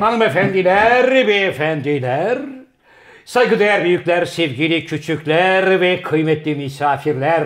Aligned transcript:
Hanımefendiler, 0.00 1.28
beyefendiler, 1.28 2.38
saygıdeğer 3.24 3.84
büyükler, 3.84 4.24
sevgili 4.24 4.84
küçükler 4.86 5.80
ve 5.80 6.02
kıymetli 6.02 6.54
misafirler. 6.54 7.44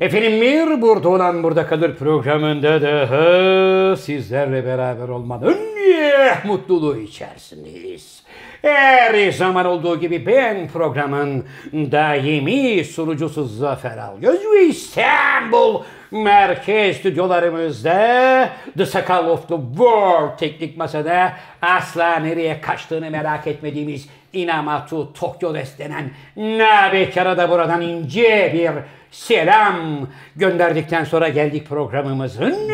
Efendim 0.00 0.40
bir 0.40 0.82
burada 0.82 1.08
olan 1.08 1.42
burada 1.42 1.66
kalır 1.66 1.96
programında 1.96 2.82
daha 2.82 3.96
sizlerle 3.96 4.64
beraber 4.64 5.08
olmanın 5.08 5.58
eh, 5.92 6.44
mutluluğu 6.44 6.96
içerisindeyiz. 6.96 8.22
Her 8.62 9.30
zaman 9.32 9.66
olduğu 9.66 10.00
gibi 10.00 10.26
ben 10.26 10.68
programın 10.68 11.44
daimi 11.72 12.84
sunucusu 12.84 13.44
Zafer 13.44 13.98
Algöz 13.98 14.40
ve 14.52 14.64
İstanbul 14.64 15.82
merkez 16.10 16.96
stüdyolarımızda 16.96 18.48
The 18.76 18.86
Sakal 18.86 19.28
of 19.28 19.48
the 19.48 19.56
World 19.56 20.38
teknik 20.38 20.76
masada 20.76 21.32
asla 21.62 22.16
nereye 22.16 22.60
kaçtığını 22.60 23.10
merak 23.10 23.46
etmediğimiz 23.46 24.08
Inamatu 24.32 25.12
Tokyo 25.12 25.54
denen 25.54 26.10
Nabekara 26.36 27.36
da 27.36 27.50
buradan 27.50 27.80
ince 27.80 28.50
bir 28.54 28.70
selam 29.10 30.08
gönderdikten 30.36 31.04
sonra 31.04 31.28
geldik 31.28 31.68
programımızın 31.68 32.70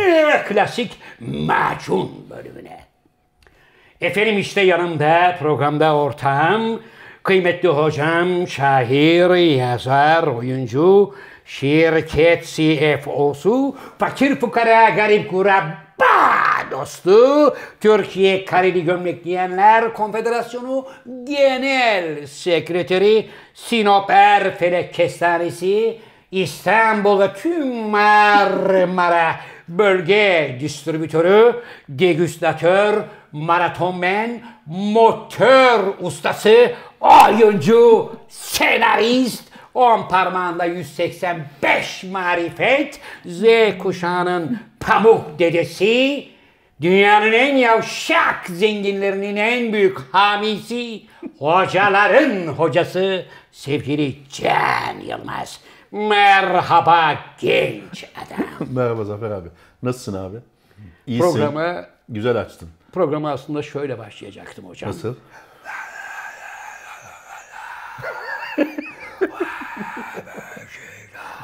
klasik 0.48 0.98
macun 1.20 2.10
bölümüne. 2.30 2.78
Efendim 4.00 4.38
işte 4.38 4.60
yanımda 4.60 5.36
programda 5.40 5.94
ortağım, 5.94 6.82
kıymetli 7.22 7.68
hocam, 7.68 8.48
şair, 8.48 9.56
yazar, 9.56 10.22
oyuncu, 10.22 11.14
şirket 11.44 12.46
CFO'su, 12.46 13.76
fakir 13.98 14.36
fukara 14.36 14.88
garip 14.88 15.30
kurabba 15.98 16.70
dostu, 16.70 17.56
Türkiye 17.80 18.44
Kareli 18.44 18.84
Gömlek 18.84 19.24
Giyenler 19.24 19.94
Konfederasyonu 19.94 20.86
Genel 21.24 22.26
Sekreteri, 22.26 23.28
Sinop 23.54 24.10
Erfelek 24.10 24.94
Kestanesi, 24.94 26.00
İstanbul 26.30 27.22
tüm 27.42 27.68
Marmara 27.68 29.36
Bölge 29.68 30.56
Distribütörü, 30.60 31.62
Degüstatör, 31.88 32.94
Maratonmen, 33.32 34.40
Motor 34.66 35.94
Ustası, 36.00 36.72
Oyuncu, 37.00 38.12
Senarist, 38.28 39.47
on 39.78 40.08
parmağında 40.08 40.64
185 40.64 42.04
marifet, 42.04 43.00
Z 43.26 43.42
kuşağının 43.78 44.60
pamuk 44.80 45.38
dedesi, 45.38 46.24
dünyanın 46.80 47.32
en 47.32 47.56
yavşak 47.56 48.46
zenginlerinin 48.46 49.36
en 49.36 49.72
büyük 49.72 49.98
hamisi, 50.12 51.02
hocaların 51.38 52.46
hocası 52.46 53.24
sevgili 53.52 54.16
Can 54.32 55.00
Yılmaz. 55.06 55.60
Merhaba 55.92 57.14
genç 57.40 58.04
adam. 58.04 58.68
Merhaba 58.74 59.04
Zafer 59.04 59.30
abi. 59.30 59.48
Nasılsın 59.82 60.14
abi? 60.14 60.36
İyisin. 61.06 61.32
Programı, 61.32 61.86
Güzel 62.08 62.40
açtın. 62.40 62.68
programı 62.92 63.30
aslında 63.30 63.62
şöyle 63.62 63.98
başlayacaktım 63.98 64.64
hocam. 64.68 64.90
Nasıl? 64.90 65.14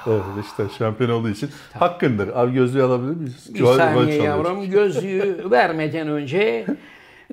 evet 0.07 0.45
işte 0.45 0.65
şampiyon 0.79 1.11
olduğu 1.11 1.29
için 1.29 1.51
hakkındır. 1.79 2.29
Abi 2.35 2.53
gözlüğü 2.53 2.83
alabilir 2.83 3.17
miyiz? 3.17 3.55
Bir 3.55 3.61
rol 3.61 3.77
saniye 3.77 4.23
yavrum 4.23 4.71
gözlüğü 4.71 5.45
vermeden 5.51 6.09
önce 6.09 6.67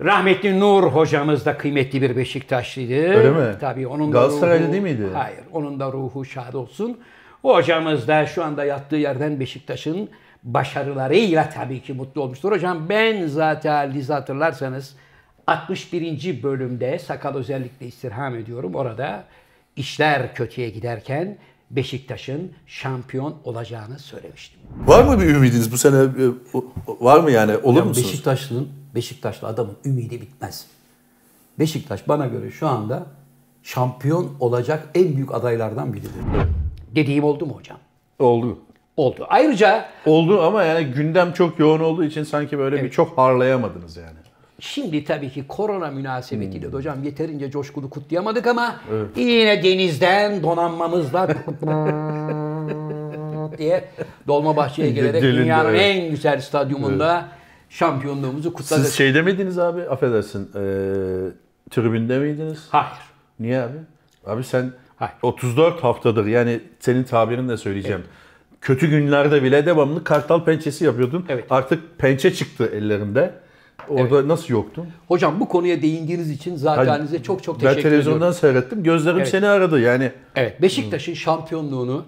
rahmetli 0.04 0.60
Nur 0.60 0.84
hocamız 0.84 1.46
da 1.46 1.58
kıymetli 1.58 2.02
bir 2.02 2.16
Beşiktaşlıydı. 2.16 2.94
Öyle 2.94 3.32
mi? 3.32 3.56
Tabii 3.62 3.88
onun 3.88 4.14
da 4.14 4.18
Galatasaraylı 4.18 4.66
ruhu- 4.68 4.72
değil 4.72 4.84
miydi? 4.84 5.08
Hayır. 5.14 5.40
Onun 5.52 5.80
da 5.80 5.92
ruhu 5.92 6.26
şad 6.26 6.54
olsun. 6.54 7.00
O 7.44 7.56
hocamız 7.56 8.08
da 8.08 8.26
şu 8.26 8.44
anda 8.44 8.66
yattığı 8.66 8.96
yerden 8.96 9.40
Beşiktaş'ın 9.40 10.10
başarılarıyla 10.44 11.50
tabii 11.50 11.82
ki 11.82 11.94
mutlu 11.94 12.22
olmuştur. 12.22 12.52
Hocam 12.52 12.90
ben 12.90 13.28
zaten 13.28 13.94
Liz 13.94 14.10
hatırlarsanız 14.10 14.96
61. 15.48 16.44
bölümde 16.44 17.00
sakal 17.00 17.36
özellikle 17.36 17.86
istirham 17.86 18.36
ediyorum. 18.36 18.76
Orada 18.76 19.24
işler 19.76 20.36
kötüye 20.36 20.70
giderken 20.70 21.38
Beşiktaş'ın 21.76 22.52
şampiyon 22.68 23.36
olacağını 23.44 24.00
söylemiştim. 24.00 24.60
Var 24.86 25.04
mı 25.04 25.20
bir 25.22 25.26
ümidiniz 25.36 25.72
bu 25.72 25.78
sene? 25.78 25.98
e, 25.98 26.28
o- 26.54 26.66
Var 27.06 27.20
mı 27.20 27.32
yani? 27.32 27.58
Olur 27.58 27.78
Ya 27.80 27.86
musunuz? 27.86 28.08
Beşiktaşlı'nın, 28.08 28.70
Beşiktaşlı 28.96 29.48
adamın 29.48 29.78
ümidi 29.86 30.22
bitmez. 30.22 30.66
Beşiktaş 31.60 32.08
bana 32.08 32.28
göre 32.28 32.52
şu 32.52 32.68
anda 32.68 33.06
şampiyon 33.64 34.32
olacak 34.40 34.90
en 34.96 35.16
büyük 35.16 35.34
adaylardan 35.34 35.94
biridir. 35.94 36.12
Dediğim 36.96 37.24
oldu 37.24 37.46
mu 37.46 37.54
hocam? 37.58 37.78
Oldu. 38.20 38.60
Oldu. 38.98 39.26
Ayrıca 39.30 39.86
Oldu 40.06 40.42
ama 40.42 40.64
yani 40.64 40.86
gündem 40.86 41.34
çok 41.34 41.60
yoğun 41.60 41.80
olduğu 41.80 42.04
için 42.04 42.24
sanki 42.24 42.58
böyle 42.58 42.84
bir 42.84 42.92
çok 42.92 43.18
harlayamadınız 43.18 43.98
yani. 43.98 44.18
Şimdi 44.62 45.04
tabii 45.04 45.30
ki 45.30 45.48
korona 45.48 45.92
münasebetiyle 45.92 46.72
de 46.72 46.76
hocam 46.76 47.04
yeterince 47.04 47.52
coşkulu 47.52 47.90
kutlayamadık 47.90 48.48
ama 48.48 48.76
yine 49.16 49.64
denizden 49.64 50.44
donanmamızla 50.44 51.28
diye 53.58 53.86
Dolmabahçe'ye 54.28 54.92
gelerek 54.92 55.22
Gelindi, 55.22 55.42
dünyanın 55.42 55.70
evet. 55.70 55.82
en 55.82 56.10
güzel 56.12 56.42
stadyumunda 56.42 57.28
şampiyonluğumuzu 57.70 58.54
kutladık. 58.54 58.86
Siz 58.86 58.96
şeyde 58.96 59.22
miydiniz 59.22 59.60
abi? 59.60 59.82
Affedersin. 59.82 60.44
E, 60.44 60.64
tribünde 61.70 62.20
miydiniz? 62.20 62.68
Hayır. 62.70 63.02
Niye 63.40 63.62
abi? 63.62 63.78
Abi 64.26 64.44
sen 64.44 64.72
Hayır. 64.96 65.14
34 65.22 65.84
haftadır 65.84 66.26
yani 66.26 66.60
senin 66.80 67.04
tabirinle 67.04 67.58
söyleyeceğim. 67.58 68.04
Kötü 68.62 68.90
günlerde 68.90 69.44
bile 69.44 69.66
devamlı 69.66 70.04
kartal 70.04 70.44
pençesi 70.46 70.86
yapıyordun. 70.86 71.26
Evet. 71.30 71.46
Artık 71.50 72.00
pençe 72.00 72.34
çıktı 72.34 72.72
ellerinde. 72.74 73.34
Orada 73.90 74.28
nasıl 74.28 74.54
yoktun? 74.54 74.88
Hocam 75.08 75.40
bu 75.40 75.48
konuya 75.50 75.82
değindiğiniz 75.82 76.30
için 76.32 76.56
zaten 76.56 77.02
size 77.02 77.24
çok 77.24 77.44
çok 77.44 77.56
ben 77.56 77.60
teşekkür 77.68 77.82
televizyondan 77.82 78.18
ediyorum. 78.18 78.40
seyrettim. 78.40 78.84
Gözlerim 78.84 79.18
Evet. 79.18 79.28
seni 79.28 79.48
aradı 79.48 79.80
yani. 79.80 80.12
Evet 80.36 80.62
Beşiktaş'ın 80.62 81.14
şampiyonluğunu 81.14 82.06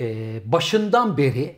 e, 0.00 0.40
başından 0.52 1.16
beri 1.16 1.56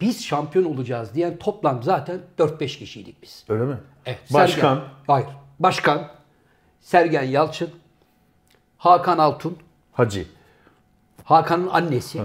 biz 0.00 0.24
şampiyon 0.24 0.64
olacağız 0.64 1.14
diyen 1.14 1.36
toplam 1.36 1.82
zaten 1.82 2.18
4-5 2.38 2.66
kişiydik 2.78 3.22
biz. 3.22 3.44
Öyle 3.48 3.64
mi? 3.64 3.76
Evet, 4.06 4.18
Başkan. 4.32 4.76
Sergen- 4.76 4.82
hayır. 5.06 5.28
Başkan 5.58 6.08
Sergen 6.80 7.22
Yalçın, 7.22 7.68
Hakan 8.78 9.18
Altun, 9.18 9.56
Hacı. 9.92 10.26
Hakan'ın 11.24 11.66
annesi, 11.68 12.20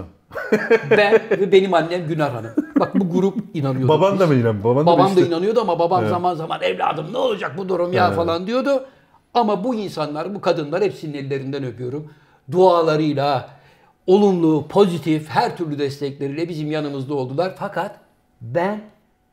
ben 0.92 1.14
ve 1.14 1.52
benim 1.52 1.74
annem 1.74 2.08
Günar 2.08 2.32
Hanım. 2.32 2.52
Bak 2.80 2.96
bu 2.96 3.10
grup 3.10 3.38
inanıyordu. 3.54 3.88
Baban 3.88 4.20
da 4.20 4.28
mı 4.28 4.34
inan? 4.36 4.64
Baban, 4.64 4.86
Babam 4.86 5.06
da 5.06 5.10
işte- 5.10 5.28
inanıyordu 5.28 5.62
ama 5.62 5.80
babam 5.80 6.08
zaman 6.08 6.36
zaman 6.36 6.62
evladım 6.62 7.14
ne 7.14 7.18
olacak 7.18 7.58
bu 7.58 7.70
durum 7.70 7.94
ya 7.94 8.12
falan 8.12 8.48
diyordu. 8.48 8.86
Ama 9.34 9.64
bu 9.64 9.76
insanlar, 9.76 10.36
bu 10.36 10.42
kadınlar 10.42 10.84
hepsinin 10.84 11.14
ellerinden 11.14 11.64
öpüyorum. 11.64 12.12
Dualarıyla, 12.52 13.50
olumlu, 14.08 14.68
pozitif, 14.68 15.30
her 15.30 15.58
türlü 15.58 15.80
destekleriyle 15.80 16.50
bizim 16.50 16.72
yanımızda 16.72 17.14
oldular. 17.14 17.54
Fakat 17.58 18.00
ben 18.42 18.82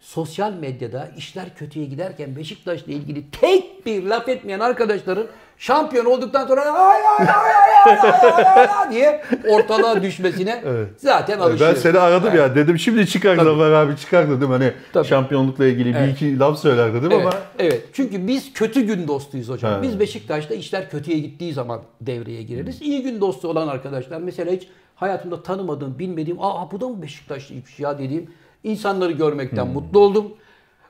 sosyal 0.01 0.53
medyada 0.53 1.09
işler 1.17 1.55
kötüye 1.55 1.87
giderken 1.87 2.37
Beşiktaş'la 2.37 2.93
ilgili 2.93 3.31
tek 3.31 3.87
bir 3.87 4.05
laf 4.05 4.29
etmeyen 4.29 4.61
arkadaşların 4.61 5.27
şampiyon 5.59 6.05
olduktan 6.05 6.47
sonra 6.47 6.61
ay 6.61 6.71
ay 6.71 7.03
ay 7.19 7.29
ay 7.29 7.95
ay 7.95 8.43
ay 8.45 8.69
ay 8.69 8.91
diye 8.93 9.23
ortalığa 9.49 10.03
düşmesine 10.03 10.63
evet. 10.67 10.89
zaten 10.97 11.39
alışıyor. 11.39 11.71
Ben 11.71 11.81
seni 11.81 11.99
aradım 11.99 12.29
evet. 12.29 12.39
ya 12.39 12.55
dedim 12.55 12.79
şimdi 12.79 13.07
çıkar 13.07 13.37
Tabii. 13.37 13.45
Zafer 13.45 13.71
abi 13.71 13.97
çıkar 13.97 14.31
dedim 14.31 14.51
hani 14.51 14.73
Tabii. 14.93 15.07
şampiyonlukla 15.07 15.67
ilgili 15.67 15.89
evet. 15.89 16.09
bir 16.09 16.13
iki 16.13 16.39
laf 16.39 16.59
söyler 16.59 16.95
dedim 16.95 17.13
evet. 17.13 17.21
ama. 17.21 17.33
Evet 17.59 17.83
çünkü 17.93 18.27
biz 18.27 18.53
kötü 18.53 18.81
gün 18.81 19.09
dostuyuz 19.09 19.49
hocam. 19.49 19.73
Evet. 19.73 19.83
Biz 19.83 20.01
Beşiktaş'ta 20.01 20.55
işler 20.55 20.91
kötüye 20.91 21.19
gittiği 21.19 21.53
zaman 21.53 21.81
devreye 22.01 22.43
gireriz. 22.43 22.81
Hmm. 22.81 22.87
İyi 22.87 23.03
gün 23.03 23.21
dostu 23.21 23.49
olan 23.49 23.69
arkadaşlar 23.69 24.19
mesela 24.19 24.53
hiç 24.53 24.69
hayatımda 24.95 25.43
tanımadığım 25.43 25.99
bilmediğim 25.99 26.39
aa 26.41 26.71
bu 26.71 26.81
da 26.81 26.89
mı 26.89 27.03
Beşiktaşlıymış 27.03 27.81
ya 27.81 27.99
dediğim 27.99 28.31
insanları 28.65 29.13
görmekten 29.13 29.65
hmm. 29.65 29.73
mutlu 29.73 29.99
oldum. 29.99 30.33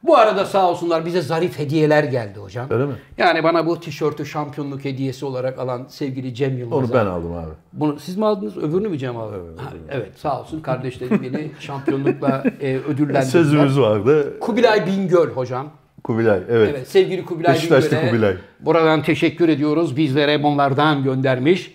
Bu 0.02 0.16
arada 0.16 0.44
sağ 0.44 0.70
olsunlar 0.70 1.06
bize 1.06 1.20
zarif 1.22 1.58
hediyeler 1.58 2.04
geldi 2.04 2.38
hocam. 2.40 2.66
Öyle 2.70 2.86
mi? 2.86 2.92
Yani 3.18 3.44
bana 3.44 3.66
bu 3.66 3.80
tişörtü 3.80 4.26
şampiyonluk 4.26 4.84
hediyesi 4.84 5.24
olarak 5.24 5.58
alan 5.58 5.84
sevgili 5.88 6.34
Cem 6.34 6.58
Yılmaz'a. 6.58 6.76
onu 6.84 6.92
ben 6.94 7.06
aldım 7.06 7.32
abi. 7.32 7.50
Bunu 7.72 7.98
siz 7.98 8.16
mi 8.16 8.26
aldınız? 8.26 8.56
Öbürünü 8.58 8.88
mü 8.88 8.98
Cem 8.98 9.16
aldı? 9.16 9.34
Evet, 9.72 9.80
evet 9.90 10.18
sağ 10.18 10.40
olsun 10.40 10.60
kardeşlerim 10.60 11.22
beni 11.22 11.50
şampiyonlukla 11.60 12.44
e, 12.60 12.76
ödüllendirdiler. 12.76 13.22
Sözümüz 13.22 13.80
vardı. 13.80 14.38
Kubilay 14.40 14.86
Bingöl 14.86 15.28
hocam. 15.28 15.68
Kubilay 16.04 16.40
evet. 16.50 16.68
Evet 16.76 16.88
sevgili 16.88 17.24
Kubilay 17.24 17.54
Beşiktaşlı 17.54 17.90
Bingöl'e 17.90 18.10
Kubilay. 18.10 18.34
buradan 18.60 19.02
teşekkür 19.02 19.48
ediyoruz. 19.48 19.96
Bizlere 19.96 20.42
bunlardan 20.42 21.02
göndermiş. 21.04 21.74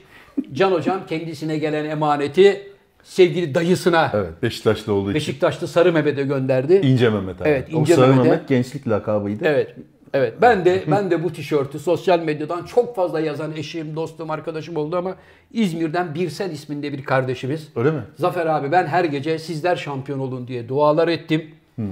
Can 0.53 0.71
hocam 0.71 0.99
kendisine 1.09 1.57
gelen 1.57 1.85
emaneti 1.85 2.67
sevgili 3.07 3.55
dayısına 3.55 4.11
Evet 4.13 4.43
Beşiktaşlı 4.43 4.93
olduğu 4.93 5.09
için. 5.09 5.15
Beşiktaşlı 5.15 5.67
Sarı 5.67 5.93
Mehmet'e 5.93 6.23
gönderdi. 6.23 6.81
İnce 6.83 7.09
Mehmet 7.09 7.41
abi. 7.41 7.49
Evet, 7.49 7.67
o 7.73 7.77
İnce 7.77 7.95
Sarı 7.95 8.07
Mehmet'e. 8.07 8.29
Mehmet 8.29 8.47
gençlik 8.47 8.89
lakabıydı. 8.89 9.45
Evet. 9.45 9.75
Evet 10.13 10.33
ben 10.41 10.65
de 10.65 10.83
ben 10.91 11.11
de 11.11 11.23
bu 11.23 11.33
tişörtü 11.33 11.79
sosyal 11.79 12.19
medyadan 12.19 12.63
çok 12.63 12.95
fazla 12.95 13.19
yazan 13.19 13.51
eşim, 13.51 13.95
dostum, 13.95 14.29
arkadaşım 14.29 14.77
oldu 14.77 14.97
ama 14.97 15.15
İzmir'den 15.51 16.15
Birsel 16.15 16.51
isminde 16.51 16.93
bir 16.93 17.03
kardeşimiz. 17.03 17.67
Öyle 17.75 17.91
mi? 17.91 18.01
Zafer 18.15 18.45
abi 18.45 18.71
ben 18.71 18.85
her 18.85 19.03
gece 19.03 19.39
sizler 19.39 19.75
şampiyon 19.75 20.19
olun 20.19 20.47
diye 20.47 20.69
dualar 20.69 21.07
ettim. 21.07 21.45
Hmm. 21.75 21.85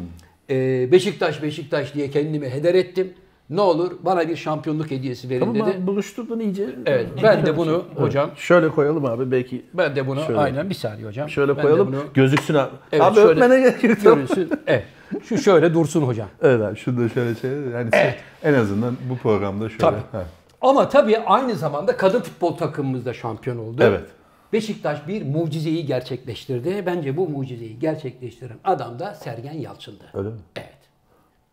Ee, 0.50 0.92
Beşiktaş 0.92 1.44
Beşiktaş 1.44 1.94
diye 1.94 2.10
kendimi 2.10 2.50
heder 2.50 2.76
ettim. 2.76 3.14
Ne 3.50 3.62
olur 3.62 3.92
bana 4.02 4.28
bir 4.28 4.36
şampiyonluk 4.36 4.92
hediyesi 4.92 5.30
verin 5.30 5.40
Tamam 5.54 5.68
dedi. 5.68 5.88
buluşturdun 5.88 6.40
iyice. 6.40 6.70
Evet 6.86 7.08
ben 7.24 7.46
de 7.46 7.58
bunu 7.58 7.84
hocam 7.96 8.30
Şöyle 8.36 8.70
koyalım 8.70 9.06
abi 9.06 9.32
belki. 9.32 9.66
ben 9.74 9.96
de 9.96 10.08
bunu 10.08 10.22
Şöyle. 10.22 10.40
aynen 10.40 10.70
bir 10.70 10.76
saniye 10.76 11.08
hocam. 11.08 11.30
Şöyle 11.30 11.58
Ben 11.58 11.62
koyalım. 11.62 11.88
bunu- 11.88 12.04
Gözüksün 12.14 12.54
abi. 12.54 12.70
Evet, 12.92 13.04
abi 13.04 13.16
şöyle 13.16 13.30
öpmene 13.30 13.60
gerek 13.62 13.84
yok. 13.84 14.02
görünsün. 14.04 14.50
Evet. 14.68 14.84
Şu 15.24 15.38
şöyle 15.38 15.74
dursun 15.74 16.02
hocam. 16.02 16.28
Evet 16.42 16.62
abi 16.62 16.78
şunu 16.78 17.04
da 17.06 17.10
şöyle 17.10 17.36
şey. 17.36 17.52
Yani 17.52 17.90
en 18.44 18.54
azından 18.54 18.96
bu 19.10 19.18
programda 19.18 19.70
şöyle. 19.70 19.82
Tabii. 19.82 20.02
Ha. 20.12 20.24
Ama 20.62 20.90
tabii 20.90 21.18
aynı 21.18 21.56
zamanda 21.56 21.98
kadın 21.98 22.22
futbol 22.22 22.58
takımımız 22.58 23.06
da 23.06 23.14
şampiyon 23.14 23.58
oldu. 23.58 23.82
Evet. 23.84 24.02
Beşiktaş 24.54 25.08
bir 25.08 25.26
mucizeyi 25.26 25.86
gerçekleştirdi. 25.86 26.84
Bence 26.86 27.18
bu 27.18 27.30
mucizeyi 27.30 27.80
gerçekleştiren 27.80 28.58
adam 28.64 29.00
da 29.00 29.14
Sergen 29.14 29.54
Yalçın'dı. 29.54 30.04
Öyle 30.14 30.30
mi? 30.30 30.36
Evet. 30.56 30.70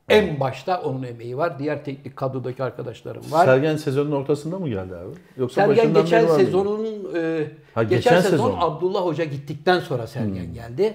En 0.09 0.41
başta 0.41 0.83
onun 0.83 1.03
emeği 1.03 1.37
var. 1.37 1.59
Diğer 1.59 1.85
teknik 1.85 2.17
kadrodaki 2.17 2.63
arkadaşlarım 2.63 3.33
var. 3.33 3.45
Sergen 3.45 3.77
sezonun 3.77 4.13
ortasında 4.13 4.59
mı 4.59 4.69
geldi 4.69 4.97
abi? 4.97 5.15
Yoksa 5.37 5.55
Sergen 5.55 5.77
başından 5.77 6.03
geçen 6.05 6.23
beri 6.23 6.31
var 6.31 6.37
mıydı? 6.37 6.47
sezonun 6.47 7.15
e, 7.15 7.51
Ha, 7.75 7.83
geçen, 7.83 7.97
geçen 7.97 8.21
sezon, 8.21 8.31
sezon. 8.31 8.53
Hmm. 8.53 8.63
Abdullah 8.63 9.05
Hoca 9.05 9.25
gittikten 9.25 9.81
sonra 9.81 10.07
Sergen 10.07 10.55
geldi. 10.55 10.95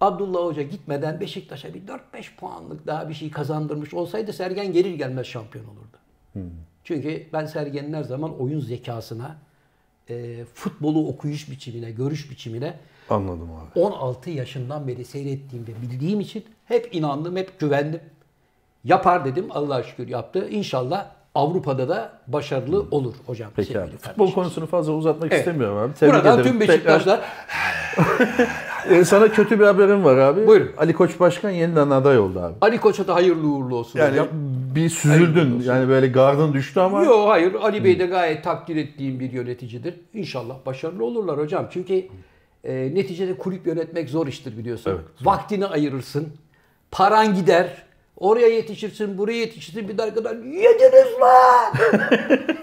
Abdullah 0.00 0.44
Hoca 0.44 0.62
gitmeden 0.62 1.20
Beşiktaş'a 1.20 1.74
bir 1.74 1.80
4-5 1.80 1.98
puanlık 2.36 2.86
daha 2.86 3.08
bir 3.08 3.14
şey 3.14 3.30
kazandırmış 3.30 3.94
olsaydı 3.94 4.32
Sergen 4.32 4.72
gelir 4.72 4.94
gelmez 4.94 5.26
şampiyon 5.26 5.64
olurdu. 5.64 5.96
Hmm. 6.32 6.42
Çünkü 6.84 7.26
ben 7.32 7.46
Sergen'in 7.46 7.92
her 7.92 8.02
zaman 8.02 8.40
oyun 8.40 8.60
zekasına, 8.60 9.36
e, 10.10 10.44
futbolu 10.54 11.08
okuyuş 11.08 11.50
biçimine, 11.50 11.90
görüş 11.90 12.30
biçimine 12.30 12.74
Anladım 13.10 13.48
abi. 13.52 13.80
16 13.80 14.30
yaşından 14.30 14.88
beri 14.88 15.04
seyrettiğimde 15.04 15.70
bildiğim 15.82 16.20
için 16.20 16.44
hep 16.64 16.94
inandım, 16.94 17.36
hep 17.36 17.60
güvendim. 17.60 18.00
Yapar 18.88 19.24
dedim. 19.24 19.46
Allah'a 19.50 19.82
şükür 19.82 20.08
yaptı. 20.08 20.48
İnşallah 20.48 21.06
Avrupa'da 21.34 21.88
da 21.88 22.12
başarılı 22.26 22.84
olur 22.90 23.14
hocam. 23.26 23.50
Peki 23.56 23.80
abi. 23.80 23.90
Futbol 24.00 24.32
konusunu 24.32 24.66
fazla 24.66 24.92
uzatmak 24.92 25.32
Evet. 25.32 25.38
istemiyorum 25.38 25.76
abi. 25.78 25.94
Tebrik 25.94 26.14
Buradan 26.14 26.38
ederim. 26.40 26.50
tüm 26.50 26.60
Beşiktaşlar 26.60 27.20
Ee, 28.90 29.04
sana 29.04 29.28
kötü 29.32 29.60
bir 29.60 29.64
haberim 29.64 30.04
var 30.04 30.16
abi. 30.18 30.46
Buyurun. 30.46 30.70
Ali 30.78 30.92
Koç 30.92 31.20
Başkan 31.20 31.50
yeniden 31.50 31.90
aday 31.90 32.18
oldu 32.18 32.40
abi. 32.40 32.54
Ali 32.60 32.78
Koç'a 32.80 33.06
da 33.06 33.14
hayırlı 33.14 33.46
uğurlu 33.48 33.76
olsun 33.76 33.98
Yani 33.98 34.10
hocam. 34.10 34.28
bir 34.74 34.88
süzüldün. 34.88 35.62
Yani 35.66 35.88
böyle 35.88 36.06
gardın 36.06 36.52
düştü 36.52 36.80
ama 36.80 37.04
Yok 37.04 37.28
hayır 37.28 37.54
Ali 37.54 37.84
Bey 37.84 37.98
de 37.98 38.06
gayet 38.06 38.44
takdir 38.44 38.76
ettiğim 38.76 39.20
bir 39.20 39.32
yöneticidir. 39.32 39.94
İnşallah 40.14 40.54
başarılı 40.66 41.04
olurlar 41.04 41.38
hocam. 41.38 41.66
Çünkü 41.70 42.06
e, 42.64 42.94
neticede 42.94 43.38
kulüp 43.38 43.66
yönetmek 43.66 44.08
zor 44.10 44.26
iştir 44.26 44.58
biliyorsun. 44.58 44.90
Evet, 44.90 45.04
Vaktini 45.26 45.66
ayırırsın. 45.66 46.28
Paran 46.90 47.34
gider. 47.34 47.68
Oraya 48.20 48.48
yetişirsin, 48.48 49.18
buraya 49.18 49.38
yetişirsin. 49.38 49.88
Bir 49.88 49.98
de 49.98 50.02
arkadan 50.02 50.34
yediniz 50.34 51.20
lan! 51.20 51.72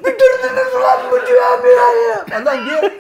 Bitirdiniz 0.06 0.74
lan 0.82 1.00
bu 1.12 1.16
camiayı! 1.16 2.16
Falan 2.30 2.66
diye 2.66 3.00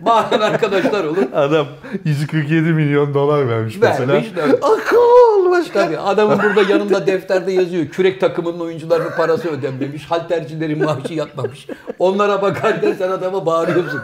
bağıran 0.00 0.40
arkadaşlar 0.40 1.04
olur. 1.04 1.22
adam 1.34 1.66
147 2.04 2.72
milyon 2.72 3.14
dolar 3.14 3.48
vermiş, 3.48 3.76
mesela. 3.80 4.12
Vermiş, 4.12 4.36
vermiş. 4.36 4.56
Akıl 4.62 5.50
başkan. 5.50 5.84
Tabii 5.84 5.98
adamın 5.98 6.38
burada 6.42 6.72
yanında 6.72 7.06
defterde 7.06 7.52
yazıyor. 7.52 7.86
Kürek 7.86 8.20
takımının 8.20 8.60
oyuncularının 8.60 9.10
parası 9.16 9.48
ödenmemiş. 9.50 10.04
Haltercilerin 10.04 10.84
maaşı 10.84 11.14
yatmamış. 11.14 11.66
Onlara 11.98 12.42
bakarken 12.42 12.92
sen 12.92 13.10
adama 13.10 13.46
bağırıyorsun. 13.46 14.00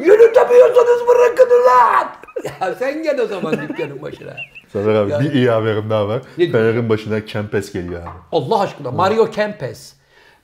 Yürütemiyorsanız 0.00 1.08
bırakın 1.08 1.50
ulan! 1.50 2.08
Ya 2.44 2.74
sen 2.78 3.02
gel 3.02 3.20
o 3.20 3.26
zaman 3.26 3.52
dükkanın 3.52 4.02
başına. 4.02 4.36
Zafer 4.72 4.94
abi 4.94 5.10
Yani- 5.10 5.24
bir 5.24 5.32
iyi 5.32 5.50
haberim 5.50 5.90
daha 5.90 6.08
var. 6.08 6.22
Ne- 6.38 6.50
Fener'in 6.50 6.88
başına 6.88 7.24
Kempes 7.24 7.72
geliyor 7.72 8.02
abi. 8.02 8.08
Allah 8.32 8.60
aşkına 8.60 8.90
Mario 8.90 9.30
Kempes. 9.30 9.94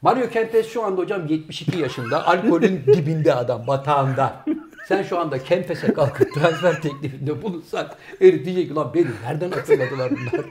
Mario 0.02 0.28
Kempes 0.28 0.68
şu 0.68 0.82
anda 0.84 1.00
hocam 1.00 1.26
72 1.26 1.78
yaşında. 1.78 2.26
Alkolün 2.26 2.82
dibinde 2.86 3.34
adam, 3.34 3.66
batağında. 3.66 4.36
Sen 4.88 5.02
şu 5.02 5.18
anda 5.18 5.38
Kempes'e 5.38 5.92
kalkıp 5.94 6.34
transfer 6.34 6.82
teklifinde 6.82 7.42
bulunsan 7.42 7.86
herif 8.18 8.44
diyecek 8.44 8.68
ki 8.68 8.74
lan 8.74 8.90
beni 8.94 9.06
nereden 9.26 9.50
hatırladılar 9.50 10.10
bunlar? 10.10 10.44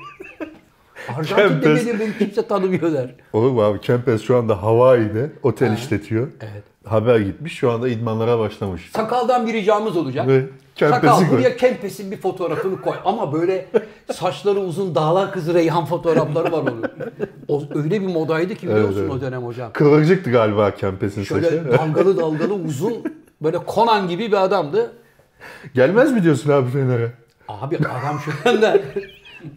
Arjantin'de 1.17 1.99
beni 1.99 2.17
kimse 2.17 2.47
tanımıyor 2.47 2.93
der. 2.93 3.15
Olur 3.33 3.51
mu 3.51 3.61
abi? 3.63 3.81
Kempes 3.81 4.21
şu 4.21 4.37
anda 4.37 4.63
Hawaii'de 4.63 5.31
otel 5.43 5.73
işletiyor. 5.73 6.27
Evet. 6.41 6.63
Haber 6.85 7.19
gitmiş. 7.19 7.53
Şu 7.53 7.71
anda 7.71 7.87
idmanlara 7.87 8.39
başlamış. 8.39 8.89
Sakaldan 8.95 9.47
bir 9.47 9.53
ricamız 9.53 9.97
olacak. 9.97 10.27
Ve 10.27 10.45
Kempes'i 10.75 11.01
Sakal 11.07 11.17
koy. 11.19 11.29
buraya 11.37 11.57
Kempes'in 11.57 12.11
bir 12.11 12.17
fotoğrafını 12.17 12.81
koy. 12.81 12.93
Ama 13.05 13.33
böyle 13.33 13.65
saçları 14.13 14.59
uzun 14.59 14.95
dağlar 14.95 15.31
kızı 15.31 15.53
Reyhan 15.53 15.85
fotoğrafları 15.85 16.51
var 16.51 16.61
onun. 16.61 16.83
O 17.47 17.63
öyle 17.75 18.01
bir 18.01 18.07
modaydı 18.07 18.55
ki 18.55 18.67
biliyor 18.67 18.85
Evet, 18.85 18.97
evet. 18.99 19.11
o 19.11 19.21
dönem 19.21 19.43
hocam. 19.43 19.69
Kıvırcıktı 19.73 20.31
galiba 20.31 20.71
Kempes'in 20.75 21.23
Şöyle 21.23 21.45
saçı. 21.49 21.71
dalgalı 21.71 22.17
dalgalı 22.21 22.53
uzun 22.53 22.93
böyle 23.41 23.57
Conan 23.75 24.07
gibi 24.07 24.27
bir 24.27 24.43
adamdı. 24.43 24.91
Gelmez 25.73 26.11
mi 26.11 26.23
diyorsun 26.23 26.49
abi 26.49 26.69
Fener'e? 26.71 27.11
Abi 27.47 27.77
adam 27.77 28.19
şu 28.25 28.49
anda 28.49 28.79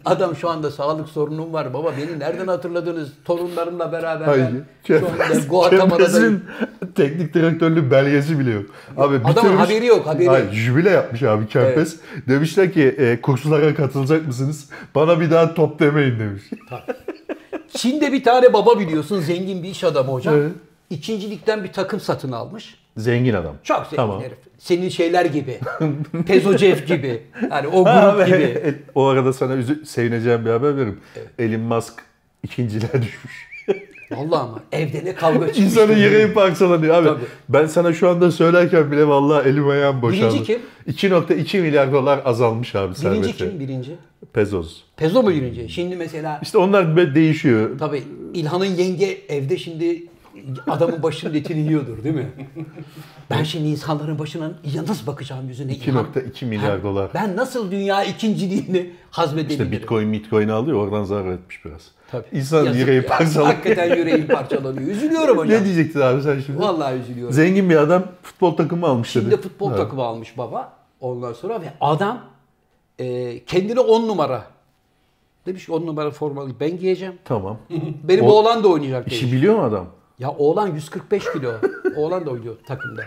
adam 0.04 0.36
şu 0.36 0.48
anda 0.48 0.70
sağlık 0.70 1.08
sorunum 1.08 1.52
var 1.52 1.74
baba 1.74 1.92
beni 1.98 2.18
nereden 2.18 2.46
hatırladınız 2.46 3.12
torunlarımla 3.24 3.92
beraber 3.92 4.24
Hayır. 4.26 4.44
ben 4.44 4.64
şu 4.86 4.96
anda 4.96 5.46
Guatemala'dayım. 5.48 6.42
Teknik 6.94 7.34
direktörlüğü 7.34 7.90
belgesi 7.90 8.38
bile 8.38 8.50
yok. 8.50 8.66
Abi 8.96 9.20
Adamın 9.24 9.56
haberi 9.56 9.86
yok, 9.86 10.06
haberi 10.06 10.28
Hayır, 10.28 10.52
jübile 10.52 10.90
yapmış 10.90 11.22
abi 11.22 11.46
Kempes. 11.48 11.96
Demişler 12.28 12.72
ki 12.72 12.82
e, 12.98 13.20
kurslara 13.20 13.74
katılacak 13.74 14.26
mısınız? 14.26 14.70
Bana 14.94 15.20
bir 15.20 15.30
daha 15.30 15.54
top 15.54 15.78
demeyin 15.80 16.18
demiş. 16.18 16.42
Çin'de 17.74 18.12
bir 18.12 18.24
tane 18.24 18.52
baba 18.52 18.78
biliyorsun 18.78 19.20
zengin 19.20 19.62
bir 19.62 19.68
iş 19.68 19.84
adamı 19.84 20.12
hocam. 20.12 20.34
Evet. 20.34 20.52
İkincilikten 20.90 21.64
bir 21.64 21.72
takım 21.72 22.00
satın 22.00 22.32
almış. 22.32 22.78
Zengin 22.96 23.34
adam. 23.34 23.54
Çok 23.62 23.82
zengin 23.82 23.96
Tamam. 23.96 24.22
herif. 24.22 24.38
Senin 24.58 24.88
şeyler 24.88 25.24
gibi. 25.24 25.58
Pezocev 26.26 26.78
gibi. 26.86 27.22
Yani 27.50 27.68
o 27.68 27.84
grup 27.84 27.86
Ha, 27.86 28.24
gibi. 28.26 28.74
o 28.94 29.04
arada 29.06 29.32
sana 29.32 29.54
üzü- 29.54 29.84
sevineceğim 29.86 30.44
bir 30.44 30.50
haber 30.50 30.76
veririm. 30.76 31.00
Elon 31.38 31.60
Musk 31.60 31.94
ikinciliğe 32.42 32.92
düşmüş. 32.92 33.46
Vallahi 34.10 34.40
ama 34.40 34.62
evde 34.72 35.04
ne 35.04 35.14
kavga 35.14 35.46
çıkmış. 35.46 35.58
İnsanın 35.58 35.96
yüreği 35.96 36.32
parçalanıyor 36.32 36.94
abi. 36.94 37.08
Tabii. 37.08 37.24
Ben 37.48 37.66
sana 37.66 37.92
şu 37.92 38.08
anda 38.08 38.30
söylerken 38.30 38.92
bile 38.92 39.08
vallahi 39.08 39.48
elim 39.48 39.68
ayağım 39.68 40.02
boşaldı. 40.02 40.34
Birinci 40.34 40.44
kim? 40.44 41.10
2.2 41.10 41.60
milyar 41.60 41.92
dolar 41.92 42.20
azalmış 42.24 42.74
abi 42.74 42.94
Birinci 42.94 43.00
serveti. 43.02 43.36
kim 43.38 43.60
birinci? 43.60 43.90
Pezos. 44.32 44.80
Pezo 44.96 45.22
mu 45.22 45.30
birinci? 45.30 45.68
Şimdi 45.68 45.96
mesela 45.96 46.38
İşte 46.42 46.58
onlar 46.58 47.14
değişiyor. 47.14 47.78
tabii 47.78 48.02
İlhan'ın 48.34 48.64
yenge 48.64 49.18
evde 49.28 49.56
şimdi 49.58 50.02
adamın 50.66 51.02
başının 51.02 51.34
etini 51.34 51.58
yiyordur 51.60 52.04
değil 52.04 52.14
mi? 52.14 52.26
Ben 53.30 53.42
şimdi 53.42 53.68
insanların 53.68 54.18
başına 54.18 54.44
ya 54.74 54.82
nasıl 54.86 55.06
bakacağım 55.06 55.48
yüzüne? 55.48 55.72
İlhan? 55.74 56.06
2.2 56.14 56.44
milyar 56.44 56.82
dolar. 56.82 57.10
Ben 57.14 57.36
nasıl 57.36 57.70
dünya 57.70 58.04
ikinciliğini 58.04 58.90
hazmedebilirim? 59.10 59.64
İşte 59.66 59.80
Bitcoin 59.82 60.12
Bitcoin 60.12 60.48
alıyor 60.48 60.78
oradan 60.78 61.04
zarar 61.04 61.32
etmiş 61.32 61.64
biraz. 61.64 61.80
Tabii. 62.10 62.24
İnsan 62.32 62.64
Yazık 62.64 62.80
yüreği 62.80 62.96
ya. 63.02 63.06
parçalanıyor. 63.06 63.54
Hakikaten 63.56 63.96
yüreğim 63.96 64.26
parçalanıyor. 64.26 64.88
Üzülüyorum 64.88 65.38
hocam. 65.38 65.60
Ne 65.60 65.64
diyecektin 65.64 66.00
abi 66.00 66.22
sen 66.22 66.40
şimdi? 66.46 66.58
Vallahi 66.58 66.96
üzülüyorum. 66.98 67.34
Zengin 67.34 67.70
bir 67.70 67.76
adam 67.76 68.04
futbol 68.22 68.56
takımı 68.56 68.86
almış 68.86 69.08
Şimdi 69.10 69.30
dedi. 69.30 69.40
futbol 69.40 69.70
Ha. 69.70 69.76
takımı 69.76 70.02
almış 70.02 70.38
baba. 70.38 70.72
Ondan 71.00 71.32
sonra 71.32 71.60
ve 71.60 71.72
adam 71.80 72.20
e, 72.98 73.38
kendine 73.44 73.80
10 73.80 74.08
numara 74.08 74.44
demiş 75.46 75.70
10 75.70 75.86
numara 75.86 76.10
formalı 76.10 76.50
ben 76.60 76.78
giyeceğim. 76.78 77.14
Tamam. 77.24 77.58
Benim 78.04 78.24
O- 78.24 78.28
oğlan 78.32 78.64
da 78.64 78.68
oynayacak 78.68 79.06
demiş. 79.06 79.16
İşi 79.22 79.32
biliyor 79.32 79.54
mu 79.56 79.62
adam? 79.62 79.86
Ya 80.18 80.30
oğlan 80.30 80.74
145 80.74 81.32
kilo. 81.32 81.52
oğlan 81.96 82.26
da 82.26 82.30
oynuyor 82.30 82.56
takımda. 82.66 83.02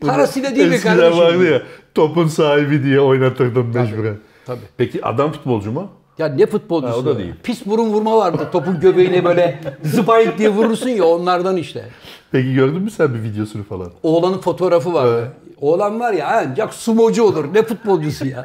Parasıyla 0.00 0.56
değil 0.56 0.68
mi 0.68 0.80
kardeşim? 0.80 1.18
vardı 1.18 1.50
ya 1.52 1.62
topun 1.94 2.26
sahibi 2.26 2.82
diye 2.82 3.00
oynatırdım 3.00 3.74
mecburen. 3.74 4.18
Tabii. 4.46 4.60
Peki 4.76 5.04
adam 5.04 5.32
futbolcu 5.32 5.72
mu? 5.72 5.90
Ya 6.18 6.26
ne 6.26 6.46
futbolcusu? 6.46 6.92
Ha, 6.92 6.96
o 6.98 7.04
da 7.04 7.18
değil. 7.18 7.34
Pis 7.42 7.66
burun 7.66 7.88
vurma 7.88 8.16
vardı. 8.16 8.48
Topun 8.52 8.80
göbeğine 8.80 9.24
böyle 9.24 9.60
zıpayık 9.84 10.38
diye 10.38 10.48
vurursun 10.48 10.88
ya 10.88 11.04
onlardan 11.04 11.56
işte. 11.56 11.84
Peki 12.32 12.54
gördün 12.54 12.82
mü 12.82 12.90
sen 12.90 13.14
bir 13.14 13.22
videosunu 13.22 13.64
falan? 13.64 13.92
Oğlanın 14.02 14.38
fotoğrafı 14.38 14.94
vardı. 14.94 15.32
Oğlan 15.60 16.00
var 16.00 16.12
ya 16.12 16.28
ancak 16.28 16.74
sumocu 16.74 17.22
olur. 17.22 17.54
Ne 17.54 17.62
futbolcusu 17.62 18.26
ya. 18.26 18.44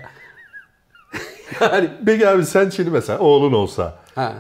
yani 1.62 1.90
Peki 2.06 2.28
abi 2.30 2.46
sen 2.46 2.70
şimdi 2.70 2.90
mesela 2.90 3.20
oğlun 3.20 3.54
olsa 3.54 3.96
ha. 4.16 4.34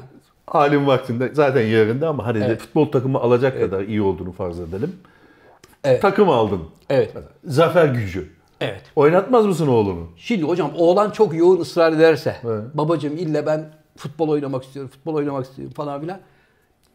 Halin 0.48 0.88
vaktinde 0.88 1.30
zaten 1.34 1.62
yerinde 1.62 2.08
ama 2.08 2.26
hani 2.26 2.40
de 2.40 2.46
Evet. 2.46 2.62
futbol 2.62 2.92
takımı 2.92 3.18
alacak 3.20 3.60
kadar 3.60 3.82
iyi 3.84 4.02
olduğunu 4.02 4.32
farz 4.32 4.60
edelim. 4.60 4.96
Evet. 5.84 6.02
Takım 6.02 6.30
aldın. 6.30 6.60
Evet. 6.90 7.14
Zafer 7.46 7.86
gücü. 7.86 8.30
Evet. 8.62 8.82
Oynatmaz 8.96 9.46
mısın 9.46 9.68
oğlunu? 9.68 10.08
Şimdi 10.18 10.44
hocam 10.44 10.72
oğlan 10.78 11.12
çok 11.12 11.34
yoğun 11.36 11.60
ısrar 11.60 11.94
ederse 11.94 12.36
Evet. 12.46 12.64
babacığım 12.74 13.18
ille 13.18 13.46
ben 13.46 13.66
futbol 13.98 14.30
oynamak 14.30 14.64
istiyorum, 14.64 14.92
futbol 14.94 15.14
oynamak 15.16 15.46
istiyorum 15.46 15.74
falan 15.74 16.02
filan. 16.02 16.20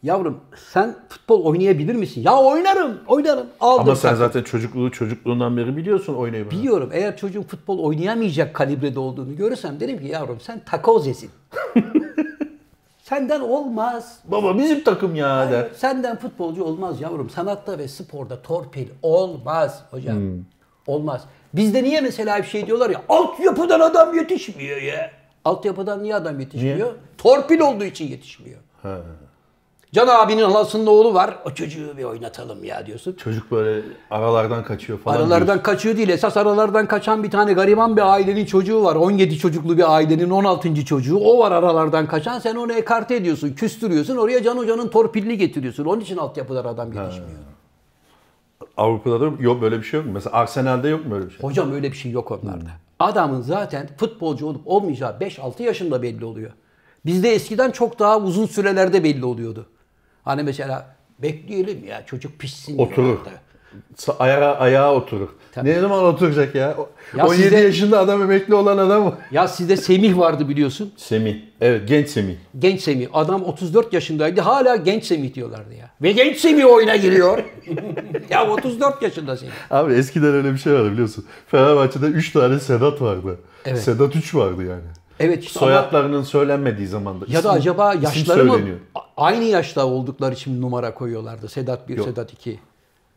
Yavrum 0.03 0.37
sen 0.71 0.95
futbol 1.09 1.43
oynayabilir 1.45 1.95
misin? 1.95 2.21
Ya 2.21 2.37
oynarım, 2.37 2.97
oynarım. 3.07 3.47
Aldım 3.59 3.81
Ama 3.85 3.95
sen 3.95 4.01
takım. 4.09 4.17
zaten 4.17 4.43
çocukluğu 4.43 4.91
çocukluğundan 4.91 5.57
beri 5.57 5.77
biliyorsun 5.77 6.15
oynayı. 6.15 6.51
Biliyorum 6.51 6.89
eğer 6.93 7.17
çocuğun 7.17 7.43
futbol 7.43 7.79
oynayamayacak 7.79 8.53
kalibrede 8.53 8.99
olduğunu 8.99 9.35
görürsem 9.35 9.79
derim 9.79 9.99
ki 9.99 10.05
yavrum 10.07 10.39
sen 10.41 10.61
takozesin. 10.65 11.29
Senden 13.09 13.39
olmaz. 13.39 14.19
Baba 14.25 14.57
bizim 14.57 14.83
takım 14.83 15.15
ya 15.15 15.51
der. 15.51 15.67
Senden 15.75 16.15
futbolcu 16.15 16.63
olmaz 16.63 17.01
yavrum. 17.01 17.29
Sanatta 17.29 17.77
ve 17.77 17.87
sporda 17.87 18.41
torpil 18.41 18.87
olmaz 19.01 19.83
hocam. 19.91 20.15
Hmm. 20.15 20.43
Olmaz. 20.87 21.21
Bizde 21.53 21.83
niye 21.83 22.01
mesela 22.01 22.37
bir 22.37 22.47
şey 22.47 22.65
diyorlar 22.67 22.89
ya 22.89 23.01
altyapıdan 23.09 23.79
adam 23.79 24.17
yetişmiyor 24.17 24.81
ya. 24.81 25.11
Altyapıdan 25.45 26.03
niye 26.03 26.15
adam 26.15 26.39
yetişmiyor? 26.39 26.75
Niye? 26.75 26.87
Torpil 27.17 27.59
olduğu 27.59 27.83
için 27.83 28.07
yetişmiyor. 28.07 28.59
Ha. 28.83 28.97
Can 29.91 30.07
abinin 30.07 30.43
halasının 30.43 30.87
oğlu 30.87 31.13
var. 31.13 31.39
O 31.45 31.51
çocuğu 31.51 31.97
bir 31.97 32.03
oynatalım 32.03 32.63
ya 32.63 32.85
diyorsun. 32.85 33.13
Çocuk 33.13 33.51
böyle 33.51 33.81
aralardan 34.11 34.63
kaçıyor 34.63 34.99
falan. 34.99 35.15
Aralardan 35.15 35.45
diyorsun. 35.47 35.63
kaçıyor 35.63 35.97
değil. 35.97 36.09
Esas 36.09 36.37
aralardan 36.37 36.87
kaçan 36.87 37.23
bir 37.23 37.31
tane 37.31 37.53
gariban 37.53 37.97
bir 37.97 38.01
ailenin 38.13 38.45
çocuğu 38.45 38.83
var. 38.83 38.95
17 38.95 39.37
çocuklu 39.37 39.77
bir 39.77 39.95
ailenin 39.95 40.29
16. 40.29 40.85
çocuğu. 40.85 41.17
O 41.17 41.39
var 41.39 41.51
aralardan 41.51 42.07
kaçan. 42.07 42.39
Sen 42.39 42.55
onu 42.55 42.73
ekarte 42.73 43.15
ediyorsun, 43.15 43.49
küstürüyorsun. 43.53 44.17
Oraya 44.17 44.43
Can 44.43 44.57
Hoca'nın 44.57 44.87
torpilini 44.87 45.37
getiriyorsun. 45.37 45.85
Onun 45.85 46.01
için 46.01 46.17
altyapıdan 46.17 46.65
adam 46.65 46.93
yetişmiyor. 46.93 47.39
Avrupa'da 48.77 49.21
da 49.21 49.31
yok 49.39 49.61
böyle 49.61 49.77
bir 49.77 49.83
şey 49.83 49.97
yok 49.97 50.07
mu? 50.07 50.13
Mesela 50.13 50.35
Arsenal'de 50.35 50.89
yok 50.89 51.05
mu 51.05 51.11
böyle 51.11 51.25
bir 51.25 51.31
şey? 51.31 51.39
Hocam 51.41 51.71
öyle 51.71 51.91
bir 51.91 51.97
şey 51.97 52.11
yok 52.11 52.31
onlarda. 52.31 52.69
Adamın 52.99 53.41
zaten 53.41 53.89
futbolcu 53.97 54.47
olup 54.47 54.61
olmayacağı 54.65 55.11
5-6 55.11 55.63
yaşında 55.63 56.01
belli 56.01 56.25
oluyor. 56.25 56.51
Bizde 57.05 57.33
eskiden 57.33 57.71
çok 57.71 57.99
daha 57.99 58.19
uzun 58.19 58.45
sürelerde 58.45 59.03
belli 59.03 59.25
oluyordu. 59.25 59.65
Hani 60.29 60.43
mesela 60.43 60.95
bekleyelim 61.19 61.85
ya 61.87 62.05
çocuk 62.05 62.39
pişsin. 62.39 62.77
Oturur. 62.77 63.17
Ayağa, 64.19 64.55
ayağa 64.55 64.93
oturur. 64.93 65.29
Tabii. 65.51 65.69
Ne 65.69 65.79
zaman 65.79 66.03
oturacak 66.03 66.55
ya? 66.55 66.75
Ya 67.17 67.25
17 67.27 67.41
sizde- 67.43 67.57
yaşında 67.57 67.99
adam 67.99 68.21
emekli 68.21 68.55
olan 68.55 68.77
adam 68.77 69.03
mı? 69.03 69.17
Ya 69.31 69.47
sizde 69.47 69.77
Semih 69.77 70.17
vardı 70.17 70.49
biliyorsun. 70.49 70.93
Semih. 70.97 71.35
Evet 71.61 71.87
genç 71.87 72.09
Semih. 72.09 72.35
Genç 72.59 72.81
Semih. 72.81 73.07
Adam 73.13 73.43
34 73.43 73.93
yaşındaydı. 73.93 74.41
Hala 74.41 74.75
genç 74.75 75.03
Semih 75.05 75.33
diyorlardı 75.33 75.73
ya. 75.73 75.89
Ve 76.01 76.11
genç 76.11 76.37
Semih 76.37 76.65
oyuna 76.65 76.95
giriyor. 76.95 77.43
ya 78.29 78.49
34 78.49 79.01
yaşında 79.01 79.37
Semih. 79.37 79.53
Abi 79.71 79.93
eskiden 79.93 80.33
öyle 80.33 80.53
bir 80.53 80.57
şey 80.57 80.73
vardı 80.73 80.91
biliyorsun. 80.91 81.25
Fenerbahçe'de 81.47 82.05
3 82.05 82.31
tane 82.31 82.59
Sedat 82.59 83.01
vardı. 83.01 83.39
Evet. 83.65 83.79
Sedat 83.83 84.15
3 84.15 84.35
vardı 84.35 84.63
yani. 84.63 84.81
Evet 85.19 85.43
işte 85.43 85.59
ama- 85.59 85.67
Soyadlarının 85.67 86.23
söylenmediği 86.23 86.87
zamanda. 86.87 87.25
ya 87.27 87.43
da 87.43 87.51
acaba 87.51 87.93
yaşları 87.93 88.45
mı 88.45 88.59
aynı 89.17 89.43
yaşta 89.43 89.85
oldukları 89.85 90.33
için 90.33 90.61
numara 90.61 90.93
koyuyorlardı. 90.93 91.49
Sedat 91.49 91.89
1, 91.89 91.97
Yok. 91.97 92.07
Sedat 92.07 92.33
2. 92.33 92.59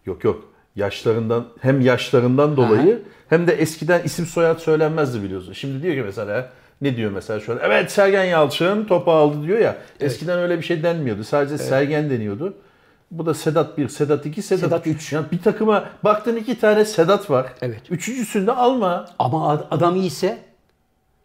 Yok 0.07 0.25
yok. 0.25 0.45
Yaşlarından 0.77 1.45
hem 1.61 1.81
yaşlarından 1.81 2.57
dolayı 2.57 3.03
hem 3.29 3.47
de 3.47 3.53
eskiden 3.53 4.03
isim 4.03 4.27
soyad 4.27 4.59
söylenmezdi 4.59 5.23
biliyorsun. 5.23 5.53
Şimdi 5.53 5.83
diyor 5.83 5.95
ki 5.95 6.03
mesela 6.03 6.51
ne 6.81 6.97
diyor 6.97 7.11
mesela 7.11 7.41
şöyle 7.41 7.61
evet 7.63 7.93
Sergen 7.93 8.25
Yalçın 8.25 8.85
topu 8.85 9.13
aldı 9.13 9.47
diyor 9.47 9.59
ya. 9.59 9.77
Eskiden 10.01 10.39
öyle 10.39 10.59
bir 10.59 10.63
şey 10.63 10.83
denmiyordu. 10.83 11.25
Sadece 11.25 11.59
Sergen 11.59 12.11
deniyordu. 12.11 12.55
Bu 13.11 13.27
da 13.27 13.35
Sedat 13.35 13.79
1, 13.79 13.89
Sedat 13.89 14.27
2, 14.27 14.43
Sedat, 14.43 14.61
Sedat 14.65 14.87
3. 14.87 15.13
Yani 15.13 15.27
bir 15.33 15.43
takıma 15.43 15.85
baktın 16.05 16.37
iki 16.37 16.61
tane 16.61 16.85
Sedat 16.85 17.31
var. 17.31 17.47
Evet. 17.63 17.81
Üçüncüsünü 17.91 18.47
de 18.47 18.53
alma. 18.53 19.07
Ama 19.19 19.49
ad- 19.51 19.67
adam 19.71 19.97
iyiyse 19.97 20.39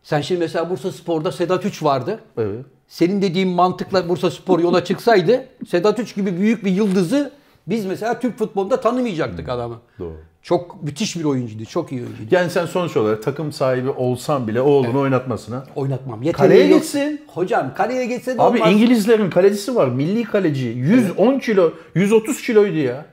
sen 0.03 0.21
şimdi 0.21 0.39
mesela 0.39 0.69
Bursa 0.69 0.91
Spor'da 0.91 1.31
Sedat 1.31 1.65
3 1.65 1.83
vardı. 1.83 2.19
Evet. 2.37 2.65
Senin 2.87 3.21
dediğin 3.21 3.49
mantıkla 3.49 4.09
Bursa 4.09 4.31
Spor 4.31 4.59
yola 4.59 4.83
çıksaydı 4.83 5.45
Sedat 5.67 5.99
3 5.99 6.15
gibi 6.15 6.37
büyük 6.39 6.65
bir 6.65 6.71
yıldızı 6.71 7.31
biz 7.67 7.85
mesela 7.85 8.19
Türk 8.19 8.37
futbolunda 8.37 8.81
tanımayacaktık 8.81 9.49
adamı. 9.49 9.79
Doğru. 9.99 10.15
Çok 10.41 10.83
müthiş 10.83 11.15
bir 11.15 11.23
oyuncuydu. 11.23 11.65
Çok 11.65 11.91
iyi 11.91 12.01
oyuncuydu. 12.01 12.35
Yani 12.35 12.49
sen 12.49 12.65
sonuç 12.65 12.97
olarak 12.97 13.23
takım 13.23 13.51
sahibi 13.51 13.89
olsan 13.89 14.47
bile 14.47 14.61
oğlunu 14.61 14.99
oynatmasına. 14.99 15.63
Oynatmam. 15.75 16.23
Yeteneği 16.23 16.49
Kaleye 16.49 16.67
yok. 16.71 16.79
geçsin. 16.79 17.21
Hocam 17.27 17.73
kaleye 17.73 18.05
geçse 18.05 18.37
de 18.37 18.41
Abi 18.41 18.57
olmaz. 18.57 18.73
İngilizlerin 18.73 19.29
kalecisi 19.29 19.75
var. 19.75 19.87
Milli 19.87 20.23
kaleci. 20.23 20.65
110 20.65 21.39
kilo, 21.39 21.71
130 21.95 22.41
kiloydu 22.41 22.77
ya. 22.77 23.05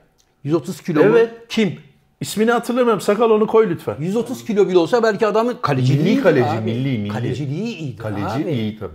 130 0.43 0.81
kilo 0.81 0.99
mu? 0.99 1.05
Evet. 1.09 1.29
Kim? 1.49 1.79
İsmini 2.25 2.51
hatırlamıyorum. 2.51 3.01
Sakal 3.01 3.29
onu 3.29 3.47
koy 3.47 3.69
lütfen. 3.69 3.95
130 3.99 4.45
kilo 4.45 4.67
bile 4.67 4.77
olsa 4.77 5.03
belki 5.03 5.27
adamın 5.27 5.55
kaleciliği 5.61 6.13
Milli 6.15 6.23
kaleci, 6.23 6.45
abi. 6.49 6.65
milli, 6.65 6.97
milli. 6.99 7.09
Kaleciliği 7.09 7.77
iyiydi 7.77 7.97
Kaleci 8.01 8.25
abi. 8.25 8.51
iyi 8.51 8.79
tabii. 8.79 8.91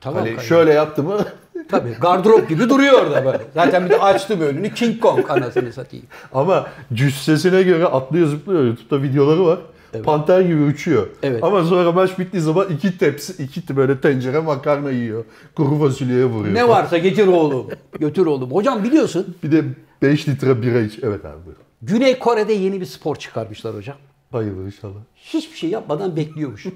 tamam, 0.00 0.20
Kale- 0.22 0.30
kaleci. 0.34 0.48
şöyle 0.48 0.72
yaptı 0.72 1.02
mı? 1.02 1.18
Tabii 1.68 1.96
gardırop 2.00 2.48
gibi 2.48 2.68
duruyor 2.68 2.92
orada 3.02 3.24
böyle. 3.24 3.40
Zaten 3.54 3.84
bir 3.84 3.90
de 3.90 4.00
açtı 4.00 4.40
bir 4.40 4.44
önünü 4.46 4.74
King 4.74 5.00
Kong 5.00 5.30
anasını 5.30 5.72
satayım. 5.72 6.06
Ama 6.34 6.66
cüssesine 6.94 7.62
göre 7.62 7.84
atlıyor 7.86 8.26
zıplıyor. 8.26 8.64
YouTube'da 8.64 9.02
videoları 9.02 9.44
var. 9.46 9.58
Panter 10.04 10.40
gibi 10.40 10.62
uçuyor. 10.62 11.06
Evet. 11.22 11.44
Ama 11.44 11.64
sonra 11.64 11.92
maç 11.92 12.18
bittiği 12.18 12.42
zaman 12.42 12.66
iki 12.68 12.98
tepsi, 12.98 13.42
iki 13.42 13.76
böyle 13.76 14.00
tencere 14.00 14.40
makarna 14.40 14.90
yiyor. 14.90 15.24
Kuru 15.56 15.78
fasulyeye 15.78 16.24
vuruyor. 16.24 16.54
Ne 16.54 16.68
varsa 16.68 16.98
getir 16.98 17.26
oğlum. 17.26 17.66
Götür 18.00 18.26
oğlum. 18.26 18.50
Hocam 18.50 18.84
biliyorsun 18.84 19.36
Bir 19.44 19.52
de 19.52 19.64
5 20.02 20.28
litre 20.28 20.62
bira 20.62 20.80
iç. 20.80 20.98
Evet 21.02 21.24
abi 21.24 21.46
buyur. 21.46 21.56
Güney 21.82 22.18
Kore'de 22.18 22.52
yeni 22.52 22.80
bir 22.80 22.86
spor 22.86 23.16
çıkarmışlar 23.16 23.76
hocam. 23.76 23.96
Hayırlı 24.32 24.66
inşallah. 24.66 25.00
Hiçbir 25.16 25.56
şey 25.56 25.70
yapmadan 25.70 26.16
bekliyormuş. 26.16 26.66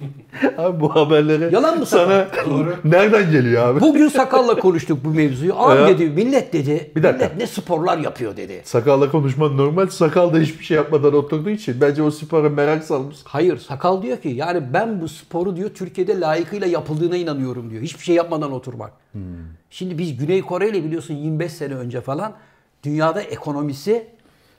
Abi 0.58 0.80
bu 0.80 0.94
haberleri 0.94 1.54
Yalan 1.54 1.78
mı 1.78 1.86
sana 1.86 2.28
nereden 2.84 3.30
geliyor 3.30 3.66
abi? 3.68 3.80
Bugün 3.80 4.08
Sakal'la 4.08 4.54
konuştuk 4.60 4.98
bu 5.04 5.08
mevzuyu. 5.08 5.54
Abi 5.56 5.88
dedi 5.88 6.10
millet 6.10 6.52
dedi. 6.52 6.90
Bir 6.96 7.02
dakika. 7.02 7.24
Millet 7.24 7.36
ne 7.38 7.46
sporlar 7.46 7.98
yapıyor 7.98 8.36
dedi. 8.36 8.60
Sakalla 8.64 9.10
konuşman 9.10 9.56
normal. 9.56 9.86
Sakal 9.86 10.34
da 10.34 10.38
hiçbir 10.38 10.64
şey 10.64 10.76
yapmadan 10.76 11.14
oturduğu 11.14 11.50
için 11.50 11.80
bence 11.80 12.02
o 12.02 12.10
spora 12.10 12.48
merak 12.48 12.84
salmış. 12.84 13.16
Hayır 13.24 13.58
Sakal 13.58 14.02
diyor 14.02 14.16
ki 14.16 14.28
yani 14.28 14.62
ben 14.72 15.00
bu 15.00 15.08
sporu 15.08 15.56
diyor 15.56 15.70
Türkiye'de 15.74 16.20
layıkıyla 16.20 16.66
yapıldığına 16.66 17.16
inanıyorum 17.16 17.70
diyor. 17.70 17.82
Hiçbir 17.82 18.04
şey 18.04 18.14
yapmadan 18.14 18.52
oturmak. 18.52 18.92
Hmm. 19.12 19.22
Şimdi 19.70 19.98
biz 19.98 20.16
Güney 20.16 20.42
Kore 20.42 20.68
ile 20.68 20.84
biliyorsun 20.84 21.14
25 21.14 21.52
sene 21.52 21.74
önce 21.74 22.00
falan 22.00 22.32
dünyada 22.82 23.22
ekonomisi 23.22 24.06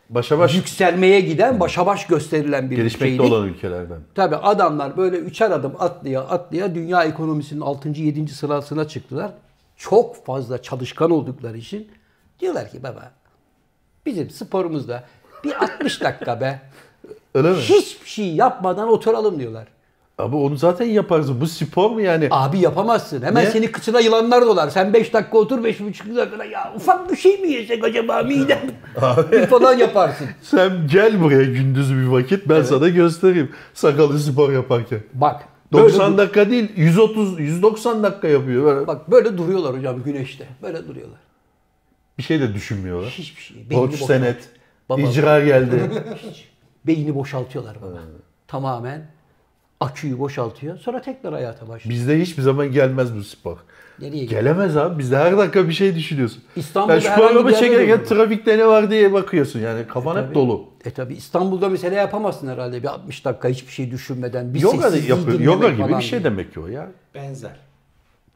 Başa 0.09 0.39
baş 0.39 0.55
yükselmeye 0.55 1.21
giden 1.21 1.59
başa 1.59 1.85
baş 1.85 2.07
gösterilen 2.07 2.71
bir 2.71 2.75
gelişmekte 2.75 3.05
ülkeydik. 3.15 3.33
olan 3.33 3.47
ülkelerden. 3.47 3.99
Tabii 4.15 4.35
adamlar 4.35 4.97
böyle 4.97 5.17
üçer 5.17 5.51
adım 5.51 5.73
atlaya 5.79 6.21
atlaya 6.21 6.75
dünya 6.75 7.03
ekonomisinin 7.03 7.61
6. 7.61 7.89
7. 7.89 8.27
sırasına 8.27 8.87
çıktılar. 8.87 9.31
Çok 9.77 10.25
fazla 10.25 10.61
çalışkan 10.61 11.11
oldukları 11.11 11.57
için 11.57 11.91
diyorlar 12.39 12.71
ki 12.71 12.83
baba 12.83 13.11
bizim 14.05 14.29
sporumuzda 14.29 15.03
bir 15.43 15.63
60 15.63 16.01
dakika 16.01 16.41
be 16.41 16.59
Öyle 17.33 17.49
mi? 17.49 17.57
hiçbir 17.57 18.07
şey 18.09 18.35
yapmadan 18.35 18.89
oturalım 18.89 19.39
diyorlar. 19.39 19.67
Abi 20.21 20.35
onu 20.35 20.57
zaten 20.57 20.85
yaparsın. 20.85 21.41
Bu 21.41 21.47
spor 21.47 21.89
mu 21.91 22.01
yani? 22.01 22.27
Abi 22.31 22.59
yapamazsın. 22.59 23.21
Hemen 23.21 23.45
Ne? 23.45 23.51
seni 23.51 23.71
kıçına 23.71 23.99
yılanlar 23.99 24.41
dolar. 24.45 24.69
Sen 24.69 24.93
5 24.93 25.13
dakika 25.13 25.37
otur 25.37 25.63
5,5 25.63 26.15
dakika 26.15 26.45
ya 26.45 26.73
ufak 26.75 27.11
bir 27.11 27.15
şey 27.17 27.37
mi 27.41 27.47
yesek 27.51 27.83
acaba 27.83 28.23
midem 28.27 28.59
falan 29.49 29.73
yaparsın. 29.77 30.27
Sen 30.41 30.87
gel 30.91 31.21
buraya 31.21 31.43
gündüz 31.43 31.93
bir 31.93 32.07
vakit 32.07 32.49
ben 32.49 32.61
sana 32.63 32.87
göstereyim. 32.89 33.51
Sakalı 33.73 34.19
spor 34.19 34.51
yaparken. 34.51 34.99
Bak. 35.13 35.43
Böyle, 35.73 35.83
90 35.83 36.17
dakika 36.17 36.49
değil 36.49 36.69
130 36.75 37.39
190 37.39 38.03
dakika 38.03 38.27
yapıyor. 38.27 38.65
Böyle 38.65 38.87
bak 38.87 39.11
böyle 39.11 39.37
duruyorlar 39.37 39.77
hocam 39.77 40.03
güneşte. 40.03 40.45
Böyle 40.63 40.87
duruyorlar. 40.87 41.19
bir 42.17 42.23
şey 42.23 42.39
de 42.41 42.53
düşünmüyorlar. 42.53 43.09
Hiçbir 43.09 43.41
şey. 43.41 43.69
Beyni 43.69 43.81
Borç 43.81 43.91
boşalt- 43.93 44.07
senet. 44.07 44.49
Baba- 44.89 45.01
icra 45.01 45.39
geldi. 45.45 45.91
Hiç. 46.29 46.47
Beyni 46.87 47.15
boşaltıyorlar 47.15 47.77
baba. 47.81 47.97
Tamamen 48.47 49.07
aküyü 49.81 50.19
boşaltıyor. 50.19 50.77
Sonra 50.77 51.01
tekrar 51.01 51.33
hayata 51.33 51.67
başlıyor. 51.67 51.95
Bizde 51.95 52.21
hiçbir 52.21 52.43
zaman 52.43 52.71
gelmez 52.71 53.15
bu 53.15 53.23
spor. 53.23 53.57
Nereye 53.99 54.23
gidiyor? 54.23 54.41
Gelemez 54.41 54.77
abi. 54.77 54.99
Bizde 54.99 55.17
her 55.17 55.37
dakika 55.37 55.67
bir 55.67 55.73
şey 55.73 55.95
düşünüyorsun. 55.95 56.43
İstanbul'da 56.55 56.93
Yani 56.93 57.03
şu 57.03 57.15
programı 57.15 57.53
çekerken 57.53 58.03
trafikte 58.03 58.57
ne 58.57 58.67
var 58.67 58.91
diye 58.91 59.13
bakıyorsun. 59.13 59.59
Yani 59.59 59.87
kafan 59.87 60.23
hep 60.23 60.35
dolu. 60.35 60.65
E 60.85 60.91
tabi 60.91 61.13
İstanbul'da 61.13 61.69
mesela 61.69 61.95
yapamazsın 61.95 62.47
herhalde 62.47 62.83
bir 62.83 62.87
60 62.87 63.25
dakika 63.25 63.47
hiçbir 63.47 63.71
şey 63.71 63.91
düşünmeden. 63.91 64.53
Bir 64.53 64.59
Yoga, 64.59 64.89
yapıyor. 64.97 65.39
Yoga 65.39 65.69
gibi 65.69 65.81
falan 65.81 65.99
bir 65.99 66.03
şey 66.03 66.19
diye. 66.19 66.23
demek 66.31 66.53
ki 66.53 66.59
o 66.59 66.67
ya. 66.67 66.87
Benzer. 67.15 67.59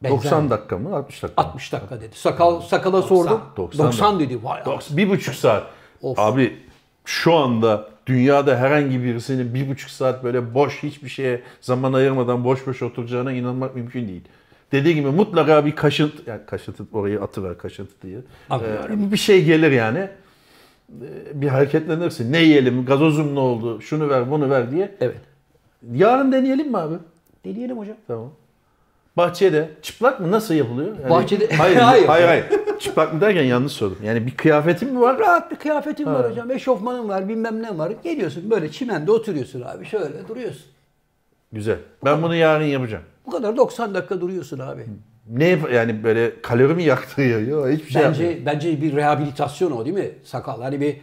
Benzer. 0.02 0.16
90 0.16 0.50
dakika 0.50 0.78
mı 0.78 0.96
60 0.96 1.22
dakika 1.22 1.42
mı? 1.42 1.48
60 1.48 1.72
dakika 1.72 2.00
dedi. 2.00 2.16
Sakal 2.18 2.60
sakala 2.60 3.02
sordum. 3.02 3.40
90 3.56 3.86
90, 3.86 4.20
dedi. 4.20 4.44
Vay 4.44 4.64
90, 4.64 4.96
bir 4.96 5.08
buçuk 5.08 5.34
saat. 5.34 5.66
Of. 6.02 6.18
Abi 6.18 6.56
şu 7.04 7.34
anda 7.34 7.88
dünyada 8.06 8.56
herhangi 8.58 9.02
birisinin 9.02 9.54
bir 9.54 9.68
buçuk 9.68 9.90
saat 9.90 10.24
böyle 10.24 10.54
boş 10.54 10.82
hiçbir 10.82 11.08
şeye 11.08 11.40
zaman 11.60 11.92
ayırmadan 11.92 12.44
boş 12.44 12.66
boş 12.66 12.82
oturacağına 12.82 13.32
inanmak 13.32 13.76
mümkün 13.76 14.08
değil. 14.08 14.22
Dediği 14.72 14.94
gibi 14.94 15.08
mutlaka 15.08 15.66
bir 15.66 15.76
kaşıntı, 15.76 16.30
yani 16.30 16.40
kaşıntı 16.46 16.84
orayı 16.92 17.22
atıver 17.22 17.58
kaşıntı 17.58 17.92
diye. 18.02 18.18
Ee, 18.52 19.12
bir 19.12 19.16
şey 19.16 19.44
gelir 19.44 19.70
yani. 19.70 19.98
Ee, 19.98 20.10
Bir 21.34 21.48
hareketlenirsin. 21.48 22.32
Ne 22.32 22.42
yiyelim? 22.42 22.84
Gazozum 22.84 23.34
ne 23.34 23.38
oldu? 23.40 23.80
Şunu 23.80 24.08
ver, 24.08 24.30
bunu 24.30 24.50
ver 24.50 24.70
diye. 24.70 24.94
Evet. 25.00 25.20
Yarın 25.92 26.32
deneyelim 26.32 26.70
mi 26.70 26.78
abi? 26.78 26.94
Deneyelim 27.44 27.78
hocam. 27.78 27.96
Tamam. 28.06 28.30
Bahçeye 29.16 29.52
de 29.52 29.70
çıplak 29.82 30.20
mı 30.20 30.30
nasıl 30.30 30.54
yapılıyor? 30.54 30.96
Yani- 31.02 31.10
Bahçede- 31.10 31.54
hayır, 31.56 31.76
Hayır. 31.76 32.06
hayır 32.06 32.26
hayır 32.26 32.44
Çıplak 32.78 33.14
mı 33.14 33.20
derken 33.20 33.44
yanlış 33.44 33.72
sordum. 33.72 33.98
Yani 34.04 34.26
bir 34.26 34.36
kıyafetin 34.36 34.92
mi 34.92 35.00
var? 35.00 35.18
Rahat 35.18 35.50
bir 35.50 35.56
kıyafetin 35.56 36.06
var 36.06 36.30
hocam. 36.30 36.50
Eşofmanın 36.50 37.08
var 37.08 37.28
bilmem 37.28 37.62
ne 37.62 37.78
var. 37.78 37.92
Geliyorsun 38.04 38.50
böyle 38.50 38.70
çimende 38.70 39.10
oturuyorsun 39.12 39.62
abi. 39.62 39.84
Şöyle 39.84 40.28
duruyorsun. 40.28 40.64
Güzel. 41.52 41.78
Ben 42.04 42.22
bunu 42.22 42.34
yarın 42.34 42.64
yapacağım. 42.64 43.04
Bu 43.26 43.30
kadar 43.30 43.56
90 43.56 43.94
dakika 43.94 44.20
duruyorsun 44.20 44.58
abi. 44.58 44.86
Ne 45.30 45.44
yap- 45.44 45.72
yani 45.72 46.04
böyle 46.04 46.42
kalori 46.42 46.74
mi 46.74 46.82
yaktırıyor? 46.82 47.40
Yok 47.40 47.68
hiçbir 47.68 47.92
şey 47.92 48.02
yapmıyor. 48.02 48.30
Bence 48.32 48.46
bence 48.46 48.82
bir 48.82 48.96
rehabilitasyon 48.96 49.72
o 49.72 49.84
değil 49.84 49.96
mi? 49.96 50.10
Sakal 50.24 50.62
hani 50.62 50.80
bir 50.80 50.96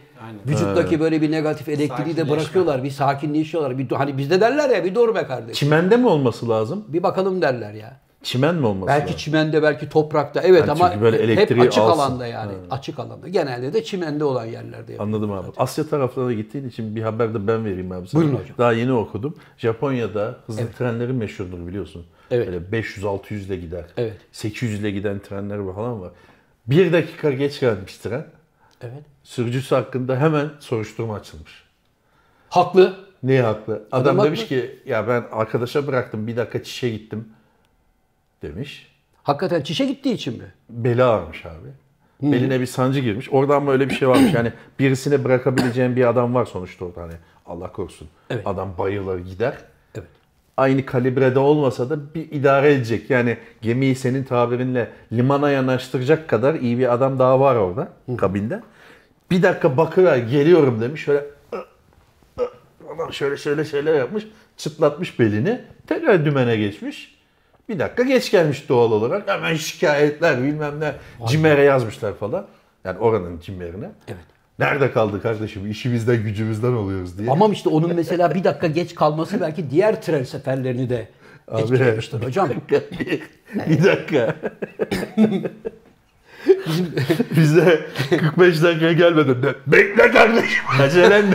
vücuttaki 0.48 1.00
böyle 1.00 1.22
bir 1.22 1.30
negatif 1.30 1.68
elektriği 1.68 2.16
de 2.16 2.30
bırakıyorlar. 2.30 2.84
Bir 2.84 2.90
sakinleşiyorlar. 2.90 3.78
Bir 3.78 3.90
hani 3.90 4.18
bizde 4.18 4.40
derler 4.40 4.70
ya 4.70 4.84
bir 4.84 4.94
dur 4.94 5.14
be 5.14 5.26
kardeşim. 5.26 5.54
Çimende 5.54 5.96
mi 5.96 6.06
olması 6.08 6.48
lazım? 6.48 6.84
Bir 6.88 7.02
bakalım 7.02 7.42
derler 7.42 7.72
ya. 7.74 8.03
Çimen 8.24 8.54
mi 8.54 8.66
olması 8.66 8.86
Belki 8.88 9.02
lazım? 9.06 9.16
çimende 9.16 9.62
belki 9.62 9.88
toprakta. 9.88 10.40
Evet 10.40 10.60
Yani 10.60 10.70
ama 10.70 10.88
çünkü 10.90 11.02
böyle 11.04 11.16
hep 11.16 11.24
elektriği 11.24 11.60
açık 11.60 11.82
alsın. 11.82 12.00
alanda 12.00 12.26
yani. 12.26 12.52
Açık 12.70 12.98
alanda. 12.98 13.28
Genelde 13.28 13.72
de 13.72 13.84
çimende 13.84 14.24
olan 14.24 14.44
yerlerde 14.44 14.76
yapıyor. 14.76 15.00
Anladım 15.00 15.32
abi. 15.32 15.46
Asya 15.56 15.88
taraflarına 15.88 16.32
gittiğin 16.32 16.68
için 16.68 16.96
bir 16.96 17.02
haber 17.02 17.34
de 17.34 17.46
ben 17.46 17.64
vereyim 17.64 17.92
abi 17.92 18.08
sana. 18.08 18.22
Buyurun 18.22 18.36
hocam. 18.38 18.56
Daha 18.58 18.72
yeni 18.72 18.92
okudum. 18.92 19.36
Japonya'da 19.58 20.36
hızlı 20.46 20.72
trenleri 20.78 21.12
meşhurdur 21.12 21.66
biliyorsun. 21.66 22.06
Evet. 22.30 22.46
Böyle 22.46 22.82
500-600 22.82 23.34
ile 23.34 23.56
gider. 23.56 23.84
Evet. 23.96 24.16
800 24.32 24.80
ile 24.80 24.90
giden 24.90 25.18
trenler 25.18 25.74
falan 25.74 26.00
var. 26.00 26.10
Bir 26.66 26.92
dakika 26.92 27.30
geç 27.30 27.60
gelmiş 27.60 27.98
tren. 27.98 28.26
Evet. 28.82 29.02
Sürücüsü 29.22 29.74
hakkında 29.74 30.16
hemen 30.20 30.48
soruşturma 30.60 31.14
açılmış. 31.14 31.64
Haklı. 32.48 32.96
Niye 33.22 33.42
haklı? 33.42 33.84
Adam, 33.92 34.14
Adam 34.14 34.26
demiş 34.26 34.46
ki 34.46 34.78
ya 34.86 35.08
ben 35.08 35.24
arkadaşa 35.32 35.86
bıraktım 35.86 36.26
bir 36.26 36.36
dakika 36.36 36.62
çişe 36.62 36.90
gittim 36.90 37.28
demiş. 38.44 38.94
Hakikaten 39.22 39.62
çişe 39.62 39.84
gittiği 39.84 40.14
için 40.14 40.38
mi? 40.38 40.44
Beli 40.70 41.04
ağrımış 41.04 41.46
abi. 41.46 41.68
Beline 42.22 42.60
bir 42.60 42.66
sancı 42.66 43.00
girmiş. 43.00 43.28
Oradan 43.32 43.66
böyle 43.66 43.90
bir 43.90 43.94
şey 43.94 44.08
varmış. 44.08 44.34
Yani 44.34 44.52
birisine 44.78 45.24
bırakabileceğin 45.24 45.96
bir 45.96 46.08
adam 46.08 46.34
var 46.34 46.44
sonuçta 46.44 46.84
orada 46.84 47.02
hani. 47.02 47.14
Allah 47.46 47.72
korusun. 47.72 48.08
Evet. 48.30 48.46
Adam 48.46 48.78
bayılır 48.78 49.18
gider. 49.18 49.54
Evet. 49.94 50.08
Aynı 50.56 50.86
kalibrede 50.86 51.38
olmasa 51.38 51.90
da 51.90 52.14
bir 52.14 52.32
idare 52.32 52.72
edecek. 52.72 53.10
Yani 53.10 53.36
gemiyi 53.62 53.94
senin 53.94 54.24
tabirinle 54.24 54.88
limana 55.12 55.50
yanaştıracak 55.50 56.28
kadar 56.28 56.54
iyi 56.54 56.78
bir 56.78 56.92
adam 56.94 57.18
daha 57.18 57.40
var 57.40 57.56
orada 57.56 57.88
kabinde. 58.16 58.60
Bir 59.30 59.42
dakika 59.42 59.76
bakıver 59.76 60.16
geliyorum 60.16 60.80
demiş. 60.80 61.04
Şöyle 61.04 61.24
adam 62.94 63.12
şöyle 63.12 63.36
şöyle 63.36 63.64
şeyler 63.64 63.94
yapmış. 63.94 64.26
Çıtlatmış 64.56 65.18
belini. 65.18 65.60
Tekrar 65.86 66.24
dümene 66.24 66.56
geçmiş. 66.56 67.13
Bir 67.68 67.78
dakika 67.78 68.02
geç 68.02 68.30
gelmiş 68.30 68.68
doğal 68.68 68.92
olarak. 68.92 69.28
Hemen 69.28 69.54
şikayetler 69.54 70.42
bilmem 70.42 70.80
ne. 70.80 70.92
Cimer'e 71.28 71.62
yazmışlar 71.62 72.14
falan. 72.14 72.46
Yani 72.84 72.98
oranın 72.98 73.40
cimerine. 73.40 73.90
Evet. 74.08 74.24
Nerede 74.58 74.92
kaldı 74.92 75.22
kardeşim? 75.22 75.70
İşimizden 75.70 76.22
gücümüzden 76.22 76.72
oluyoruz 76.72 77.18
diye. 77.18 77.30
Ama 77.30 77.48
işte 77.48 77.68
onun 77.68 77.94
mesela 77.94 78.34
bir 78.34 78.44
dakika 78.44 78.66
geç 78.66 78.94
kalması 78.94 79.40
belki 79.40 79.70
diğer 79.70 80.02
tren 80.02 80.22
seferlerini 80.22 80.90
de 80.90 81.08
Abi. 81.48 81.62
etkilemiştir 81.62 82.22
hocam. 82.22 82.50
bir, 82.70 83.22
bir 83.70 83.84
dakika. 83.84 84.36
Bize 87.36 87.86
45 88.10 88.62
dakikaya 88.62 88.92
gelmeden 88.92 89.42
de 89.42 89.54
bekle 89.66 90.10
kardeşim 90.10 90.64
acelen. 90.80 91.24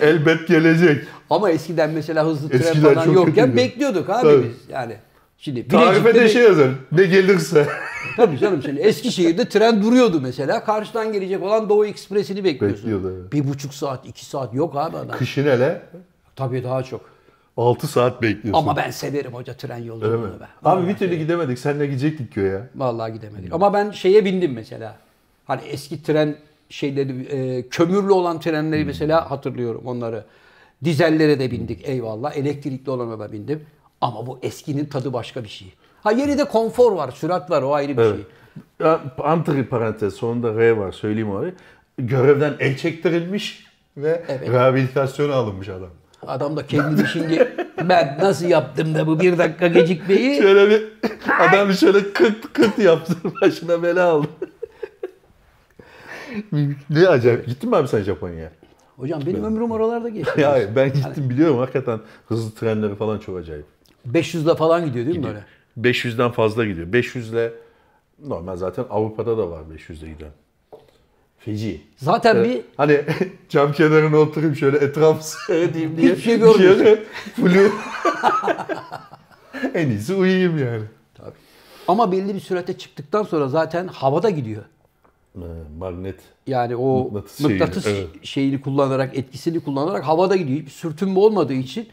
Elbet 0.00 0.48
gelecek. 0.48 1.04
Ama 1.30 1.50
eskiden 1.50 1.90
mesela 1.90 2.26
hızlı 2.26 2.48
tren 2.48 2.58
Eskiden 2.58 2.94
falan 2.94 3.12
yokken 3.12 3.56
bekliyorduk 3.56 4.10
abi 4.10 4.22
Tabii. 4.22 4.44
biz. 4.44 4.56
Yani 4.70 4.96
şimdi 5.38 5.68
Tarife 5.68 6.14
de 6.14 6.28
şey 6.28 6.42
yazar. 6.42 6.70
Ne 6.92 7.04
gelirse. 7.04 7.66
Tabii 8.16 8.38
canım 8.38 8.62
şimdi 8.62 8.80
Eskişehir'de 8.80 9.48
tren 9.48 9.82
duruyordu 9.82 10.20
mesela. 10.20 10.64
Karşıdan 10.64 11.12
gelecek 11.12 11.42
olan 11.42 11.68
Doğu 11.68 11.86
Ekspresi'ni 11.86 12.44
bekliyorsun. 12.44 12.82
Bekliyordu, 12.82 13.14
evet. 13.20 13.32
Bir 13.32 13.48
buçuk 13.48 13.74
saat, 13.74 14.06
iki 14.06 14.24
saat 14.24 14.54
yok 14.54 14.76
abi 14.76 14.96
adam. 14.96 15.18
Kışın 15.18 15.44
hele 15.44 15.82
Tabii 16.36 16.64
daha 16.64 16.82
çok. 16.82 17.00
6 17.56 17.86
saat 17.86 18.22
bekliyorsun. 18.22 18.62
Ama 18.62 18.76
ben 18.76 18.90
severim 18.90 19.34
hoca 19.34 19.54
tren 19.54 19.78
yolculuğunu 19.78 20.40
be. 20.40 20.44
Abi 20.64 20.88
bir 20.88 20.96
türlü 20.96 21.16
gidemedik. 21.16 21.58
Seninle 21.58 21.86
gidecektik 21.86 22.34
köye. 22.34 22.60
Vallahi 22.76 23.12
gidemedik. 23.12 23.52
Ama 23.52 23.72
ben 23.72 23.90
şeye 23.90 24.24
bindim 24.24 24.52
mesela. 24.52 24.96
Hani 25.46 25.60
eski 25.62 26.02
tren 26.02 26.36
şeyleri, 26.68 27.22
e, 27.22 27.68
kömürlü 27.68 28.12
olan 28.12 28.40
trenleri 28.40 28.84
mesela 28.84 29.30
hatırlıyorum 29.30 29.82
onları. 29.84 30.24
Dizellere 30.84 31.38
de 31.38 31.50
bindik 31.50 31.88
eyvallah. 31.88 32.36
Elektrikli 32.36 32.90
olana 32.90 33.18
da 33.18 33.32
bindim. 33.32 33.62
Ama 34.00 34.26
bu 34.26 34.38
eskinin 34.42 34.84
tadı 34.84 35.12
başka 35.12 35.44
bir 35.44 35.48
şey. 35.48 35.72
Ha 36.02 36.12
yeni 36.12 36.38
de 36.38 36.44
konfor 36.44 36.92
var, 36.92 37.10
sürat 37.10 37.50
var 37.50 37.62
o 37.62 37.74
ayrı 37.74 37.96
bir 37.96 38.02
Evet. 38.02 38.16
şey. 38.80 38.88
Antri 39.24 39.66
parantez 39.66 40.14
sonunda 40.14 40.54
R 40.54 40.70
var 40.70 40.92
söyleyeyim 40.92 41.30
abi. 41.30 41.52
Görevden 41.98 42.54
el 42.60 42.76
çektirilmiş 42.76 43.64
ve 43.96 44.22
Evet. 44.28 44.50
rehabilitasyona 44.50 45.34
alınmış 45.34 45.68
adam. 45.68 45.88
Adam 46.26 46.56
da 46.56 46.66
kendini 46.66 47.06
şimdi 47.08 47.52
ben 47.88 48.18
nasıl 48.22 48.46
yaptım 48.46 48.94
da 48.94 49.06
bu 49.06 49.20
bir 49.20 49.38
dakika 49.38 49.66
gecikmeyi 49.66 50.42
Şöyle 50.42 50.70
bir 50.70 50.82
adam 51.40 51.72
şöyle 51.72 52.12
kırt 52.12 52.52
kırt 52.52 52.78
yaptı 52.78 53.14
başına 53.42 53.82
bela 53.82 54.08
aldı. 54.08 54.28
ne 56.90 57.08
acayip. 57.08 57.46
Gittin 57.46 57.70
mi 57.70 57.76
abi 57.76 57.88
sen 57.88 58.02
Japonya'ya? 58.02 58.50
Hocam 58.96 59.22
benim 59.26 59.44
ömrüm 59.44 59.70
oralarda 59.70 60.08
geçti. 60.08 60.40
Ya 60.40 60.76
ben 60.76 60.92
gittim 60.92 61.30
biliyorum 61.30 61.58
hakikaten 61.58 62.00
hızlı 62.28 62.50
trenleri 62.50 62.94
falan 62.94 63.18
çok 63.18 63.38
acayip. 63.38 63.66
500'le 64.12 64.56
falan 64.56 64.86
gidiyor 64.86 65.06
değil 65.06 65.18
mi 65.18 65.24
böyle? 65.24 65.44
500'den 65.90 66.30
fazla 66.30 66.64
gidiyor. 66.64 66.92
500 66.92 67.32
ile 67.32 67.52
normal 68.26 68.56
zaten 68.56 68.84
Avrupa'da 68.90 69.38
da 69.38 69.50
var 69.50 69.62
500'le 69.76 70.14
giden. 70.14 70.30
Feci. 71.38 71.80
Zaten 71.96 72.44
bir 72.44 72.60
Hani 72.76 73.00
cam 73.48 73.72
kenarına 73.72 74.16
oturayım 74.16 74.56
şöyle 74.56 74.78
etrafı 74.78 75.28
seyredeyim 75.28 75.96
diye. 75.96 76.10
Hiçbir 76.10 76.22
şey 76.22 76.38
görmüyorsun. 76.38 76.98
Flu. 77.36 77.70
en 79.74 79.88
iyisi 79.88 80.14
uyuyayım 80.14 80.58
yani. 80.58 80.84
ama 81.88 82.12
belli 82.12 82.34
bir 82.34 82.40
sürate 82.40 82.78
çıktıktan 82.78 83.22
sonra 83.22 83.48
zaten 83.48 83.86
havada 83.86 84.30
gidiyor. 84.30 84.62
Ha, 85.34 85.44
Magnet. 85.78 86.16
Yani 86.46 86.76
o 86.76 87.04
Mıknatıs 87.04 87.40
mıknatıs, 87.40 87.84
şeyini, 87.84 87.98
evet. 87.98 88.08
şeyini 88.24 88.60
kullanarak, 88.60 89.16
etkisini 89.18 89.60
kullanarak 89.60 90.06
havada 90.06 90.36
gidiyor. 90.36 90.58
Hiçbir 90.58 90.70
sürtünme 90.70 91.18
olmadığı 91.18 91.52
için 91.54 91.88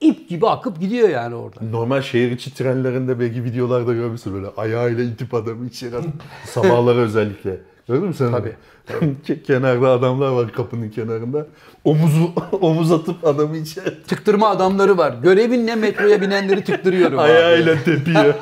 ip 0.00 0.28
gibi 0.28 0.48
akıp 0.48 0.80
gidiyor 0.80 1.08
yani 1.08 1.34
orada. 1.34 1.64
Normal 1.70 2.02
şehir 2.02 2.30
içi 2.30 2.54
trenlerinde 2.54 3.20
belki 3.20 3.44
videolarda 3.44 3.92
görmüşsün 3.92 4.34
böyle 4.34 4.46
ayağıyla 4.56 5.04
itip 5.04 5.34
adamı 5.34 5.66
içeri 5.66 5.96
atıp 5.96 6.12
sabahları 6.44 6.98
özellikle. 6.98 7.60
Gördün 7.88 8.04
mü 8.08 8.14
sen? 8.14 8.30
Tabii. 8.30 8.52
Ke- 9.26 9.42
Kenarda 9.42 9.90
adamlar 9.90 10.28
var 10.30 10.52
kapının 10.52 10.90
kenarında. 10.90 11.46
Omuzu 11.84 12.32
omuz 12.60 12.92
atıp 12.92 13.24
adamı 13.26 13.56
içeri 13.56 14.02
Tıktırma 14.02 14.48
adamları 14.48 14.98
var. 14.98 15.14
Görevin 15.22 15.66
ne 15.66 15.74
metroya 15.74 16.20
binenleri 16.20 16.64
tıktırıyorum. 16.64 17.18
abi. 17.18 17.22
ayağıyla 17.24 17.84
tepiyor. 17.84 18.34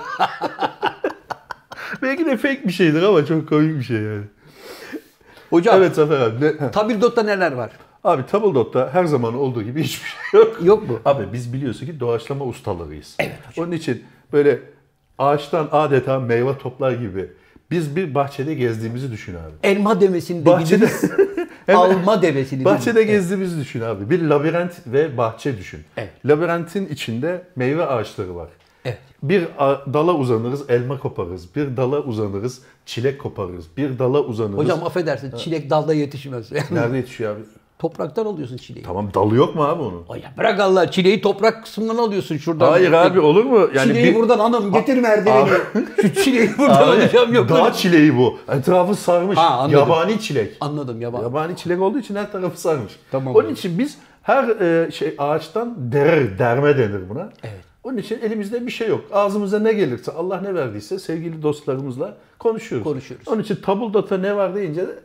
Belki 2.03 2.27
de 2.27 2.37
fake 2.37 2.65
bir 2.67 2.73
şeydir 2.73 3.03
ama 3.03 3.27
çok 3.27 3.49
komik 3.49 3.79
bir 3.79 3.83
şey 3.85 3.97
yani. 3.97 4.25
Hocam 5.51 5.77
Evet 5.79 5.95
Zafer 5.95 6.21
abi. 6.21 6.45
Ne- 6.45 6.71
Tabildot'ta 6.71 7.23
neler 7.23 7.53
var? 7.53 7.71
Abi 8.05 8.27
Tabldot'ta 8.27 8.91
her 8.95 9.05
zaman 9.05 9.35
olduğu 9.35 9.63
gibi 9.63 9.83
hiçbir 9.83 10.09
şey 10.31 10.41
yok. 10.41 10.57
Yok 10.63 10.89
mu? 10.91 11.01
Abi 11.05 11.25
biz 11.33 11.53
biliyorsun 11.53 11.87
ki 11.87 12.01
doğaçlama 12.01 12.45
ustalarıyız. 12.45 13.17
Evet 13.19 13.39
Onun 13.59 13.73
için 13.73 14.03
böyle 14.33 14.61
ağaçtan 15.19 15.69
adeta 15.73 16.21
meyve 16.21 16.59
toplar 16.59 16.93
gibi 16.93 17.31
biz 17.71 17.97
bir 17.97 18.15
bahçede 18.15 18.55
gezdiğimizi 18.55 19.13
düşün 19.13 19.35
abi. 19.35 19.53
Elma 19.63 20.01
devesini 20.01 20.43
de 20.43 20.47
Bahçede 20.47 20.81
biliriz. 20.87 21.11
Alma 21.75 22.23
devesini 22.23 22.61
de 22.61 22.65
Bahçede 22.65 23.03
gezdiğimizi 23.05 23.61
düşün 23.61 23.81
abi. 23.81 24.11
Bir 24.11 24.23
labirent 24.23 24.73
ve 24.87 25.17
bahçe 25.17 25.59
düşün. 25.59 25.81
Evet. 25.97 26.11
Labirentin 26.25 26.87
içinde 26.87 27.43
meyve 27.57 27.87
ağaçları 27.87 28.37
var. 28.37 28.49
Bir 29.23 29.49
dala 29.93 30.15
uzanırız, 30.15 30.71
elma 30.71 30.99
koparırız. 30.99 31.57
Bir 31.57 31.77
dala 31.77 32.01
uzanırız, 32.01 32.63
çilek 32.87 33.21
koparırız. 33.21 33.65
Bir 33.77 33.99
dala 33.99 34.21
uzanırız. 34.21 34.59
Hocam 34.59 34.85
affedersin 34.85 35.37
çilek 35.37 35.71
dalda 35.71 35.95
yetişmez. 35.95 36.53
Yani 36.53 36.67
nerede 36.71 36.97
yetişiyor 36.97 37.37
abi? 37.37 37.43
topraktan 37.83 38.27
alıyorsun 38.27 38.57
çileği. 38.57 38.85
Tamam 38.85 39.15
dalı 39.15 39.37
yok 39.37 39.55
mu 39.55 39.65
abi 39.65 39.83
onun? 39.83 40.05
Ya 40.23 40.33
bırak 40.39 40.61
Allah 40.61 40.91
çileği 40.91 41.21
toprak 41.21 41.63
kısmından 41.65 41.97
alıyorsun 41.97 42.37
şuradan. 42.37 42.71
Hayır 42.71 42.93
abi 42.93 43.21
olur 43.21 43.45
mu? 43.45 43.69
Yani 43.75 43.89
çileği 43.89 44.05
bir- 44.07 44.15
buradan 44.15 44.39
hanım 44.39 44.73
getir 44.73 44.97
merdiveni. 44.99 45.49
Şu 46.03 46.15
çileği 46.15 46.51
buradan 46.59 46.77
Abi, 46.77 46.85
alacağım 46.85 47.35
yok. 47.35 47.49
Dağ 47.49 47.65
öyle. 47.65 47.75
çileği 47.75 48.17
bu. 48.17 48.39
Etrafı 48.49 48.95
sarmış. 48.95 49.39
Ha, 49.39 49.49
anladım. 49.49 49.79
Yabani 49.81 50.21
çilek. 50.21 50.57
Anladım 50.61 51.01
yaban. 51.01 51.23
Yabani 51.23 51.57
çilek 51.57 51.81
olduğu 51.81 51.99
için 51.99 52.15
her 52.15 52.33
tarafı 52.33 52.61
sarmış. 52.61 52.93
Tamam 53.11 53.35
Onun 53.35 53.49
için 53.49 53.79
biz 53.79 53.99
her 54.23 54.49
e, 54.49 54.91
şey 54.91 55.15
ağaçtan 55.19 55.75
derer, 55.79 56.39
derme 56.39 56.79
denir 56.79 57.09
buna. 57.09 57.31
Evet. 57.43 57.72
Onun 57.85 57.97
için 57.97 58.21
elimizde 58.21 58.67
bir 58.67 58.71
şey 58.71 58.89
yok. 58.89 59.05
Ağzımıza 59.13 59.59
ne 59.59 59.73
gelirse, 59.73 60.13
Allah 60.13 60.41
ne 60.41 60.55
verdiyse 60.55 60.99
sevgili 60.99 61.43
dostlarımızla 61.43 62.17
konuşuyoruz. 62.39 62.85
Konuşuyoruz. 62.85 63.29
Onun 63.29 63.43
için 63.43 63.57
Tabldot'a 63.57 64.19
ne 64.19 64.37
var 64.37 64.55
deyince 64.55 64.87
de 64.89 64.99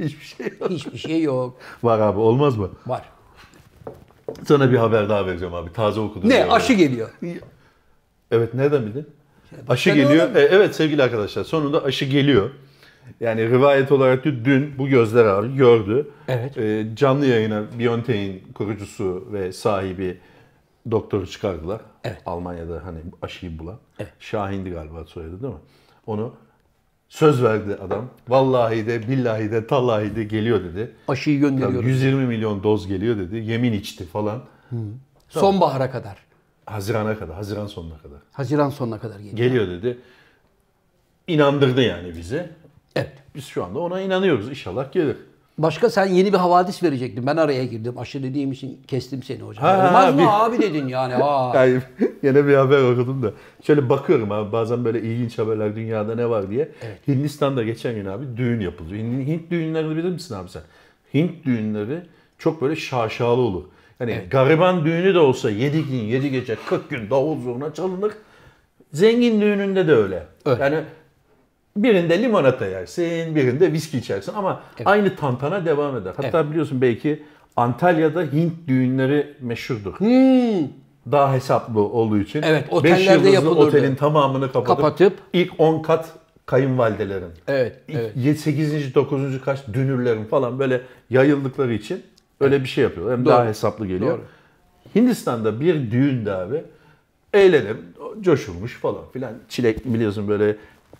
hiçbir 0.00 0.24
şey 0.24 0.46
yok. 0.60 0.70
Hiçbir 0.70 0.98
şey 0.98 1.22
yok. 1.22 1.58
Var 1.82 1.98
abi 1.98 2.18
olmaz 2.18 2.56
mı? 2.56 2.70
Var. 2.86 3.02
Sana 4.48 4.72
bir 4.72 4.76
haber 4.76 5.08
daha 5.08 5.26
vereceğim 5.26 5.54
abi. 5.54 5.72
Taze 5.72 6.00
okudum. 6.00 6.28
Ne? 6.28 6.44
Aşı 6.44 6.72
geliyor. 6.72 7.10
Evet 8.30 8.54
nereden 8.54 8.86
bildin? 8.86 9.06
Aşı 9.68 9.90
sen 9.90 9.96
geliyor. 9.96 10.36
E, 10.36 10.40
evet 10.40 10.74
sevgili 10.74 11.02
arkadaşlar 11.02 11.44
sonunda 11.44 11.84
aşı 11.84 12.04
geliyor. 12.04 12.50
Yani 13.20 13.50
rivayet 13.50 13.92
olarak 13.92 14.24
dün 14.24 14.78
bu 14.78 14.88
gözler 14.88 15.24
ağrı 15.24 15.46
gördü. 15.46 16.08
Evet. 16.28 16.58
E, 16.58 16.86
canlı 16.94 17.26
yayına 17.26 17.64
BioNTech'in 17.78 18.52
kurucusu 18.54 19.28
ve 19.32 19.52
sahibi 19.52 20.18
doktoru 20.90 21.26
çıkardılar. 21.26 21.80
Evet. 22.04 22.22
Almanya'da 22.26 22.84
hani 22.84 22.98
aşıyı 23.22 23.58
bulan. 23.58 23.78
Evet. 23.98 24.12
Şahin'di 24.20 24.70
galiba 24.70 25.04
soyadı 25.04 25.42
değil 25.42 25.52
mi? 25.52 25.60
Onu 26.06 26.34
söz 27.08 27.42
verdi 27.42 27.74
adam. 27.74 28.06
Vallahi 28.28 28.86
de 28.86 29.08
billahi 29.08 29.50
de 29.52 29.66
tallahi 29.66 30.16
de 30.16 30.24
geliyor 30.24 30.64
dedi. 30.64 30.92
Aşıyı 31.08 31.40
gönderiyoruz. 31.40 31.88
120 31.88 32.26
milyon 32.26 32.62
doz 32.62 32.86
geliyor 32.86 33.18
dedi. 33.18 33.36
Yemin 33.36 33.72
içti 33.72 34.06
falan. 34.06 34.42
Sonbahara 35.28 35.90
kadar. 35.90 36.18
Hazirana 36.66 37.18
kadar, 37.18 37.36
Haziran 37.36 37.66
sonuna 37.66 37.98
kadar. 37.98 38.18
Haziran 38.32 38.70
sonuna 38.70 38.98
kadar 38.98 39.18
geliyor. 39.18 39.36
Geliyor 39.36 39.68
dedi. 39.68 39.98
İnandırdı 41.26 41.82
yani 41.82 42.16
bizi. 42.16 42.50
Evet. 42.96 43.12
Biz 43.34 43.44
şu 43.44 43.64
anda 43.64 43.78
ona 43.78 44.00
inanıyoruz. 44.00 44.48
İnşallah 44.48 44.92
gelir. 44.92 45.16
Başka 45.58 45.90
sen 45.90 46.06
yeni 46.06 46.32
bir 46.32 46.38
havadis 46.38 46.82
verecektin. 46.82 47.26
Ben 47.26 47.36
araya 47.36 47.64
girdim. 47.64 47.98
Aşı 47.98 48.22
dediğim 48.22 48.52
için 48.52 48.78
kestim 48.88 49.22
seni 49.22 49.40
hocam. 49.40 49.64
Ha, 49.64 49.88
Olmaz 49.88 50.14
mı 50.14 50.20
bir- 50.20 50.46
abi 50.46 50.58
dedin 50.62 50.88
yani. 50.88 51.14
Aa. 51.22 51.54
Yani 51.66 51.82
yine 52.22 52.46
bir 52.46 52.54
haber 52.54 52.92
okudum 52.92 53.22
da. 53.22 53.32
Şöyle 53.62 53.88
bakıyorum 53.88 54.32
abi 54.32 54.52
bazen 54.52 54.84
böyle 54.84 55.00
ilginç 55.02 55.38
haberler 55.38 55.76
dünyada 55.76 56.14
ne 56.14 56.30
var 56.30 56.50
diye. 56.50 56.68
Hindistan'da 57.08 57.62
geçen 57.62 57.94
gün 57.94 58.06
abi 58.06 58.24
düğün 58.36 58.60
yapılıyor. 58.60 59.02
Hint, 59.02 59.28
Hint 59.28 59.50
düğünlerini 59.50 59.96
bilir 59.96 60.08
misin 60.10 60.34
abi 60.34 60.48
sen? 60.48 60.62
Hint 61.14 61.44
düğünleri 61.44 62.00
çok 62.38 62.62
böyle 62.62 62.76
şaşalı 62.76 63.40
olur. 63.40 63.62
Yani 64.00 64.22
gariban 64.30 64.84
düğünü 64.84 65.14
de 65.14 65.18
olsa 65.18 65.50
7 65.50 65.84
gün 65.84 65.96
7 65.96 66.30
gece 66.30 66.56
40 66.68 66.90
gün 66.90 67.10
davul 67.10 67.40
zurna 67.40 67.74
çalınır. 67.74 68.12
Zengin 68.92 69.40
düğününde 69.40 69.88
de 69.88 69.92
öyle. 69.94 70.26
Evet. 70.46 70.58
Yani 70.60 70.80
birinde 71.76 72.22
limonata 72.22 72.66
yersin, 72.66 73.34
birinde 73.36 73.72
viski 73.72 73.98
içersin 73.98 74.32
ama 74.34 74.60
aynı 74.84 75.16
tantana 75.16 75.66
devam 75.66 75.96
eder. 75.96 76.12
Hatta 76.16 76.50
biliyorsun 76.50 76.80
belki 76.80 77.22
Antalya'da 77.56 78.22
Hint 78.22 78.52
düğünleri 78.68 79.34
meşhurdur. 79.40 79.94
Daha 81.12 81.32
hesaplı 81.34 81.80
olduğu 81.80 82.18
için. 82.18 82.42
Evet, 82.42 82.64
otellerde 82.70 83.28
yapılırdı. 83.28 83.60
otelin 83.60 83.94
tamamını 83.94 84.52
kapatıp, 84.52 84.84
Kapatıp- 84.84 85.18
ilk 85.32 85.52
10 85.58 85.82
kat 85.82 86.12
kayınvalidelerin. 86.46 87.30
Evet, 87.48 87.76
evet. 87.88 88.12
7, 88.16 88.38
8. 88.38 88.94
9. 88.94 89.40
kaç 89.44 89.66
dünürlerin 89.72 90.24
falan 90.24 90.58
böyle 90.58 90.80
yayıldıkları 91.10 91.72
için 91.74 92.02
öyle 92.40 92.60
bir 92.60 92.68
şey 92.68 92.84
yapıyorlar. 92.84 93.16
Hem 93.16 93.24
Doğru. 93.24 93.32
daha 93.34 93.46
hesaplı 93.46 93.86
geliyor. 93.86 94.18
Doğru. 94.18 94.24
Hindistan'da 94.94 95.60
bir 95.60 95.90
düğünde 95.90 96.32
abi 96.32 96.62
eğlenir, 97.34 97.76
coşulmuş 98.20 98.74
falan 98.74 99.02
filan. 99.12 99.32
Çilek 99.48 99.84
biliyorsun 99.84 100.28
böyle 100.28 100.56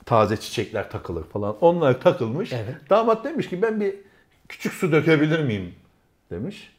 taze 0.07 0.37
çiçekler 0.37 0.91
takılır 0.91 1.25
falan. 1.25 1.57
Onlar 1.61 2.01
takılmış. 2.01 2.53
Evet. 2.53 2.75
Damat 2.91 3.25
demiş 3.25 3.49
ki 3.49 3.63
ben 3.63 3.81
bir 3.81 3.95
küçük 4.49 4.73
su 4.73 4.93
dökebilir 4.93 5.41
miyim 5.41 5.75
demiş. 6.31 6.73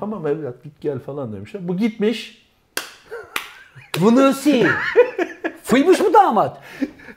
Tamam 0.00 0.26
evlat 0.26 0.64
git 0.64 0.80
gel 0.80 0.98
falan 0.98 1.32
demişler. 1.32 1.68
Bu 1.68 1.76
gitmiş. 1.76 2.46
Bu 4.00 4.16
nasıl? 4.16 4.50
Fıymış 5.62 6.00
mı 6.00 6.12
damat? 6.14 6.60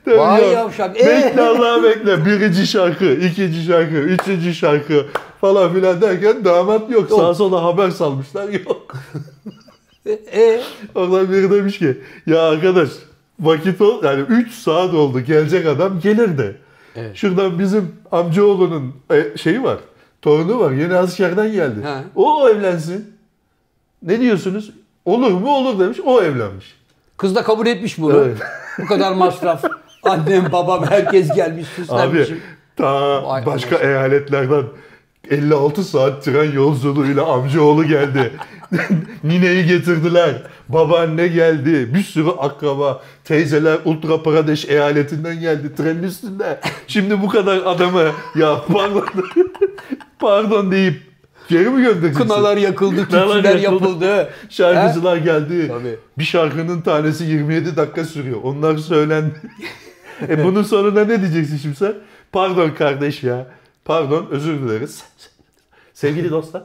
Tabii 0.06 0.18
Vay 0.18 0.44
ya. 0.44 0.52
yavşak. 0.52 1.02
Ee? 1.02 1.06
Bekle 1.06 1.42
Allah 1.42 1.84
bekle. 1.84 2.26
Birinci 2.26 2.68
şarkı, 2.68 3.06
ikinci 3.06 3.64
şarkı, 3.64 3.96
üçüncü 3.96 4.54
şarkı 4.54 5.06
falan 5.42 5.74
filan 5.74 6.02
derken 6.02 6.46
damat 6.46 6.90
yok. 6.92 7.10
Sağa 7.10 7.34
sola 7.34 7.64
haber 7.64 7.90
salmışlar 7.90 8.50
yok. 8.50 8.94
E, 10.34 10.62
Oradan 10.96 11.32
biri 11.32 11.52
demiş 11.52 11.80
ki 11.80 11.98
ya 12.26 12.42
arkadaş 12.42 12.90
vakit 13.40 13.82
ol 13.82 14.04
yani 14.04 14.22
3 14.22 14.52
saat 14.54 14.94
oldu 14.94 15.20
gelecek 15.20 15.66
adam 15.68 16.00
gelir 16.00 16.38
de. 16.38 16.56
Evet. 16.96 17.16
Şuradan 17.16 17.60
bizim 17.60 17.96
amcaoğlunun 18.12 18.96
e, 19.12 19.38
şeyi 19.38 19.64
var. 19.64 19.78
Torunu 20.22 20.60
var. 20.60 20.72
Yeni 20.72 20.96
askerden 20.96 21.52
geldi. 21.52 21.82
Ha. 21.84 22.04
O 22.16 22.50
evlensin. 22.50 23.14
Ne 24.04 24.20
diyorsunuz? 24.20 24.72
Olur 25.06 25.32
mu? 25.32 25.56
Olur 25.56 25.80
demiş. 25.80 25.98
O 26.06 26.22
evlenmiş. 26.22 26.76
kız 27.18 27.36
da 27.36 27.44
kabul 27.44 27.68
etmiş 27.68 27.98
bunu. 27.98 28.18
Evet. 28.18 28.38
Bu 28.80 28.86
kadar 28.86 29.12
masraf. 29.12 29.64
Annem, 30.04 30.52
babam, 30.52 30.86
herkes 30.86 31.36
gelmiş 31.36 31.68
Abi 31.68 31.76
süslenmişim. 31.76 32.42
ta 32.76 33.24
Vay 33.24 33.46
başka 33.46 33.76
eyaletlerden 33.76 34.64
56 35.30 35.84
saat 35.84 36.24
tren 36.24 36.52
yolculuğuyla 36.52 37.26
amcaoğlu 37.26 37.84
geldi. 37.84 38.32
Nineyi 39.24 39.66
getirdiler. 39.66 40.42
Babaanne 40.70 41.28
geldi. 41.28 41.94
Bir 41.94 42.04
sürü 42.04 42.30
akraba. 42.30 43.02
Teyzeler 43.24 43.78
Ultra 43.86 44.24
Pradesh 44.24 44.66
eyaletinden 44.66 45.40
geldi 45.40 45.76
trenin 45.76 46.04
üstünde. 46.04 46.60
Şimdi 46.88 47.22
bu 47.22 47.30
kadar 47.30 47.58
adamı 47.66 48.12
ya 48.36 48.62
pardon 48.74 49.06
pardon 50.20 50.72
deyip 50.72 51.02
geri 51.50 51.70
mi 51.70 51.84
göndereceksin? 51.84 52.24
Kınalar 52.24 52.58
yakıldı, 52.58 53.00
yakıldı. 53.00 53.58
yapıldı. 53.58 54.30
Şarkıcılar 54.50 55.18
geldi. 55.18 55.68
Tabii. 55.68 55.96
Bir 56.18 56.24
şarkının 56.24 56.82
tanesi 56.82 57.24
27 57.24 57.76
dakika 57.76 58.06
sürüyor. 58.06 58.38
Onlar 58.44 58.78
söylendi. 58.78 59.42
e 60.30 60.44
bunun 60.44 60.64
sonunda 60.64 61.06
ne 61.06 61.22
diyeceksin 61.22 61.58
şimdi 61.58 61.76
sen? 61.76 61.94
Pardon 62.32 62.70
kardeş 62.70 63.24
ya. 63.24 63.48
Pardon 63.88 64.28
özür 64.32 64.62
dileriz. 64.62 65.04
Sevgili 65.94 66.32
dostlar. 66.32 66.64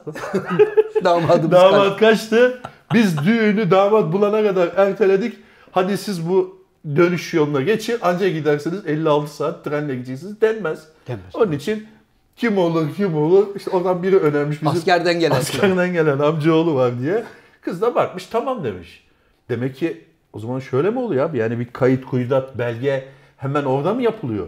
Damadımız 1.04 1.52
damat 1.52 2.00
kaçtı. 2.00 2.62
Biz 2.94 3.18
düğünü 3.26 3.70
damat 3.70 4.12
bulana 4.12 4.42
kadar 4.42 4.70
erteledik. 4.76 5.38
Hadi 5.70 5.98
siz 5.98 6.28
bu 6.28 6.64
dönüş 6.96 7.34
yoluna 7.34 7.60
geçin. 7.60 7.98
Ancak 8.02 8.32
giderseniz 8.32 8.86
56 8.86 9.34
saat 9.34 9.64
trenle 9.64 9.94
gideceksiniz 9.94 10.40
denmez. 10.40 10.88
Denmez. 11.08 11.34
Onun 11.34 11.52
için 11.52 11.86
kim 12.36 12.58
olur 12.58 12.94
kim 12.96 13.16
olur 13.16 13.46
işte 13.56 13.70
oradan 13.70 14.02
biri 14.02 14.18
önermiş 14.18 14.62
bizim 14.62 14.68
Askerden 14.78 15.20
gelen. 15.20 15.36
askerden 15.36 15.92
gelen 15.92 16.18
amcaoğlu 16.18 16.74
var 16.74 17.00
diye. 17.00 17.24
Kız 17.60 17.82
da 17.82 17.94
bakmış 17.94 18.26
tamam 18.26 18.64
demiş. 18.64 19.04
Demek 19.48 19.76
ki 19.76 20.04
o 20.32 20.38
zaman 20.38 20.58
şöyle 20.58 20.90
mi 20.90 20.98
oluyor 20.98 21.30
abi? 21.30 21.38
Yani 21.38 21.58
bir 21.58 21.66
kayıt 21.72 22.04
kuyudat 22.04 22.58
belge 22.58 23.08
hemen 23.36 23.64
orada 23.64 23.94
mı 23.94 24.02
yapılıyor? 24.02 24.46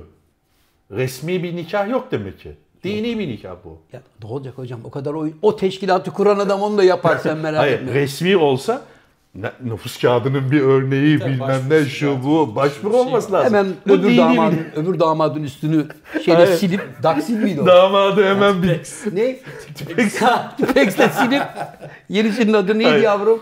Resmi 0.90 1.42
bir 1.42 1.56
nikah 1.56 1.90
yok 1.90 2.08
demek 2.10 2.38
ki. 2.40 2.56
Dini 2.84 3.18
bir 3.18 3.28
nikah 3.28 3.54
bu. 3.64 3.78
Ya 3.92 4.00
ne 4.22 4.28
olacak 4.28 4.58
hocam? 4.58 4.80
O 4.84 4.90
kadar 4.90 5.14
o, 5.14 5.26
o 5.42 5.56
teşkilatı 5.56 6.10
kuran 6.10 6.38
adam 6.38 6.62
onu 6.62 6.78
da 6.78 6.84
yapar 6.84 7.16
sen 7.16 7.38
merak 7.38 7.60
Hayır 7.60 7.78
etme. 7.80 7.94
resmi 7.94 8.36
olsa 8.36 8.82
nüfus 9.64 10.00
kağıdının 10.00 10.50
bir 10.50 10.60
örneği 10.60 11.18
Tabii, 11.18 11.32
bilmem 11.32 11.60
ne 11.70 11.84
şu 11.84 12.24
bu 12.24 12.56
başvuru 12.56 12.92
şey 12.92 13.00
olması 13.00 13.32
var. 13.32 13.38
lazım. 13.44 13.54
Hemen 13.58 13.72
Bu 13.88 13.92
öbür 13.92 14.08
dini 14.08 14.16
damadın, 14.18 14.58
bir- 14.76 14.82
öbür 14.82 15.00
damadın 15.00 15.42
üstünü 15.42 15.86
şeyle 16.24 16.44
Hayır. 16.44 16.56
silip, 16.58 16.80
daksil 17.02 17.36
miydi 17.38 17.60
o? 17.60 17.66
Damadı 17.66 18.24
hemen 18.24 18.62
bir 18.62 18.80
ne? 19.12 19.36
Tipex'le 20.56 21.10
silip 21.12 21.42
yenisinin 22.08 22.52
adı 22.52 22.74
neydi 22.78 22.88
Hayır. 22.90 23.02
yavrum? 23.02 23.40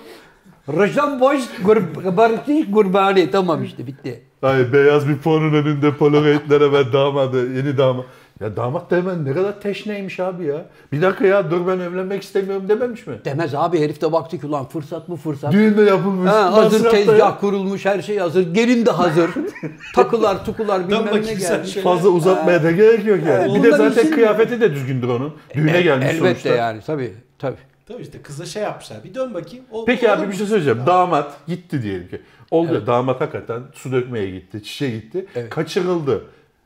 Rajan 0.76 1.20
Boş 1.20 1.40
Gurbarti 1.64 2.70
Gurbani. 2.70 3.31
Tamam 3.31 3.64
işte 3.64 3.87
bitti. 3.87 4.22
Hayır 4.40 4.72
beyaz 4.72 5.09
bir 5.09 5.16
fonun 5.16 5.52
önünde 5.55 5.96
polaroidlere 5.96 6.72
ben 6.72 6.92
damadı 6.92 7.57
yeni 7.57 7.78
damat. 7.78 8.05
Ya 8.40 8.57
damat 8.57 8.90
da 8.90 8.97
hemen 8.97 9.25
ne 9.25 9.33
kadar 9.33 9.61
teşneymiş 9.61 10.21
abi 10.21 10.45
ya. 10.45 10.64
Bir 10.92 11.03
dakika 11.03 11.27
ya 11.27 11.51
dur 11.51 11.66
ben 11.66 11.79
evlenmek 11.79 12.23
istemiyorum 12.23 12.68
dememiş 12.68 13.07
mi? 13.07 13.14
Demez 13.25 13.55
abi 13.55 13.81
herif 13.81 14.01
de 14.01 14.12
baktı 14.12 14.38
ki 14.40 14.47
ulan 14.47 14.64
fırsat 14.68 15.09
mı 15.09 15.16
fırsat. 15.16 15.53
Düğünde 15.53 15.83
yapılmış. 15.83 16.31
Ha, 16.31 16.53
hazır 16.53 16.90
tezgah 16.90 17.18
ya. 17.18 17.38
kurulmuş 17.38 17.87
her 17.87 18.03
şey 18.03 18.18
hazır. 18.18 18.55
Gelin 18.55 18.87
de 18.87 18.90
hazır. 18.90 19.31
Takılar 19.95 20.45
tukular 20.45 20.88
bilmem 20.88 21.07
ne 21.07 21.35
gelmiş. 21.35 21.73
şöyle. 21.73 21.85
Fazla 21.85 22.09
uzatmaya 22.09 22.62
da 22.62 22.71
gerek 22.71 23.07
yok 23.07 23.18
yani. 23.29 23.55
bir 23.55 23.62
de 23.62 23.71
zaten 23.77 24.11
kıyafeti 24.11 24.61
de 24.61 24.71
düzgündür 24.75 25.09
onun. 25.09 25.35
Düğüne 25.55 25.71
El- 25.71 25.83
gelmiş 25.83 26.07
Elbette 26.07 26.29
sonuçta. 26.29 26.49
yani 26.49 26.81
tabii. 26.87 27.14
Tabii. 27.38 27.57
Tabii 27.88 28.03
işte 28.03 28.23
kıza 28.23 28.47
şey 28.47 28.62
yapmışlar. 28.62 29.05
Bir 29.05 29.14
dön 29.14 29.35
bakayım. 29.35 29.64
O, 29.71 29.85
Peki 29.85 30.11
abi 30.11 30.29
bir 30.29 30.33
şey 30.37 30.47
söyleyeceğim. 30.47 30.81
Damat 30.87 31.47
gitti 31.47 31.83
diyelim 31.83 32.09
ki. 32.09 32.21
Oldu 32.51 32.75
ya, 32.75 32.87
damat 32.87 33.21
hakikaten 33.21 33.62
su 33.75 33.92
dökmeye 33.92 34.31
gitti, 34.31 34.62
çişe 34.62 34.90
gitti. 34.90 35.27
Evet. 35.35 35.51
Kaçırıldı. 35.51 36.23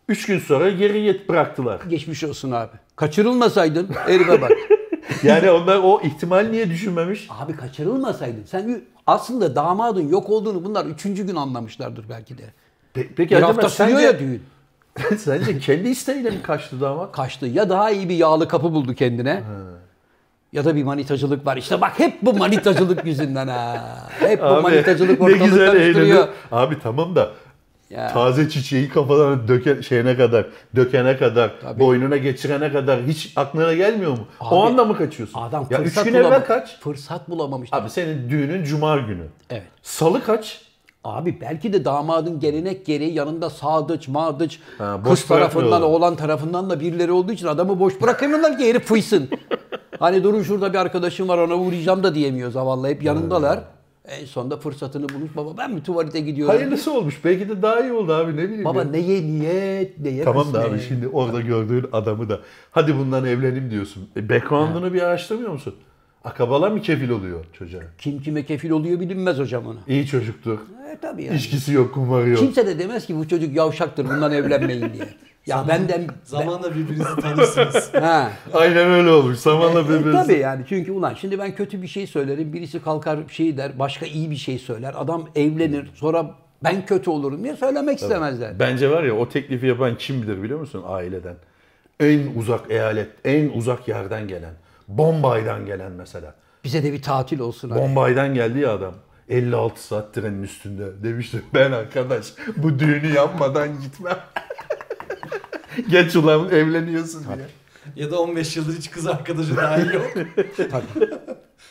Üç 0.08 0.26
gün 0.26 0.38
sonra 0.38 0.70
geri 0.70 0.98
yet 1.00 1.28
bıraktılar. 1.28 1.80
Geçmiş 1.88 2.24
olsun 2.24 2.50
abi. 2.50 2.72
Kaçırılmasaydın 2.96 3.88
herife 4.06 4.40
bak. 4.42 4.52
Yani 5.22 5.50
onlar 5.50 5.80
o 5.82 6.00
ihtimal 6.04 6.46
niye 6.50 6.70
düşünmemiş? 6.70 7.28
Abi 7.30 7.56
kaçırılmasaydın. 7.56 8.42
Sen 8.44 8.82
aslında 9.06 9.56
damadın 9.56 10.08
yok 10.08 10.30
olduğunu 10.30 10.64
bunlar 10.64 10.86
üçüncü 10.86 11.26
gün 11.26 11.36
anlamışlardır 11.36 12.04
belki 12.08 12.38
de. 12.38 12.42
Pe- 12.94 13.06
Peki 13.16 13.30
Bir 13.30 13.36
acaba 13.36 13.48
hafta 13.48 13.68
sence, 13.68 14.02
ya 14.02 14.18
düğün. 14.18 14.42
sence 15.18 15.58
kendi 15.58 15.88
isteğiyle 15.88 16.30
mi 16.30 16.42
kaçtı 16.42 16.80
damat? 16.80 17.12
Kaçtı. 17.12 17.46
Ya 17.46 17.68
daha 17.70 17.90
iyi 17.90 18.08
bir 18.08 18.14
yağlı 18.16 18.48
kapı 18.48 18.72
buldu 18.72 18.94
kendine. 18.94 19.42
Ya 20.52 20.64
da 20.64 20.76
bir 20.76 20.84
manitacılık 20.84 21.46
var. 21.46 21.56
İşte 21.56 21.80
bak 21.80 21.98
hep 21.98 22.22
bu 22.22 22.32
manitacılık 22.34 23.04
yüzünden 23.06 23.48
ha. 23.48 23.86
Hep 24.18 24.40
bu 24.42 24.60
manitacılık 24.62 25.20
ne 25.20 25.26
ortalığı 25.26 25.44
güzel 25.48 25.76
eğleniyor. 25.76 26.28
Abi 26.52 26.78
tamam 26.82 27.16
da 27.16 27.30
Ya. 27.90 28.08
Taze 28.12 28.48
çiçeği 28.48 28.88
kafalarına 28.88 29.48
döke, 29.48 29.82
şeyine 29.82 30.16
kadar, 30.16 30.46
dökene 30.76 31.16
kadar, 31.16 31.52
Tabii. 31.60 31.80
boynuna 31.80 32.16
geçirene 32.16 32.72
kadar 32.72 33.02
hiç 33.02 33.32
aklına 33.36 33.74
gelmiyor 33.74 34.10
mu? 34.10 34.26
Abi, 34.40 34.54
o 34.54 34.62
anda 34.66 34.84
mı 34.84 34.96
kaçıyorsun? 34.96 35.40
Adam 35.40 35.66
ya 35.70 35.78
üç 35.78 35.84
fırsat 35.88 36.04
gün 36.04 36.14
bulama- 36.14 36.28
evvel 36.28 36.44
kaç? 36.46 36.80
Fırsat 36.80 37.30
bulamamış. 37.30 37.68
Abi 37.72 37.90
senin 37.90 38.30
düğünün 38.30 38.64
cuma 38.64 38.96
günü. 38.96 39.24
Evet. 39.50 39.62
Salı 39.82 40.24
kaç? 40.24 40.60
Abi 41.04 41.40
belki 41.40 41.72
de 41.72 41.84
damadın 41.84 42.40
gelenek 42.40 42.86
gereği 42.86 43.14
yanında 43.14 43.50
sadıç, 43.50 44.08
madıç, 44.08 44.58
Ha, 44.78 45.00
kız 45.04 45.24
tarafından, 45.26 45.82
oğlan 45.82 46.16
tarafından 46.16 46.70
da 46.70 46.80
birileri 46.80 47.12
olduğu 47.12 47.32
için 47.32 47.46
adamı 47.46 47.80
boş 47.80 48.00
bırakamıyorlar 48.02 48.58
ki 48.58 48.68
herif 48.68 48.84
fıysın. 48.84 49.28
hani 49.98 50.24
durun 50.24 50.42
şurada 50.42 50.72
bir 50.72 50.78
arkadaşım 50.78 51.28
var 51.28 51.38
ona 51.38 51.54
uğrayacağım 51.54 52.02
da 52.04 52.14
diyemiyor 52.14 52.50
zavallı. 52.50 52.88
Hep 52.88 53.02
yanındalar. 53.02 53.60
En 54.08 54.24
sonunda 54.26 54.56
fırsatını 54.56 55.08
bulmuş. 55.08 55.30
Baba 55.36 55.56
ben 55.58 55.72
mi 55.72 55.82
tuvalete 55.82 56.20
gidiyorum? 56.20 56.54
Hayırlısı 56.54 56.92
olmuş. 56.92 57.24
Belki 57.24 57.48
de 57.48 57.62
daha 57.62 57.80
iyi 57.80 57.92
oldu 57.92 58.12
abi 58.12 58.36
ne 58.36 58.44
bileyim. 58.44 58.64
Baba 58.64 58.78
ya. 58.78 58.84
neye 58.84 59.22
niyet, 59.22 59.98
neye 60.00 60.24
Tamam 60.24 60.52
da 60.54 60.64
abi 60.64 60.80
şimdi 60.80 61.08
orada 61.08 61.40
gördüğün 61.40 61.86
adamı 61.92 62.28
da 62.28 62.40
hadi 62.70 62.98
bundan 62.98 63.24
evlenim 63.24 63.70
diyorsun. 63.70 64.08
E, 64.16 64.28
background'unu 64.28 64.92
bir 64.92 65.02
araştırmıyor 65.02 65.52
musun? 65.52 65.74
Akabalar 66.24 66.70
mı 66.70 66.82
kefil 66.82 67.10
oluyor 67.10 67.44
çocuğa? 67.52 67.80
Kim 67.98 68.22
kime 68.22 68.44
kefil 68.44 68.70
oluyor 68.70 69.00
bilinmez 69.00 69.38
hocam 69.38 69.66
onu. 69.66 69.78
İyi 69.88 70.06
çocuktur. 70.06 70.58
E 70.92 70.98
tabii 71.02 71.24
yani. 71.24 71.36
İçkisi 71.36 71.72
yok, 71.72 71.94
kumarı 71.94 72.28
yok. 72.28 72.38
Kimse 72.38 72.66
de 72.66 72.78
demez 72.78 73.06
ki 73.06 73.16
bu 73.16 73.28
çocuk 73.28 73.56
yavşaktır 73.56 74.04
bundan 74.04 74.32
evlenmeyin 74.32 74.80
diye. 74.92 75.08
Ya 75.46 75.68
benden... 75.68 76.06
Zamanla 76.24 76.70
birbirinizi 76.74 77.16
tanırsınız. 77.20 77.90
Ha. 78.00 78.32
Aynen 78.54 78.90
öyle 78.90 79.10
olmuş. 79.10 79.38
Zamanla 79.38 79.80
E, 79.80 79.84
birbirinizi. 79.84 80.12
tabii 80.12 80.38
yani 80.38 80.64
çünkü 80.68 80.92
ulan 80.92 81.14
şimdi 81.14 81.38
ben 81.38 81.54
kötü 81.54 81.82
bir 81.82 81.86
şey 81.88 82.06
söylerim 82.06 82.52
birisi 82.52 82.82
kalkar 82.82 83.28
bir 83.28 83.32
şey 83.32 83.56
der 83.56 83.78
başka 83.78 84.06
iyi 84.06 84.30
bir 84.30 84.36
şey 84.36 84.58
söyler 84.58 84.94
adam 84.96 85.28
evlenir 85.34 85.90
sonra 85.94 86.30
ben 86.64 86.86
kötü 86.86 87.10
olurum 87.10 87.44
diye 87.44 87.56
söylemek 87.56 87.98
istemezler. 88.02 88.58
Bence 88.58 88.90
var 88.90 89.02
ya 89.02 89.14
o 89.14 89.28
teklifi 89.28 89.66
yapan 89.66 89.98
kimdir 89.98 90.42
biliyor 90.42 90.60
musun 90.60 90.82
aileden? 90.86 91.34
En 92.00 92.20
uzak 92.36 92.70
eyalet, 92.70 93.08
en 93.24 93.48
uzak 93.48 93.88
yerden 93.88 94.28
gelen. 94.28 94.54
Bombay'dan 94.88 95.66
gelen 95.66 95.92
mesela. 95.92 96.34
Bize 96.64 96.82
de 96.82 96.92
bir 96.92 97.02
tatil 97.02 97.38
olsun. 97.40 97.70
hani. 97.70 97.80
Bombay'dan 97.82 98.34
geldi 98.34 98.58
ya 98.58 98.72
adam. 98.74 98.94
56 99.28 99.82
saat 99.86 100.14
trenin 100.14 100.42
üstünde. 100.42 101.02
Demişti 101.02 101.40
ben 101.54 101.72
arkadaş 101.72 102.26
bu 102.56 102.78
düğünü 102.78 103.12
yapmadan 103.14 103.68
gitmem. 103.80 104.18
Geç 105.90 106.16
ulan 106.16 106.48
evleniyorsun 106.50 107.24
diye. 107.24 107.46
ya 108.04 108.10
da 108.10 108.20
15 108.20 108.56
yıldır 108.56 108.76
hiç 108.78 108.90
kız 108.90 109.06
arkadaşı 109.06 109.56
dahil 109.56 109.90
yok. 109.92 110.06
Tabii. 110.56 111.10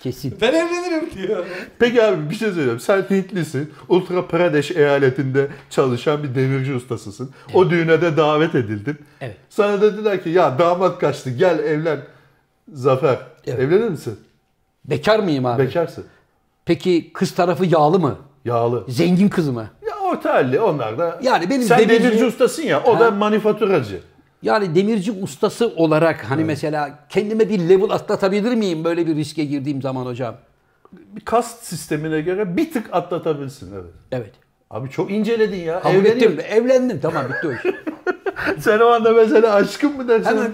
Kesin. 0.04 0.38
ben 0.41 0.54
evlenirim 0.54 1.10
diyor. 1.17 1.45
Peki 1.80 2.04
abi 2.04 2.30
bir 2.30 2.36
şey 2.36 2.48
söyleyeceğim. 2.48 2.80
Sen 2.80 3.02
Hintlisin. 3.10 3.74
Ultra 3.89 4.28
Pradesh 4.28 4.71
eyaletinde 4.71 5.48
çalışan 5.69 6.24
bir 6.24 6.36
demirci 6.36 6.74
ustasısın. 6.74 7.32
O 7.54 7.69
düğüne 7.69 8.02
de 8.02 8.17
davet 8.17 8.56
edildin. 8.56 8.98
Evet. 9.21 9.38
Sana 9.50 9.82
dediler 9.82 10.24
ki 10.24 10.30
ya 10.30 10.60
damat 10.60 11.00
kaçtı 11.00 11.30
gel 11.30 11.60
evlen. 11.60 12.00
Zafer. 12.74 13.17
Evet. 13.48 13.60
Evlenir 13.60 13.89
misin? 13.89 14.19
Bekar 14.86 15.19
mıyım 15.19 15.45
abi? 15.45 15.63
Bekarsın. 15.63 16.06
Peki 16.65 17.13
kız 17.13 17.32
tarafı 17.36 17.65
yağlı 17.65 18.00
mı? 18.00 18.17
Yağlı. 18.45 18.86
Zengin 18.88 19.30
kız 19.30 19.50
mı? 19.50 19.69
Orta 20.06 20.34
halli 20.34 20.60
onlar 20.60 20.98
da. 20.98 21.20
Yani 21.22 21.50
benim 21.50 21.62
Sen 21.62 21.80
demirci- 21.80 21.89
demirci 22.04 22.26
ustasın 22.26 22.63
ya 22.63 22.84
o 22.86 22.96
Ha. 22.96 23.00
da 23.00 23.12
manifaturacı. 23.12 24.00
Yani 24.41 24.76
demirci 24.76 25.12
ustası 25.12 25.68
olarak 25.76 26.24
hani 26.32 26.44
mesela 26.44 27.00
kendime 27.10 27.50
bir 27.50 27.60
level 27.60 27.89
atlatabilir 27.89 28.56
miyim 28.56 28.84
böyle 28.84 29.08
bir 29.08 29.15
riske 29.15 29.46
girdiğim 29.46 29.82
zaman 29.82 30.06
hocam? 30.06 30.36
Bir 30.91 31.22
kast 31.22 31.63
sistemine 31.63 32.22
göre 32.22 32.58
bir 32.58 32.72
tık 32.72 32.89
atlatabilirsin 32.91 33.74
evet. 33.74 33.94
Evet. 34.12 34.32
Abi 34.70 34.89
çok 34.89 35.12
inceledin 35.12 35.58
ya. 35.60 35.80
Kabul 35.80 35.96
Evleniyor. 35.96 36.32
ettim. 36.32 36.46
Evlendim. 36.50 37.00
Tamam 37.02 37.24
bitti 37.26 37.48
o 37.48 37.52
iş. 37.52 37.76
Sen 38.63 38.80
o 38.80 38.86
anda 38.86 39.12
mesela 39.13 39.54
aşkım 39.54 39.98
mı 39.98 40.08
dersin? 40.08 40.30
Hemen 40.30 40.54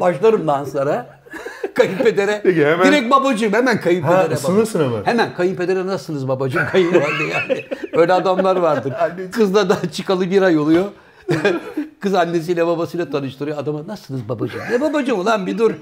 başlarım 0.00 0.46
danslara. 0.46 1.19
Kayınpedere. 1.74 2.40
Peki, 2.42 2.66
hemen- 2.66 2.86
Direkt 2.86 3.10
babacığım 3.10 3.52
hemen 3.52 3.80
kayınpedere. 3.80 4.16
Ha, 4.16 4.28
ısınırsın 4.34 4.84
hemen. 4.84 5.04
Hemen 5.04 5.34
kayınpedere 5.34 5.86
nasılsınız 5.86 6.28
babacığım? 6.28 6.62
Kayınvalide 6.72 7.24
yani. 7.24 7.64
Öyle 7.92 8.12
adamlar 8.12 8.56
vardır. 8.56 8.92
Kızla 9.32 9.68
da 9.68 9.76
çıkalı 9.92 10.30
bir 10.30 10.42
ay 10.42 10.58
oluyor. 10.58 10.84
Kız 12.00 12.14
annesiyle 12.14 12.66
babasıyla 12.66 13.10
tanıştırıyor. 13.10 13.58
Adama 13.58 13.86
nasılsınız 13.86 14.28
babacığım? 14.28 14.60
Ne 14.70 14.80
babacığım 14.80 15.20
ulan 15.20 15.46
bir 15.46 15.58
dur. 15.58 15.72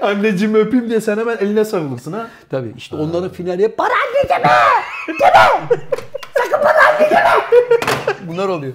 Anneciğimi 0.00 0.58
öpeyim 0.58 0.88
diye 0.90 1.00
sen 1.00 1.18
hemen 1.18 1.36
eline 1.36 1.64
sarılırsın 1.64 2.12
ha. 2.12 2.26
Tabii 2.50 2.72
işte 2.76 2.96
onların 2.96 3.28
finali 3.30 3.74
bana 3.78 3.88
anne 3.88 4.28
deme! 4.28 4.50
Deme! 5.20 5.78
Sakın 6.36 6.64
bana 6.64 6.88
anne 6.88 7.10
deme! 7.10 7.30
Bunlar 8.28 8.48
oluyor. 8.48 8.72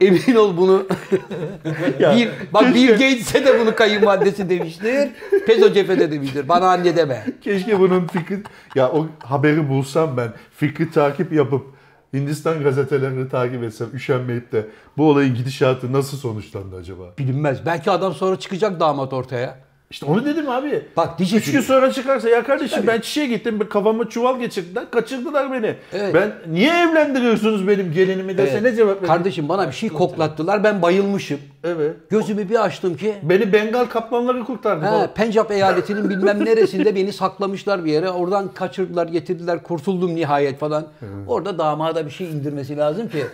Emin 0.00 0.34
ol 0.34 0.56
bunu. 0.56 0.86
bir, 2.00 2.28
bak 2.52 2.74
Bill 2.74 2.88
Gates'e 2.88 3.44
de 3.44 3.60
bunu 3.60 3.74
kayınvalidesi 3.74 4.50
demiştir. 4.50 5.08
Pezo 5.46 5.72
Cephe 5.72 5.98
de 5.98 6.12
demiştir. 6.12 6.48
Bana 6.48 6.68
anne 6.68 6.96
deme. 6.96 7.26
Keşke 7.40 7.80
bunun 7.80 8.06
fikri... 8.06 8.42
Ya 8.74 8.92
o 8.92 9.06
haberi 9.18 9.68
bulsam 9.68 10.16
ben. 10.16 10.32
Fikri 10.56 10.90
takip 10.90 11.32
yapıp 11.32 11.66
Hindistan 12.14 12.62
gazetelerini 12.62 13.28
takip 13.28 13.62
etsem 13.62 13.88
üşenmeyip 13.94 14.52
de 14.52 14.66
bu 14.96 15.08
olayın 15.08 15.34
gidişatı 15.34 15.92
nasıl 15.92 16.16
sonuçlandı 16.16 16.76
acaba? 16.76 17.04
Bilinmez. 17.18 17.66
Belki 17.66 17.90
adam 17.90 18.14
sonra 18.14 18.38
çıkacak 18.38 18.80
damat 18.80 19.12
ortaya. 19.12 19.67
İşte 19.90 20.06
onu 20.06 20.24
dedim 20.24 20.48
abi. 20.48 20.82
Bak 20.96 21.18
diyecek 21.18 21.40
Üç 21.40 21.52
gün 21.52 21.60
sonra 21.60 21.92
çıkarsa 21.92 22.28
ya 22.28 22.42
kardeşim 22.44 22.82
ben 22.86 23.00
çiçeğe 23.00 23.26
gittim 23.26 23.60
bir 23.60 23.68
kafama 23.68 24.08
çuval 24.08 24.38
geçirdiler 24.40 24.90
kaçırdılar 24.90 25.52
beni. 25.52 25.74
Evet. 25.92 26.14
Ben 26.14 26.32
niye 26.54 26.70
evlendiriyorsunuz 26.72 27.68
benim 27.68 27.92
gelinimi 27.92 28.38
dese 28.38 28.50
Evet. 28.52 28.62
ne 28.62 28.74
cevap 28.76 28.96
verir? 29.02 29.06
Kardeşim 29.06 29.48
bana 29.48 29.66
bir 29.68 29.72
şey 29.72 29.88
koklattılar. 29.88 30.64
Ben 30.64 30.82
bayılmışım. 30.82 31.38
Evet. 31.64 31.96
Gözümü 32.10 32.48
bir 32.48 32.64
açtım 32.64 32.96
ki 32.96 33.14
Beni 33.22 33.52
Bengal 33.52 33.84
kaplanları 33.84 34.44
kurtardı. 34.44 34.84
He, 34.86 34.92
baba. 34.92 35.06
Pencap 35.14 35.50
eyaletinin 35.50 36.10
bilmem 36.10 36.44
neresinde 36.44 36.94
beni 36.94 37.12
saklamışlar 37.12 37.84
bir 37.84 37.92
yere. 37.92 38.10
Oradan 38.10 38.48
kaçırdılar, 38.54 39.06
getirdiler, 39.06 39.62
kurtuldum 39.62 40.14
nihayet 40.14 40.58
falan. 40.58 40.86
Orada 41.26 41.58
damada 41.58 42.06
bir 42.06 42.10
şey 42.10 42.30
indirmesi 42.30 42.76
lazım 42.76 43.08
ki 43.08 43.24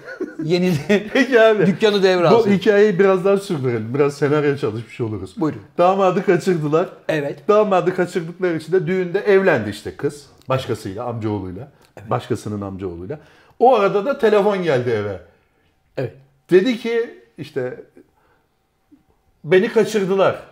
yeni 0.44 0.72
Peki 1.12 1.40
abi. 1.40 1.66
dükkanı 1.66 1.98
Bu 1.98 2.02
devralsın. 2.02 2.50
hikayeyi 2.50 2.98
biraz 2.98 3.24
daha 3.24 3.36
sürdürelim. 3.36 3.94
Biraz 3.94 4.14
senaryo 4.14 4.56
çalışmış 4.56 5.00
oluruz. 5.00 5.34
Buyurun. 5.36 5.60
Damadı 5.78 6.24
kaçırdılar. 6.44 6.88
Evet. 7.08 7.48
Damadı 7.48 7.94
kaçırdıkları 7.94 8.56
için 8.56 8.72
de 8.72 8.86
düğünde 8.86 9.18
evlendi 9.18 9.70
işte 9.70 9.96
kız. 9.96 10.26
Başkasıyla, 10.48 11.04
amcaoğluyla. 11.04 11.68
Başkasının 12.10 12.60
amcaoğluyla. 12.60 13.18
O 13.58 13.74
arada 13.74 14.04
da 14.04 14.18
telefon 14.18 14.62
geldi 14.62 14.90
eve. 14.90 15.20
Evet. 15.96 16.12
Dedi 16.50 16.78
ki 16.78 17.20
işte 17.38 17.80
beni 19.44 19.68
kaçırdılar. 19.68 20.42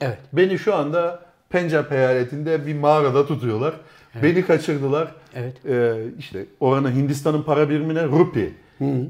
Evet. 0.00 0.18
Beni 0.32 0.58
şu 0.58 0.74
anda 0.74 1.22
Pencap 1.50 1.92
eyaletinde 1.92 2.66
bir 2.66 2.74
mağarada 2.74 3.26
tutuyorlar. 3.26 3.74
Beni 4.22 4.46
kaçırdılar. 4.46 5.08
Evet. 5.34 5.66
Ee, 5.66 5.94
işte 6.18 6.46
oranın 6.60 6.92
Hindistan'ın 6.92 7.42
para 7.42 7.70
birimine 7.70 8.04
rupi. 8.04 8.54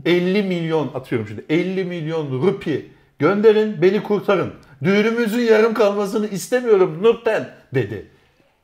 50 0.05 0.43
milyon 0.43 0.91
atıyorum 0.95 1.29
şimdi 1.29 1.45
50 1.49 1.85
milyon 1.85 2.43
rupi 2.43 2.91
gönderin 3.19 3.83
beni 3.83 4.03
kurtarın. 4.03 4.53
Düğünümüzün 4.85 5.41
yarım 5.41 5.75
kalmasını 5.75 6.27
istemiyorum 6.29 6.99
Nurten 7.03 7.49
dedi. 7.75 8.07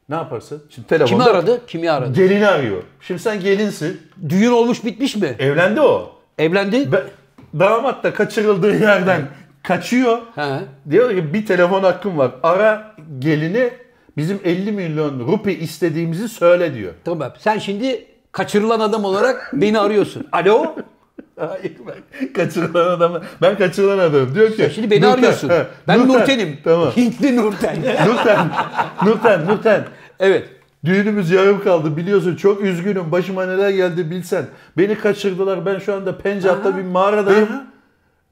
Ne 0.09 0.15
yaparsın? 0.15 0.63
Şimdi 0.71 0.89
telefonda 0.89 1.25
Kimi 1.25 1.37
aradı? 1.37 1.61
Kimi 1.67 1.91
aradı? 1.91 2.13
Gelini 2.13 2.47
arıyor. 2.47 2.83
Şimdi 3.01 3.21
sen 3.23 3.41
gelinsin. 3.41 4.01
Düğün 4.29 4.51
olmuş 4.51 4.85
bitmiş 4.85 5.17
mi? 5.17 5.37
Evlendi 5.39 5.81
o. 5.81 6.13
Evlendi. 6.39 6.93
Be- 6.93 7.05
damat 7.59 8.05
da 8.05 8.15
kaçırıldığı 8.15 8.81
yerden 8.81 9.23
kaçıyor. 9.63 10.19
He. 10.35 10.59
Diyor 10.91 11.11
ki 11.11 11.35
bir 11.35 11.47
telefon 11.47 11.83
hakkım 11.83 12.19
var. 12.19 12.31
Ara 12.43 12.95
gelini 13.19 13.71
bizim 14.17 14.41
50 14.45 14.73
milyon 14.73 15.21
rupi 15.21 15.53
istediğimizi 15.53 16.29
söyle 16.29 16.75
diyor. 16.75 16.93
Tamam. 17.05 17.33
Sen 17.39 17.59
şimdi 17.59 18.07
kaçırılan 18.33 18.81
adam 18.81 19.05
olarak 19.05 19.51
beni 19.53 19.79
arıyorsun. 19.79 20.27
Alo? 20.33 20.75
Hayır 21.39 21.73
ben 21.87 22.33
kaçırılan 22.33 22.89
adamı. 22.97 23.23
Ben 23.43 23.59
kaçırılan 23.59 23.99
adamım. 23.99 24.35
Diyor 24.35 24.51
ki. 24.53 24.71
Şimdi 24.75 24.91
beni 24.91 25.01
Nurten, 25.01 25.19
arıyorsun. 25.19 25.49
he, 25.49 25.67
Ben 25.89 25.99
Nurten, 25.99 26.21
Nurten'im. 26.21 26.59
Tamam. 26.65 26.91
Hintli 26.97 27.37
Nurten. 27.37 27.77
Nurten. 28.09 28.51
Nurten. 29.05 29.47
Nurten. 29.47 29.85
evet. 30.21 30.49
Düğünümüz 30.85 31.31
yarım 31.31 31.65
kaldı 31.65 31.97
biliyorsun 31.97 32.37
çok 32.37 32.61
üzgünüm 32.61 33.13
başıma 33.13 33.47
neler 33.47 33.71
geldi 33.71 34.11
bilsen. 34.11 34.47
Beni 34.77 34.99
kaçırdılar 34.99 35.67
ben 35.67 35.79
şu 35.79 35.95
anda 35.95 36.19
Pencap'ta 36.19 36.77
bir 36.77 36.83
mağaradayım. 36.83 37.49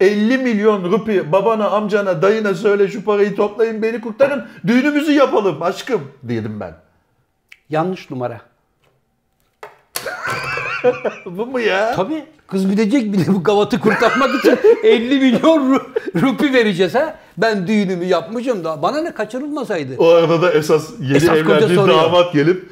50 0.01 0.39
milyon 0.39 0.85
rupi 0.93 1.33
babana 1.33 1.69
amcana 1.69 2.23
dayına 2.23 2.55
söyle 2.55 2.89
şu 2.89 3.05
parayı 3.05 3.37
toplayın 3.37 3.83
beni 3.83 4.01
kurtarın 4.01 4.45
düğünümüzü 4.67 5.13
yapalım 5.13 5.63
aşkım 5.63 6.03
dedim 6.23 6.61
ben. 6.61 6.75
Yanlış 7.71 8.11
numara. 8.11 8.41
Bu 11.27 11.47
mu 11.47 11.61
ya? 11.61 11.93
Tabii. 11.97 12.25
Kız 12.47 12.71
bilecek 12.71 13.13
bir 13.13 13.19
de 13.27 13.35
bu 13.35 13.43
gavatı 13.43 13.81
kurtarmak 13.81 14.35
için 14.35 14.59
50 14.85 15.21
milyon 15.21 15.75
ru- 15.75 15.83
rupi 16.23 16.53
vereceğiz 16.53 16.95
ha. 16.95 17.19
Ben 17.39 17.67
düğünümü 17.67 18.05
yapmışım 18.05 18.65
da 18.65 18.83
bana 18.83 19.01
ne 19.01 19.15
kaçırılmasaydı. 19.15 19.97
O 19.99 20.09
arada 20.09 20.43
da 20.43 20.53
esas 20.53 20.91
yeni 21.01 21.17
Esas 21.17 21.37
evlendiği 21.37 21.79
damat 21.79 22.33
gelip 22.33 22.71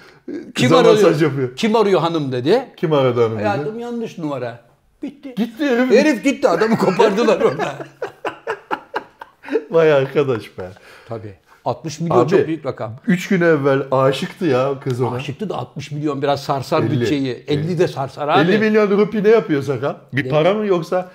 Kim 0.54 0.74
arıyor? 0.74 1.20
yapıyor. 1.20 1.56
Kim 1.56 1.76
arıyor 1.76 2.00
hanım 2.00 2.32
dedi. 2.32 2.68
Kim 2.76 2.92
aradı 2.92 3.22
hanım 3.22 3.38
dedi? 3.38 3.44
Hayatım 3.46 3.78
yanlış 3.78 4.18
numara. 4.18 4.58
Bitti. 5.02 5.34
Gitti 5.34 5.66
herif. 5.66 5.90
Herif 5.90 6.24
gitti 6.24 6.48
adamı 6.48 6.78
kopardılar 6.78 7.40
orada. 7.40 7.74
Vay 9.70 9.92
arkadaş 9.92 10.58
be. 10.58 10.68
Tabii. 11.08 11.34
60 11.64 12.00
milyon 12.00 12.18
Abi, 12.18 12.30
çok 12.30 12.46
büyük 12.46 12.66
rakam. 12.66 12.92
3 13.06 13.28
gün 13.28 13.40
evvel 13.40 13.82
aşıktı 13.90 14.44
ya 14.44 14.74
kız 14.80 15.00
ona. 15.00 15.16
Aşıktı 15.16 15.48
da 15.48 15.56
60 15.56 15.90
milyon 15.90 16.22
biraz 16.22 16.42
sarsar 16.42 16.82
50. 16.82 17.00
bütçeyi. 17.00 17.44
50 17.48 17.78
de 17.78 17.88
sarsar 17.88 18.28
abi. 18.28 18.50
50 18.50 18.58
milyon 18.58 18.90
rupi 18.90 19.24
ne 19.24 19.28
yapıyor 19.28 19.62
sakal? 19.62 19.94
Bir 20.12 20.28
para 20.28 20.54
mı 20.54 20.66
yoksa 20.66 21.10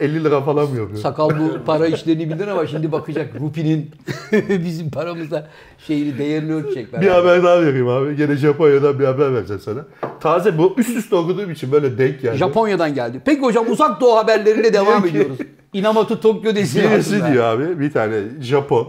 e, 0.00 0.04
50 0.04 0.24
lira 0.24 0.40
falan 0.40 0.70
mı 0.70 0.76
yapıyor? 0.76 1.00
Sakal 1.00 1.30
bu 1.30 1.64
para 1.66 1.86
işlerini 1.86 2.30
bilir 2.30 2.48
ama 2.48 2.66
şimdi 2.66 2.92
bakacak 2.92 3.40
Rupi'nin 3.40 3.90
bizim 4.48 4.90
paramızda 4.90 5.46
şeyini 5.86 6.18
değerini 6.18 6.54
ölçecek. 6.54 7.00
Bir 7.00 7.08
haber 7.08 7.42
daha 7.42 7.62
vereyim 7.62 7.88
abi. 7.88 8.16
Gene 8.16 8.36
Japonya'dan 8.36 8.98
bir 8.98 9.04
haber 9.04 9.34
vereceğim 9.34 9.62
sana. 9.64 9.80
Taze 10.20 10.58
bu 10.58 10.74
üst 10.78 10.96
üste 10.96 11.16
okuduğum 11.16 11.50
için 11.50 11.72
böyle 11.72 11.98
denk 11.98 12.22
geldi. 12.22 12.36
Japonya'dan 12.36 12.94
geldi. 12.94 13.20
Peki 13.24 13.40
hocam 13.40 13.70
uzak 13.70 14.00
doğu 14.00 14.16
haberleriyle 14.16 14.72
devam 14.72 15.06
ediyoruz. 15.06 15.38
Inamoto 15.72 16.20
Tokyo 16.20 16.54
dizisi 16.56 16.90
Birisi 16.90 17.32
diyor 17.32 17.44
abi 17.44 17.80
bir 17.80 17.92
tane 17.92 18.16
Japon 18.40 18.88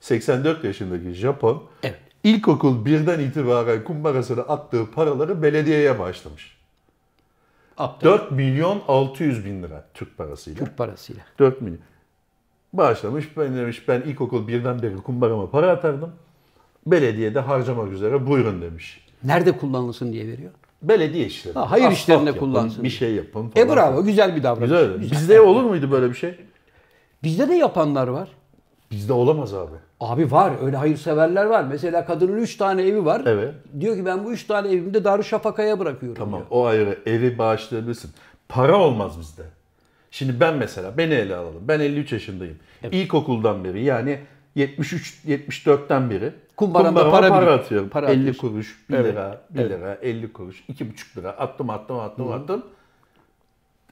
84 0.00 0.64
yaşındaki 0.64 1.10
Japon 1.10 1.62
Evet. 1.82 1.98
ilkokul 2.24 2.84
birden 2.84 3.20
itibaren 3.20 3.84
kumbarasına 3.84 4.40
attığı 4.42 4.90
paraları 4.90 5.42
belediyeye 5.42 5.98
bağışlamış. 5.98 6.56
Aptal. 7.78 8.10
4 8.10 8.30
milyon 8.30 8.82
600 8.88 9.44
bin 9.44 9.62
lira 9.62 9.84
Türk 9.94 10.18
parasıyla. 10.18 10.64
Türk 10.64 10.76
parasıyla. 10.78 11.22
4 11.38 11.60
milyon. 11.60 11.80
Bağışlamış. 12.72 13.36
Ben 13.36 13.56
demiş 13.56 13.88
ben 13.88 14.00
ilkokul 14.00 14.48
birden 14.48 14.82
beri 14.82 14.96
kumbarama 14.96 15.50
para 15.50 15.70
atardım. 15.70 16.12
Belediyede 16.86 17.40
harcamak 17.40 17.92
üzere 17.92 18.26
buyurun 18.26 18.62
demiş. 18.62 19.06
Nerede 19.24 19.56
kullanılsın 19.56 20.12
diye 20.12 20.26
veriyor. 20.28 20.50
Belediye 20.82 21.26
işleri. 21.26 21.54
Ha, 21.54 21.70
hayır 21.70 21.84
Asfalt 21.84 21.98
işlerinde 21.98 22.24
yapın, 22.30 22.40
kullansın. 22.40 22.84
Bir 22.84 22.90
şey 22.90 23.14
yapın 23.14 23.48
falan. 23.48 23.68
E 23.68 23.72
bravo 23.74 24.04
güzel 24.04 24.36
bir 24.36 24.42
davranış. 24.42 24.70
Güzel. 24.70 25.00
Bizde 25.00 25.40
olur 25.40 25.64
muydu 25.64 25.90
böyle 25.90 26.08
bir 26.08 26.14
şey? 26.14 26.34
Bizde 27.22 27.48
de 27.48 27.54
yapanlar 27.54 28.08
var. 28.08 28.28
Bizde 28.90 29.12
olamaz 29.12 29.54
abi. 29.54 29.76
Abi 30.00 30.30
var 30.30 30.52
öyle 30.62 30.76
hayırseverler 30.76 31.44
var. 31.44 31.64
Mesela 31.64 32.04
kadının 32.06 32.36
3 32.36 32.56
tane 32.56 32.82
evi 32.82 33.04
var. 33.04 33.22
Evet. 33.26 33.54
Diyor 33.80 33.96
ki 33.96 34.06
ben 34.06 34.24
bu 34.24 34.32
3 34.32 34.44
tane 34.44 34.68
evimde 34.68 35.04
Darüşşafaka'ya 35.04 35.78
bırakıyorum. 35.78 36.18
Tamam 36.18 36.40
diyor. 36.40 36.46
o 36.50 36.66
ayrı 36.66 36.98
evi 37.06 37.38
bağışlayabilirsin. 37.38 38.10
Para 38.48 38.76
olmaz 38.78 39.20
bizde. 39.20 39.42
Şimdi 40.10 40.40
ben 40.40 40.54
mesela 40.54 40.98
beni 40.98 41.14
ele 41.14 41.36
alalım. 41.36 41.62
Ben 41.68 41.80
53 41.80 42.12
yaşındayım. 42.12 42.56
İlkokuldan 42.92 43.64
beri 43.64 43.84
yani 43.84 44.18
73 44.54 45.20
74'ten 45.26 46.10
beri 46.10 46.32
Kumbaramda 46.56 47.00
kumbarama 47.02 47.10
para 47.20 47.28
para, 47.28 47.52
atıyorum. 47.54 47.88
para 47.88 48.06
50 48.10 48.18
atıyorsun. 48.20 48.48
kuruş, 48.48 48.84
1 48.90 48.94
Evet. 48.94 49.12
lira, 49.12 49.40
1 49.50 49.58
lira, 49.70 49.94
50 50.02 50.32
kuruş, 50.32 50.64
2,5 50.68 51.16
lira 51.16 51.30
attım 51.30 51.70
attım 51.70 51.98
attım 51.98 52.32
attım. 52.32 52.62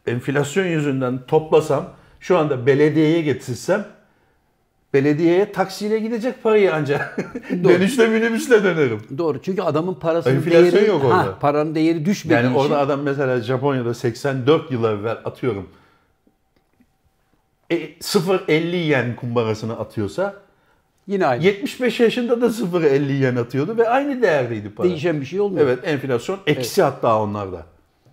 Enflasyon 0.07 0.67
yüzünden 0.67 1.21
toplasam 1.27 1.85
şu 2.21 2.39
anda 2.39 2.67
belediyeye 2.67 3.23
getirsem 3.23 3.87
belediyeye 4.94 5.53
taksiyle 5.53 5.98
gidecek 5.98 6.42
parayı 6.42 6.74
ancak. 6.74 7.18
Dönüşte 7.64 8.09
minibüsle 8.09 8.64
dönerim. 8.64 9.01
Doğru 9.18 9.42
çünkü 9.42 9.62
adamın 9.62 9.94
parasının 9.94 10.37
Enflasyon 10.37 10.72
değeri 10.72 10.88
yok 10.88 11.05
orada. 11.05 11.18
Ha, 11.18 11.38
paranın 11.40 11.74
değeri 11.74 12.05
düşmediği 12.05 12.37
Yani 12.44 12.46
için. 12.46 12.61
orada 12.64 12.79
adam 12.79 13.01
mesela 13.03 13.40
Japonya'da 13.40 13.94
84 13.94 14.70
yıl 14.72 14.85
evvel 14.85 15.16
atıyorum. 15.24 15.68
E, 17.70 17.77
0.50 17.77 18.77
yen 18.77 19.16
kumbarasını 19.16 19.79
atıyorsa 19.79 20.35
Yine 21.07 21.27
aynı. 21.27 21.44
75 21.44 22.01
yaşında 22.01 22.40
da 22.40 22.46
0.50 22.46 23.12
yen 23.12 23.37
atıyordu 23.37 23.77
ve 23.77 23.88
aynı 23.88 24.22
değerdeydi 24.22 24.70
para. 24.70 24.88
Değişen 24.88 25.20
bir 25.20 25.27
şey 25.27 25.40
olmuyor. 25.40 25.66
Evet 25.66 25.79
enflasyon 25.85 26.38
eksi 26.46 26.83
hatta 26.83 27.22
onlarda. 27.22 27.66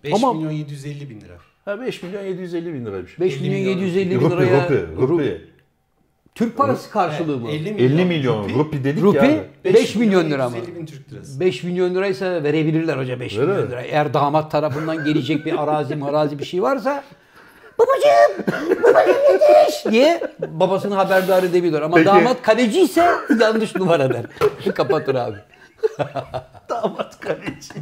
5 0.04 0.14
Ama- 0.14 0.32
milyon 0.34 0.50
750 0.50 1.10
bin 1.10 1.20
lira. 1.20 1.34
Ha 1.64 1.80
5 1.80 2.02
milyon 2.02 2.22
750 2.24 2.74
bin 2.74 2.86
liraymış. 2.86 3.20
5 3.20 3.40
milyon 3.40 3.54
milyon. 3.60 3.70
750 3.78 4.10
bin 4.10 4.20
Rupi, 4.20 4.36
liraya 4.36 4.64
rupi, 4.64 4.86
rupi. 5.08 5.44
Türk 6.36 6.56
parası 6.56 6.90
karşılığı 6.90 7.36
mı? 7.38 7.50
50 7.50 7.68
50 7.68 8.04
milyon 8.04 8.48
rupi, 8.48 8.84
dedik 8.84 9.02
Rupi 9.02 9.26
ya. 9.26 9.74
5 9.74 9.96
milyon 9.96 10.30
lira 10.30 10.48
mı? 10.48 10.56
750 10.56 10.80
bin 10.80 10.86
Türk 10.86 11.12
lirası. 11.12 11.40
5 11.40 11.62
milyon 11.62 11.94
liraysa 11.94 12.42
verebilirler 12.42 12.96
hoca 12.96 13.20
5 13.20 13.38
Verir. 13.38 13.46
milyon 13.48 13.70
lira. 13.70 13.82
Eğer 13.82 14.14
damat 14.14 14.50
tarafından 14.50 15.04
gelecek 15.04 15.46
bir 15.46 15.62
arazi 15.62 15.96
marazi 15.96 16.38
bir 16.38 16.44
şey 16.44 16.62
varsa 16.62 17.04
babacığım 17.78 18.44
babacığım 18.82 19.16
yetiş 19.32 19.86
diye 19.90 20.20
babasını 20.48 20.94
haberdar 20.94 21.42
edebilir. 21.42 21.80
Ama 21.82 21.94
Peki. 21.96 22.06
damat 22.06 22.42
kaleci 22.42 22.80
ise 22.80 23.10
yanlış 23.40 23.76
numara 23.76 24.14
der. 24.14 24.24
Kapatır 24.74 25.14
abi. 25.14 25.36
Damat 26.68 27.20
kaleci. 27.20 27.74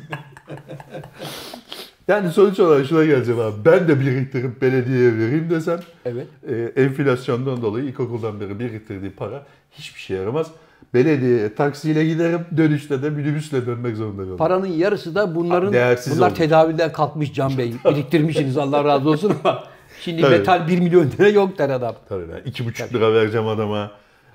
Yani 2.09 2.31
sonuç 2.31 2.61
olarak 2.61 2.87
şuna 2.87 3.05
geleceğim 3.05 3.40
abi. 3.40 3.55
Ben 3.64 3.88
de 3.88 4.01
biriktirip 4.01 4.62
belediyeye 4.62 5.19
vereyim 5.19 5.51
desem 5.51 5.81
Evet. 6.05 6.27
e, 6.49 6.83
enflasyondan 6.83 7.62
dolayı 7.62 7.85
ilkokuldan 7.85 8.40
beri 8.40 8.59
biriktirdiği 8.59 9.11
para 9.11 9.43
hiçbir 9.71 10.01
şey 10.01 10.17
yaramaz. 10.17 10.47
Belediyeye 10.95 11.55
taksiyle 11.55 12.05
giderim, 12.07 12.40
dönüşte 12.57 13.03
de 13.03 13.11
minibüsle 13.11 13.67
dönmek 13.67 13.97
zorunda 13.97 14.23
kalırım. 14.23 14.37
Paranın 14.37 14.67
yarısı 14.67 15.14
da 15.14 15.35
bunların 15.35 15.73
Değersiz 15.73 16.17
bunlar 16.17 16.27
olmuş. 16.27 16.38
tedavülden 16.38 16.93
kalkmış 16.93 17.33
Can 17.33 17.59
Bey. 17.59 17.73
Biriktirmişsiniz 17.85 18.59
Allah 18.59 18.85
razı 18.85 19.09
olsun 19.11 19.33
ama 19.45 19.64
şimdi 20.01 20.23
Tabii. 20.23 20.37
metal 20.38 20.69
1 20.69 20.81
milyon 20.81 21.11
lira 21.11 21.29
yok 21.29 21.59
der 21.59 21.71
adam. 21.71 21.95
Tabii 22.09 22.25
ben 22.33 22.51
2,5 22.53 22.95
lira 22.95 23.12
vereceğim 23.14 23.47
adama. 23.49 23.90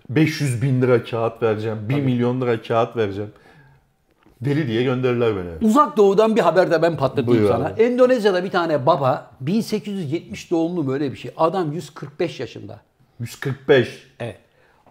500 0.10 0.62
bin 0.62 0.82
lira 0.82 1.04
kağıt 1.04 1.44
vereceğim. 1.44 1.78
1 1.90 1.96
milyon 2.02 2.42
lira 2.42 2.62
kağıt 2.62 2.98
vereceğim. 2.98 3.30
Deli 4.42 4.68
diye 4.68 4.84
gönderirler 4.84 5.36
beni. 5.36 5.70
Uzak 5.70 5.98
doğudan 5.98 6.36
bir 6.36 6.42
haber 6.42 6.72
de 6.72 6.82
ben 6.82 6.98
patlatayım 6.98 7.28
Buyur 7.40 7.50
sana. 7.50 7.66
abi. 7.68 7.82
Endonezya'da 7.82 8.44
bir 8.44 8.50
tane 8.50 8.86
baba 8.86 9.32
1870 9.42 10.52
doğumlu 10.52 10.88
böyle 10.88 11.12
bir 11.12 11.18
şey. 11.18 11.32
Adam 11.38 11.72
145 11.72 12.40
yaşında. 12.40 12.82
145. 13.20 14.08
Evet. 14.20 14.38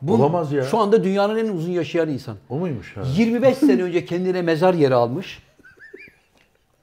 Olamaz 0.08 0.52
ya. 0.52 0.62
Şu 0.64 0.78
anda 0.78 1.04
dünyanın 1.04 1.36
en 1.36 1.48
uzun 1.48 1.72
yaşayan 1.72 2.08
insan. 2.08 2.36
O 2.48 2.56
muymuş 2.56 2.96
ha? 2.96 3.02
25 3.16 3.58
sene 3.58 3.82
önce 3.82 4.04
kendine 4.04 4.42
mezar 4.42 4.74
yeri 4.74 4.94
almış. 4.94 5.42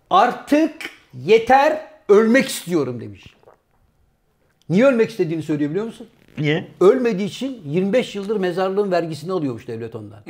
Artık 0.10 0.72
yeter 1.14 1.82
ölmek 2.10 2.48
istiyorum 2.48 3.02
demiş. 3.02 3.36
Niye 4.70 4.86
ölmek 4.86 5.10
istediğini 5.10 5.44
söylüyor 5.44 5.70
biliyor 5.70 5.86
musun? 5.86 6.08
Niye? 6.38 6.68
Ölmediği 6.82 7.28
için 7.28 7.62
25 7.66 8.16
yıldır 8.16 8.38
mezarlığın 8.38 8.92
vergisini 8.92 9.32
alıyormuş 9.32 9.68
devlet 9.68 9.96
ondan. 9.96 10.20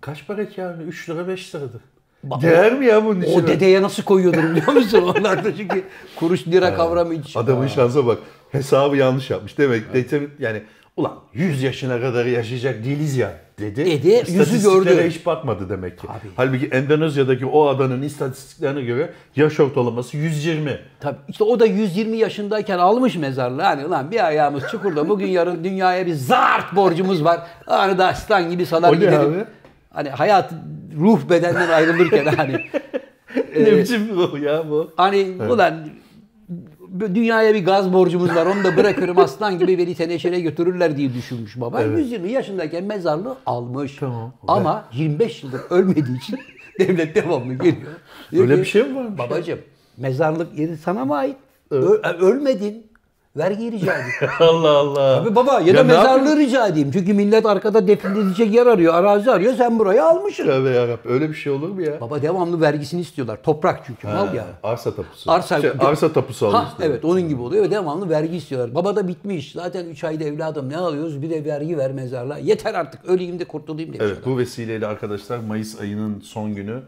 Kaç 0.00 0.26
para 0.26 0.48
ki 0.48 0.64
abi? 0.64 0.82
3 0.82 1.08
lira 1.08 1.28
5 1.28 1.54
liradır. 1.54 1.80
Bak, 2.24 2.42
Değer 2.42 2.72
mi 2.78 2.86
ya 2.86 3.04
bunun 3.04 3.20
için? 3.20 3.44
O 3.44 3.46
dedeye 3.46 3.82
nasıl 3.82 4.02
koyuyordur 4.02 4.42
biliyor 4.42 4.72
musun? 4.72 5.02
Onlar 5.18 5.44
da 5.44 5.56
çünkü 5.56 5.82
kuruş 6.16 6.46
lira 6.46 6.74
kavramı 6.74 7.14
hiç. 7.14 7.36
Adamın 7.36 7.66
şansa 7.66 8.06
bak. 8.06 8.18
Hesabı 8.52 8.96
yanlış 8.96 9.30
yapmış. 9.30 9.58
Demek 9.58 9.92
ki 10.10 10.28
yani 10.38 10.62
ulan 10.96 11.14
100 11.34 11.62
yaşına 11.62 12.00
kadar 12.00 12.26
yaşayacak 12.26 12.84
değiliz 12.84 13.16
ya 13.16 13.32
dedi. 13.58 13.86
Dedi, 13.86 14.24
yüzü 14.28 14.62
gördü. 14.62 15.08
hiç 15.08 15.26
bakmadı 15.26 15.68
demek 15.68 15.98
ki. 15.98 16.06
Abi. 16.08 16.28
Halbuki 16.36 16.66
Endonezya'daki 16.66 17.46
o 17.46 17.66
adanın 17.66 18.02
istatistiklerine 18.02 18.82
göre 18.82 19.10
yaş 19.36 19.60
ortalaması 19.60 20.16
120. 20.16 20.78
Tabii 21.00 21.18
işte 21.28 21.44
o 21.44 21.60
da 21.60 21.66
120 21.66 22.16
yaşındayken 22.16 22.78
almış 22.78 23.16
mezarlığı. 23.16 23.62
Hani 23.62 23.88
lan 23.88 24.10
bir 24.10 24.26
ayağımız 24.26 24.62
çukurda 24.70 25.08
bugün 25.08 25.26
yarın 25.26 25.64
dünyaya 25.64 26.06
bir 26.06 26.14
zart 26.14 26.76
borcumuz 26.76 27.24
var. 27.24 27.40
Hani 27.66 27.98
da 27.98 28.06
aslan 28.08 28.50
gibi 28.50 28.66
salar 28.66 28.92
gidelim. 28.92 29.20
abi? 29.20 29.44
Hani 29.90 30.08
hayat 30.10 30.52
ruh 31.00 31.30
bedenden 31.30 31.68
ayrılırken 31.68 32.26
hani 32.26 32.52
ne 33.56 33.76
biçim 33.78 34.08
bu 34.16 34.38
ya 34.38 34.70
bu? 34.70 34.92
hani 34.96 35.36
ulan 35.50 35.74
bu 36.88 37.14
dünyaya 37.14 37.54
bir 37.54 37.64
gaz 37.64 37.92
borcumuz 37.92 38.34
var 38.34 38.46
onu 38.46 38.64
da 38.64 38.76
bırakırım 38.76 39.18
aslan 39.18 39.58
gibi 39.58 39.78
beni 39.78 39.94
teneşere 39.94 40.40
götürürler 40.40 40.96
diye 40.96 41.14
düşünmüş 41.14 41.60
baba. 41.60 41.82
120 41.82 42.32
yaşındayken 42.32 42.84
mezarlığı 42.84 43.36
almış. 43.46 43.96
Tamam. 44.00 44.32
Ama 44.48 44.84
25 44.92 45.42
yıldır 45.42 45.60
ölmediği 45.70 46.18
için 46.18 46.38
devlet 46.78 47.14
devamlı 47.14 47.54
geliyor. 47.54 47.92
Diyor 48.32 48.42
Öyle 48.42 48.54
ki, 48.54 48.60
bir 48.60 48.64
şey 48.66 48.82
mi 48.82 48.96
varmış? 48.96 49.18
Babacım 49.18 49.58
mezarlık 49.96 50.58
yeri 50.58 50.76
sana 50.76 51.04
mı 51.04 51.16
ait? 51.16 51.36
Ö- 51.70 52.02
ölmedin. 52.20 52.89
Vergi 53.36 53.72
rica 53.72 53.92
edeyim. 53.94 54.12
Allah 54.40 54.70
Allah. 54.70 55.16
Abi 55.22 55.34
baba 55.34 55.52
ya, 55.52 55.66
Ya 55.66 55.74
da 55.76 55.84
mezarlığı 55.84 56.36
rica 56.36 56.66
edeyim. 56.66 56.90
Çünkü 56.92 57.14
millet 57.14 57.46
arkada 57.46 57.86
defnedilecek 57.88 58.54
yer 58.54 58.66
arıyor, 58.66 58.94
arazi 58.94 59.30
arıyor. 59.30 59.54
Sen 59.54 59.78
burayı 59.78 60.04
almışsın. 60.04 60.44
Tövbe 60.44 60.70
yarabbim. 60.70 61.12
Öyle 61.12 61.28
bir 61.28 61.34
şey 61.34 61.52
olur 61.52 61.68
mu 61.68 61.82
ya? 61.82 62.00
Baba 62.00 62.22
devamlı 62.22 62.60
vergisini 62.60 63.00
istiyorlar. 63.00 63.42
Toprak 63.42 63.82
çünkü 63.86 64.06
mal 64.06 64.34
ya. 64.34 64.46
Arsa 64.62 64.94
tapusu. 64.94 65.30
Arsa, 65.32 65.60
Şey, 65.60 65.70
arsa 65.80 66.12
tapusu 66.12 66.46
alıyor. 66.46 66.62
Ha, 66.62 66.74
evet 66.82 67.04
onun 67.04 67.28
gibi 67.28 67.40
oluyor 67.42 67.64
ve 67.64 67.70
devamlı 67.70 68.08
vergi 68.10 68.36
istiyorlar. 68.36 68.74
Baba 68.74 68.96
da 68.96 69.08
bitmiş. 69.08 69.52
Zaten 69.52 69.86
3 69.86 70.04
ayda 70.04 70.24
evladım 70.24 70.68
ne 70.68 70.76
alıyoruz? 70.76 71.22
Bir 71.22 71.30
de 71.30 71.44
vergi 71.44 71.78
ver 71.78 71.92
mezarlığa. 71.92 72.38
Yeter 72.38 72.74
artık 72.74 73.04
öleyim 73.04 73.38
de 73.38 73.44
kurtulayım 73.44 73.88
demiş 73.92 74.00
Evet 74.04 74.18
adam. 74.22 74.32
bu 74.32 74.38
vesileyle 74.38 74.86
arkadaşlar 74.86 75.38
Mayıs 75.38 75.80
ayının 75.80 76.20
son 76.20 76.54
günü 76.54 76.82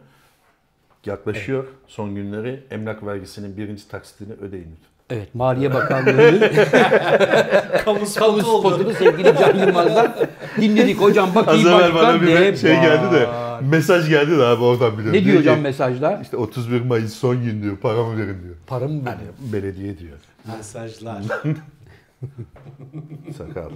yaklaşıyor. 1.07 1.65
Son 1.87 2.15
günleri 2.15 2.63
emlak 2.71 3.07
vergisinin 3.07 3.57
birinci 3.57 3.89
taksitini 3.89 4.33
ödeyin 4.33 4.69
lütfen. 4.77 4.92
Evet 5.13 5.35
Maliye 5.35 5.75
Bakanlığı'nın 5.75 6.41
Kamu 7.85 7.85
kamu 7.85 8.07
spotu 8.07 8.51
oldu. 8.51 8.69
spotunu 8.69 8.93
sevgili 8.93 9.35
Can 9.39 9.59
Yılmaz'dan 9.59 10.15
dinledik. 10.61 11.01
Hocam 11.01 11.31
bak 11.35 11.55
iyi 11.55 11.69
Az 11.69 11.81
evvel 11.81 11.95
bana 11.95 12.23
bir 12.23 12.27
ne 12.27 12.57
şey 12.57 12.75
geldi 12.75 13.15
de? 13.15 13.29
Mesaj 13.71 14.09
geldi 14.09 14.39
de 14.39 14.43
abi 14.45 14.63
oradan 14.65 14.93
biliyorum. 14.93 15.21
Ne 15.21 15.25
diyor 15.25 15.39
hocam 15.39 15.57
ki, 15.57 15.63
mesajda? 15.63 16.21
İşte 16.23 16.37
31 16.37 16.81
Mayıs 16.81 17.15
son 17.15 17.45
gün 17.45 17.63
diyor. 17.63 17.77
Paramı 17.77 18.19
verin 18.19 18.43
diyor. 18.43 18.55
Paramı 18.67 18.95
mı? 18.95 19.03
Hani 19.05 19.53
belediye 19.53 19.99
diyor. 19.99 20.19
Mesajlar. 20.57 21.23
Sakal. 23.39 23.71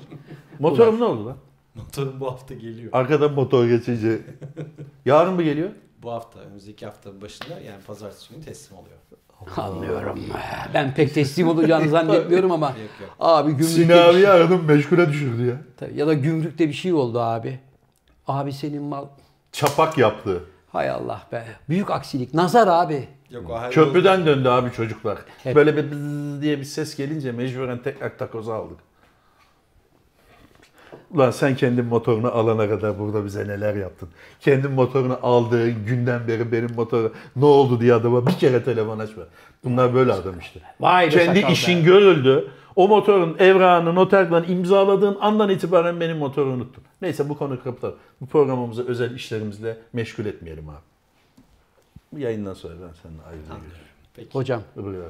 Motorum 0.58 1.00
ne 1.00 1.04
oldu 1.04 1.26
lan? 1.26 1.36
Motorum 1.74 2.20
bu 2.20 2.26
hafta 2.32 2.54
geliyor. 2.54 2.90
Arkadan 2.92 3.32
motor 3.32 3.66
geçince. 3.66 4.18
Yarın 5.04 5.34
mı 5.34 5.42
geliyor? 5.42 5.70
Bu 6.02 6.12
hafta, 6.12 6.40
önümüzdeki 6.40 6.86
haftanın 6.86 7.20
başında 7.20 7.60
yani 7.60 7.82
pazartesi 7.86 8.34
günü 8.34 8.44
teslim 8.44 8.78
oluyor. 8.78 8.96
Anlıyorum. 9.56 10.18
Ben 10.74 10.94
pek 10.94 11.14
teslim 11.14 11.48
olacağını 11.48 11.88
zannetmiyorum 11.88 12.52
ama 12.52 12.66
Yok, 12.66 12.76
yok. 13.00 13.10
abi 13.20 13.50
gümrükte 13.50 13.72
Sinan 13.72 14.08
bir 14.14 14.20
şey- 14.20 14.28
aradım 14.28 14.64
meşgule 14.64 15.08
düşürdü 15.08 15.46
ya. 15.46 15.54
Tabii, 15.76 15.98
ya 15.98 16.06
da 16.06 16.14
gümrükte 16.14 16.68
bir 16.68 16.72
şey 16.72 16.92
oldu 16.92 17.20
abi. 17.20 17.58
Abi 18.28 18.52
senin 18.52 18.82
mal 18.82 19.04
Çapak 19.52 19.98
yaptı. 19.98 20.44
hay 20.72 20.90
Allah 20.90 21.22
be. 21.32 21.44
Büyük 21.68 21.90
aksilik. 21.90 22.34
Nazar 22.34 22.68
abi. 22.68 23.08
Yok 23.30 23.50
o. 23.50 23.70
Köprüden 23.70 24.26
döndü 24.26 24.48
abi 24.48 24.72
çocuklar. 24.72 25.18
Hep. 25.42 25.56
Böyle 25.56 25.76
bir 25.76 25.90
diye 26.42 26.58
bir 26.58 26.64
ses 26.64 26.96
gelince 26.96 27.32
mecburen 27.32 27.82
tekrar 27.82 28.18
takozu 28.18 28.52
aldık. 28.52 28.78
Ulan 31.10 31.30
sen 31.30 31.56
kendi 31.56 31.82
motorunu 31.82 32.28
alana 32.28 32.68
kadar 32.68 32.98
burada 32.98 33.24
bize 33.24 33.48
neler 33.48 33.74
yaptın. 33.74 34.08
Kendi 34.40 34.68
motorunu 34.68 35.18
aldığın 35.22 35.86
günden 35.86 36.28
beri 36.28 36.52
benim 36.52 36.74
motoru 36.74 37.12
ne 37.36 37.44
oldu 37.44 37.80
diye 37.80 37.94
adama 37.94 38.26
bir 38.26 38.32
kere 38.32 38.64
telefon 38.64 38.98
açma. 38.98 39.22
Bunlar 39.64 39.94
böyle 39.94 40.12
adam 40.12 40.38
işte. 40.38 40.60
Vay 40.80 41.06
be 41.06 41.10
Kendi 41.10 41.36
sakal 41.36 41.48
be. 41.48 41.52
işin 41.52 41.84
görüldü. 41.84 42.48
O 42.76 42.88
motorun 42.88 43.36
evrağını 43.38 43.94
noterden 43.94 44.44
imzaladığın 44.48 45.16
andan 45.20 45.50
itibaren 45.50 46.00
benim 46.00 46.16
motoru 46.18 46.48
unuttun. 46.50 46.84
Neyse 47.02 47.28
bu 47.28 47.38
konu 47.38 47.62
kapatalım. 47.62 47.96
Bu 48.20 48.26
programımızı 48.26 48.86
özel 48.88 49.14
işlerimizle 49.14 49.76
meşgul 49.92 50.26
etmeyelim 50.26 50.68
abi. 50.68 50.76
Bu 52.12 52.18
yayından 52.18 52.54
sonra 52.54 52.74
ben 52.74 52.92
seninle 53.02 53.22
ayrılacağım. 53.22 53.60
Peki. 54.16 54.28
Hocam 54.32 54.62
Buyur. 54.76 55.02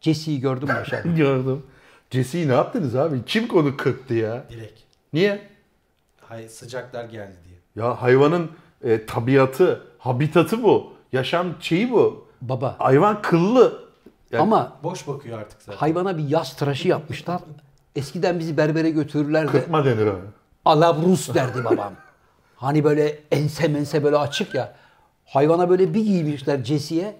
Jesse'yi 0.00 0.40
gördün 0.40 0.68
mü 0.68 0.74
aşağıda? 0.74 1.08
Gördüm. 1.16 1.62
Jesse'yi 2.10 2.48
ne 2.48 2.52
yaptınız 2.52 2.96
abi? 2.96 3.24
Kim 3.26 3.48
konu 3.48 3.76
kırktı 3.76 4.14
ya? 4.14 4.44
Dilek. 4.50 4.86
Niye? 5.12 5.48
Hay 6.20 6.48
sıcaklar 6.48 7.04
geldi 7.04 7.36
diye. 7.48 7.86
Ya 7.86 8.02
hayvanın 8.02 8.50
e, 8.84 9.06
tabiatı, 9.06 9.82
habitatı 9.98 10.62
bu. 10.62 10.92
Yaşam 11.12 11.46
şeyi 11.60 11.90
bu. 11.90 12.26
Baba. 12.42 12.74
Hayvan 12.78 13.22
kıllı. 13.22 13.86
Yani 14.32 14.42
Ama 14.42 14.76
Boş 14.82 15.08
bakıyor 15.08 15.38
artık 15.38 15.62
zaten. 15.62 15.78
hayvana 15.78 16.18
bir 16.18 16.28
yaz 16.28 16.56
tıraşı 16.56 16.88
yapmışlar. 16.88 17.40
Eskiden 17.96 18.38
bizi 18.38 18.56
berbere 18.56 18.90
götürürlerdi. 18.90 19.52
kırpma 19.52 19.84
denir 19.84 20.06
ona. 20.06 20.18
Alabrus 20.64 21.34
derdi 21.34 21.64
babam. 21.64 21.92
Hani 22.56 22.84
böyle 22.84 23.18
ense 23.30 23.68
mense 23.68 24.04
böyle 24.04 24.16
açık 24.16 24.54
ya. 24.54 24.74
Hayvana 25.24 25.70
böyle 25.70 25.94
bir 25.94 26.04
giymişler 26.04 26.64
Jesse'ye. 26.64 27.16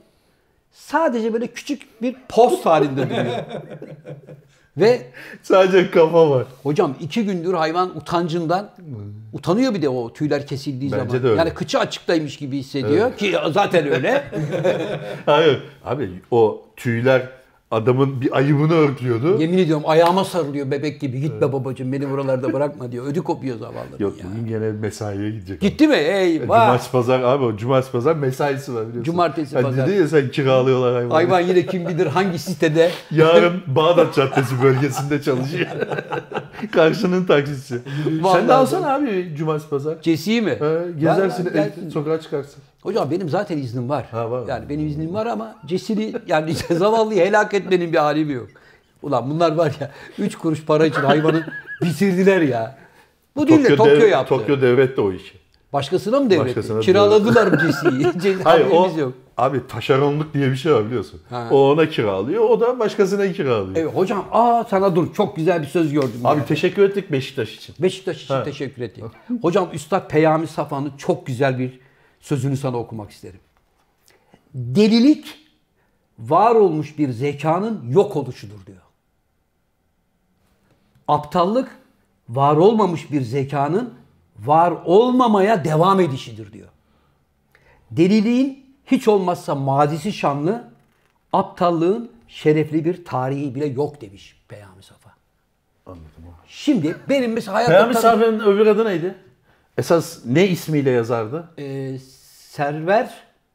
Sadece 0.72 1.32
böyle 1.32 1.47
küçük 1.47 2.03
bir 2.03 2.16
post 2.28 2.66
halinde 2.66 3.11
duruyor. 3.11 3.24
Ve 4.76 5.02
Sadece 5.42 5.90
kafa 5.90 6.30
var. 6.30 6.46
hocam 6.62 6.94
iki 7.00 7.24
gündür 7.24 7.54
hayvan 7.54 7.96
utancından 7.98 8.70
utanıyor 9.32 9.74
bir 9.74 9.82
de 9.82 9.88
o 9.88 10.12
tüyler 10.12 10.46
kesildiği 10.46 10.92
Bence 10.92 11.04
zaman. 11.06 11.22
de 11.22 11.28
öyle. 11.28 11.38
Yani 11.38 11.54
kıçı 11.54 11.78
açıktaymış 11.78 12.36
gibi 12.36 12.58
hissediyor 12.58 13.16
ki 13.16 13.34
zaten 13.50 13.92
öyle. 13.92 14.24
Hayır. 15.26 15.62
Abi 15.84 16.10
o 16.30 16.62
tüyler 16.76 17.28
adamın 17.70 18.20
bir 18.20 18.36
ayıbını 18.36 18.74
örtüyordu. 18.74 19.40
Yemin 19.40 19.58
ediyorum 19.58 19.82
ayağıma 19.86 20.24
sarılıyor 20.24 20.70
bebek 20.70 21.00
gibi. 21.00 21.20
Gitme 21.20 21.52
babacığım 21.52 21.92
beni 21.92 22.10
buralarda 22.10 22.52
bırakma 22.52 22.92
diyor. 22.92 23.06
Ödü 23.06 23.22
kopuyor 23.22 23.58
zavallı. 23.58 23.76
Yok 23.98 24.18
ya. 24.18 24.24
bugün 24.30 24.46
gene 24.48 24.72
mesaiye 24.72 25.30
gidecek. 25.30 25.60
Gitti 25.60 25.88
mi? 25.88 25.94
Eyvah. 25.94 26.46
Cumartesi 26.46 26.90
pazar 26.92 27.20
abi 27.20 27.44
o 27.44 27.56
cumartesi 27.56 27.92
pazar 27.92 28.16
mesaisi 28.16 28.74
var 28.74 28.82
biliyorsun. 28.82 29.02
Cumartesi 29.12 29.54
Hani 29.54 29.64
pazar. 29.64 29.88
Dedi 29.88 29.96
ya 29.96 30.08
sen 30.08 30.30
kiralıyorlar 30.30 30.94
hayvanı. 30.94 31.12
Hayvan 31.12 31.40
yine 31.40 31.66
kim 31.66 31.88
bilir 31.88 32.06
hangi 32.06 32.38
sitede. 32.38 32.90
Yarın 33.10 33.62
Bağdat 33.66 34.14
Caddesi 34.14 34.62
bölgesinde 34.62 35.22
çalışıyor. 35.22 35.66
Karşının 36.72 37.24
taksisi. 37.24 37.80
Sen 38.04 38.24
Vallahi 38.24 38.48
de 38.48 38.52
alsana 38.54 38.94
abi 38.94 39.34
cumartesi 39.38 39.70
pazar. 39.70 40.02
Cesi'yi 40.02 40.42
mi? 40.42 40.50
He, 40.50 41.00
gezersin, 41.00 41.46
Vallahi 41.46 41.72
el- 41.84 41.90
sokağa 41.90 42.20
çıkarsın. 42.20 42.62
Hocam 42.87 43.11
benim 43.11 43.28
zaten 43.28 43.59
iznim 43.59 43.89
var. 43.89 44.07
Ha, 44.11 44.30
var. 44.30 44.49
Yani 44.49 44.68
benim 44.68 44.87
iznim 44.87 45.14
var 45.14 45.26
ama 45.26 45.57
Cesi'ni 45.66 46.12
yani 46.26 46.55
zavallıyı 46.70 47.24
helak 47.24 47.55
etmenin 47.55 47.93
bir 47.93 47.99
halim 47.99 48.30
yok. 48.30 48.47
Ulan 49.03 49.30
bunlar 49.30 49.53
var 49.55 49.72
ya 49.80 49.91
3 50.18 50.37
kuruş 50.39 50.64
para 50.64 50.87
için 50.87 51.01
hayvanı 51.01 51.45
bitirdiler 51.82 52.41
ya. 52.41 52.78
Bu 53.37 53.49
değil 53.49 53.64
de 53.64 53.76
Tokyo 53.76 54.01
dev- 54.01 54.09
yaptı. 54.11 54.28
Tokyo 54.28 54.61
devretti 54.61 55.01
o 55.01 55.12
işi. 55.12 55.32
Başkasına 55.72 56.20
mı 56.20 56.30
devretti? 56.30 56.47
Başkasına 56.47 56.80
Kiraladılar 56.80 57.59
Cesi'yi? 57.59 58.07
Cesi 58.22 58.43
Hayır 58.45 58.66
o 58.70 58.91
yok. 58.99 59.12
abi 59.37 59.66
taşeronluk 59.68 60.34
diye 60.34 60.51
bir 60.51 60.57
şey 60.57 60.72
var 60.74 60.87
biliyorsun. 60.87 61.20
Ha. 61.30 61.49
O 61.51 61.70
ona 61.70 61.89
kiralıyor, 61.89 62.43
o 62.51 62.61
da 62.61 62.78
başkasına 62.78 63.32
kiralıyor. 63.32 63.76
Evet 63.76 63.95
hocam 63.95 64.24
aa 64.32 64.64
sana 64.70 64.97
dur 64.97 65.14
çok 65.14 65.37
güzel 65.37 65.62
bir 65.62 65.66
söz 65.66 65.93
gördüm. 65.93 66.20
Abi 66.24 66.39
yani. 66.39 66.47
teşekkür 66.47 66.82
ettik 66.82 67.12
Beşiktaş 67.12 67.55
için. 67.55 67.74
Beşiktaş 67.78 68.24
için 68.24 68.34
Ha. 68.34 68.43
teşekkür 68.45 68.82
ettik. 68.82 69.05
Hocam 69.43 69.68
Üstad 69.72 70.11
Peyami 70.11 70.47
Safa'nın 70.47 70.93
çok 70.99 71.26
güzel 71.26 71.59
bir 71.59 71.86
sözünü 72.26 72.56
sana 72.56 72.76
okumak 72.76 73.10
isterim. 73.10 73.40
Delilik 74.54 75.38
var 76.18 76.54
olmuş 76.54 76.98
bir 76.98 77.10
zekanın 77.10 77.90
yok 77.90 78.16
oluşudur 78.16 78.66
diyor. 78.66 78.82
Aptallık 81.08 81.78
var 82.28 82.56
olmamış 82.56 83.12
bir 83.12 83.22
zekanın 83.22 83.94
var 84.38 84.74
olmamaya 84.84 85.64
devam 85.64 86.00
edişidir 86.00 86.52
diyor. 86.52 86.68
Deliliğin 87.90 88.76
hiç 88.86 89.08
olmazsa 89.08 89.54
mazisi 89.54 90.12
şanlı, 90.12 90.70
aptallığın 91.32 92.10
şerefli 92.28 92.84
bir 92.84 93.04
tarihi 93.04 93.54
bile 93.54 93.66
yok 93.66 94.00
demiş 94.00 94.42
Peyami 94.48 94.82
Safa. 94.82 95.10
Anladım. 95.86 96.10
Şimdi 96.46 96.96
benim 97.08 97.32
mesela 97.32 97.54
hayatta 97.54 97.72
Peyami 97.72 97.94
Safa'nın 97.94 98.40
öbür 98.40 98.66
adı 98.66 98.84
neydi? 98.84 99.14
Esas 99.78 100.18
ne 100.24 100.48
ismiyle 100.48 100.90
yazardı? 100.90 101.48
Ee, 101.58 101.98
Server 102.57 103.11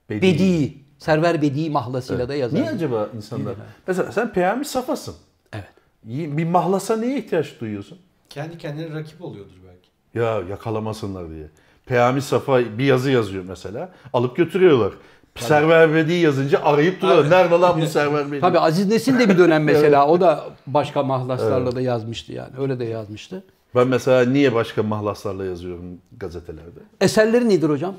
Bedi. 0.10 0.22
Bedi. 0.22 0.74
Server 0.98 1.42
Bedi 1.42 1.70
mahlasıyla 1.70 2.30
da 2.30 2.36
yazar. 2.36 2.58
Niye 2.58 2.70
acaba 2.70 3.10
insanlar? 3.18 3.54
Mesela 3.88 4.12
sen 4.12 4.34
Peyami 4.34 4.66
Safa'sın. 4.66 5.16
Evet. 5.54 5.70
Bir 6.04 6.46
mahlasa 6.46 6.98
neye 6.98 7.18
ihtiyaç 7.18 7.60
duyuyorsun? 7.62 7.98
Kendi 8.30 8.58
kendine 8.58 8.96
rakip 9.00 9.22
oluyordur 9.22 9.56
belki. 9.68 9.90
Ya 10.14 10.50
yakalamasınlar 10.50 11.30
diye. 11.30 11.48
Peyami 11.86 12.22
Safa 12.22 12.60
bir 12.60 12.86
yazı 12.86 13.12
yazıyor 13.12 13.44
mesela. 13.48 13.90
Alıp 14.14 14.36
götürüyorlar. 14.36 14.94
Server 15.36 15.94
Bedi 15.94 16.14
yazınca 16.14 16.64
arayıp 16.64 17.02
duruyorlar. 17.02 17.30
Nerede 17.30 17.56
lan 17.56 17.82
bu 17.82 17.86
Server 17.88 18.32
Bedi? 18.32 18.42
Tabii 18.42 18.60
Aziz 18.60 18.88
Nesin 18.88 19.20
de 19.20 19.30
bir 19.30 19.38
dönem 19.38 19.64
mesela 19.74 20.08
o 20.08 20.22
da 20.22 20.46
başka 20.68 21.04
mahlaslarla 21.04 21.76
da 21.76 21.82
yazmıştı 21.82 22.34
yani. 22.34 22.52
Öyle 22.60 22.80
de 22.80 22.86
yazmıştı. 22.86 23.44
Ben 23.76 23.88
mesela 23.88 24.32
niye 24.32 24.54
başka 24.54 24.84
mahlaslarla 24.84 25.46
yazıyorum 25.46 25.86
gazetelerde? 26.18 26.80
Eserleri 27.02 27.50
nedir 27.50 27.70
hocam? 27.70 27.96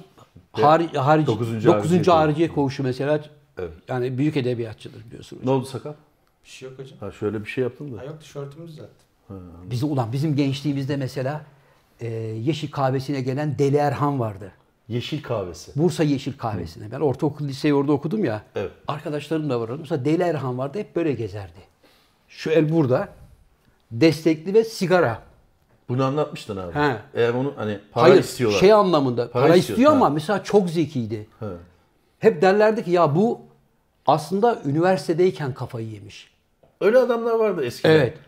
Hari, 0.53 0.99
harici, 0.99 1.27
Dokuzuncu 1.27 1.69
9. 1.69 2.09
Hariciye 2.09 2.49
Koğuşu 2.49 2.83
mesela 2.83 3.21
Evet. 3.59 3.73
yani 3.89 4.19
büyük 4.19 4.37
edebiyatçıdır 4.37 5.05
biliyorsunuz. 5.05 5.45
Ne 5.45 5.51
oldu 5.51 5.67
sakal? 5.67 5.93
Bir 6.45 6.49
şey 6.49 6.69
yok 6.69 6.79
hocam. 6.79 6.99
Ha 7.01 7.13
şöyle 7.13 7.41
bir 7.45 7.47
şey 7.51 7.65
yaptım 7.65 7.97
da. 7.97 8.01
Ha 8.01 8.05
yok 8.05 8.21
tişörtümü 8.21 8.67
düzelttim. 8.69 9.07
Bizim 9.71 9.93
ulan 9.93 10.13
bizim 10.13 10.37
gençliğimizde 10.37 10.97
mesela 10.97 11.45
e, 12.01 12.09
Yeşil 12.17 12.71
Kahvesi'ne 12.71 13.21
gelen 13.21 13.59
Deli 13.59 13.77
Erhan 13.77 14.21
vardı. 14.21 14.53
Yeşil 14.89 15.23
kahvesi. 15.23 15.73
Bursa 15.77 16.03
Yeşil 16.03 16.39
Kahvesi'ne. 16.39 16.91
Ben 16.91 17.01
ortaokul 17.01 17.49
liseyi 17.49 17.75
orada 17.75 17.93
okudum 17.93 18.25
ya. 18.25 18.43
Evet. 18.55 18.71
Arkadaşlarım 18.89 19.51
da 19.51 19.61
vardı. 19.61 19.77
Mesela 19.81 20.05
Deli 20.05 20.23
Erhan 20.23 20.59
vardı. 20.59 20.79
Hep 20.79 20.97
böyle 20.97 21.13
gezerdi. 21.13 21.61
Şu 22.29 22.51
el 22.51 22.73
burada. 22.73 23.09
Destekli 23.91 24.55
ve 24.55 24.65
sigara. 24.65 25.23
Bunu 25.93 26.05
anlatmıştın 26.05 26.57
abi. 26.57 26.75
He. 26.75 26.97
Eğer 27.15 27.35
onu 27.35 27.53
hani 27.57 27.79
para 27.93 28.05
Hayır 28.05 28.21
istiyorlar. 28.21 28.59
şey 28.59 28.73
anlamında. 28.73 29.31
Para, 29.31 29.45
Para 29.47 29.57
istiyor, 29.57 29.79
istiyor, 29.79 29.93
ama 29.93 30.07
ha. 30.07 30.11
mesela 30.11 30.43
çok 30.43 30.71
zekiydi. 30.71 31.27
He. 31.41 31.47
Hep 32.19 32.43
derlerdi 32.43 32.85
ki 32.85 32.91
ya 32.91 33.15
bu 33.15 33.41
aslında 34.07 34.59
üniversitedeyken 34.65 35.55
kafayı 35.55 35.89
yemiş. 35.89 36.33
Öyle 36.81 36.99
adamlar 36.99 37.35
vardı 37.35 37.65
eskiden. 37.65 37.91
Evet. 37.91 38.19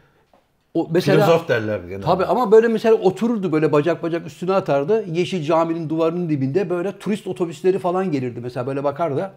O 0.75 0.89
mesela 0.91 1.25
Filozof 1.25 1.49
derler 1.49 1.79
genelde. 1.79 2.01
Tabii 2.07 2.25
ama 2.25 2.53
böyle 2.53 2.69
mesela 2.69 2.95
otururdu 2.95 3.53
böyle 3.53 3.73
bacak 3.73 4.03
bacak 4.03 4.27
üstüne 4.27 4.53
atardı. 4.55 5.05
Yeşil 5.09 5.45
caminin 5.45 5.89
duvarının 5.89 6.29
dibinde 6.29 6.71
böyle 6.71 6.99
turist 6.99 7.27
otobüsleri 7.27 7.79
falan 7.79 8.13
gelirdi. 8.13 8.41
Mesela 8.43 8.67
böyle 8.67 8.85
bakardı. 8.85 9.33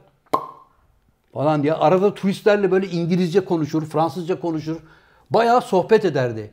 Falan 1.33 1.63
diye. 1.63 1.73
Arada 1.73 2.13
turistlerle 2.13 2.71
böyle 2.71 2.87
İngilizce 2.87 3.45
konuşur, 3.45 3.85
Fransızca 3.85 4.39
konuşur. 4.39 4.77
Bayağı 5.29 5.61
sohbet 5.61 6.05
ederdi. 6.05 6.51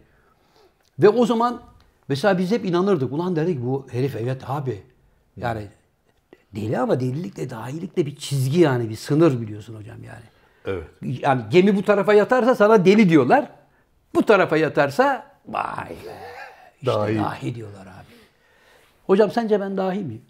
Ve 0.98 1.08
o 1.08 1.26
zaman 1.26 1.62
mesela 2.08 2.38
biz 2.38 2.50
hep 2.50 2.64
inanırdık. 2.64 3.12
Ulan 3.12 3.36
derdik 3.36 3.64
bu 3.64 3.86
herif 3.90 4.16
evet 4.16 4.42
abi. 4.46 4.82
Yani 5.36 5.66
deli 6.54 6.78
ama 6.78 7.00
delilikle 7.00 7.50
dahilikle 7.50 8.06
bir 8.06 8.16
çizgi 8.16 8.60
yani 8.60 8.90
bir 8.90 8.96
sınır 8.96 9.40
biliyorsun 9.40 9.74
hocam 9.74 10.04
yani. 10.04 10.24
Evet. 10.66 10.84
Yani 11.02 11.42
gemi 11.50 11.76
bu 11.76 11.82
tarafa 11.82 12.14
yatarsa 12.14 12.54
sana 12.54 12.84
deli 12.84 13.08
diyorlar. 13.08 13.50
Bu 14.14 14.22
tarafa 14.26 14.56
yatarsa 14.56 15.26
vay 15.48 15.88
be. 15.88 15.94
İşte 16.80 16.86
Dahi. 16.86 17.16
dahi. 17.18 17.54
diyorlar 17.54 17.82
abi. 17.82 18.14
Hocam 19.06 19.30
sence 19.30 19.60
ben 19.60 19.76
dahi 19.76 19.98
miyim? 19.98 20.22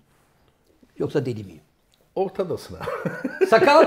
Yoksa 0.98 1.26
deli 1.26 1.44
miyim? 1.44 1.60
Ortadasın 2.14 2.76
abi. 2.76 3.46
Sakal. 3.46 3.86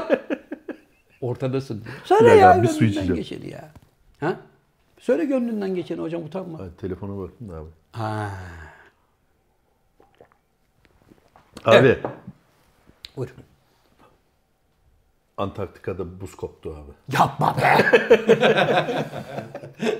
Ortadasın. 1.21 1.83
dakika, 2.09 2.29
ya 2.35 2.63
bir 2.63 2.67
su 2.67 2.85
içeceğim. 2.85 3.15
geçeni 3.15 3.49
ya. 3.49 3.69
Ha? 4.19 4.35
Söyle 4.99 5.25
gönlünden 5.25 5.75
geçeni 5.75 6.01
hocam 6.01 6.23
utanma. 6.23 6.59
Hadi 6.59 6.75
telefona 6.77 7.17
bakın 7.19 7.49
da 7.49 7.53
abi. 7.55 7.69
Ha. 7.91 8.29
Abi 11.65 11.97
Buyurun. 13.17 13.35
Antarktika'da 15.37 16.21
buz 16.21 16.35
koptu 16.35 16.69
abi. 16.69 17.17
Yapma 17.17 17.55
be. 17.57 17.77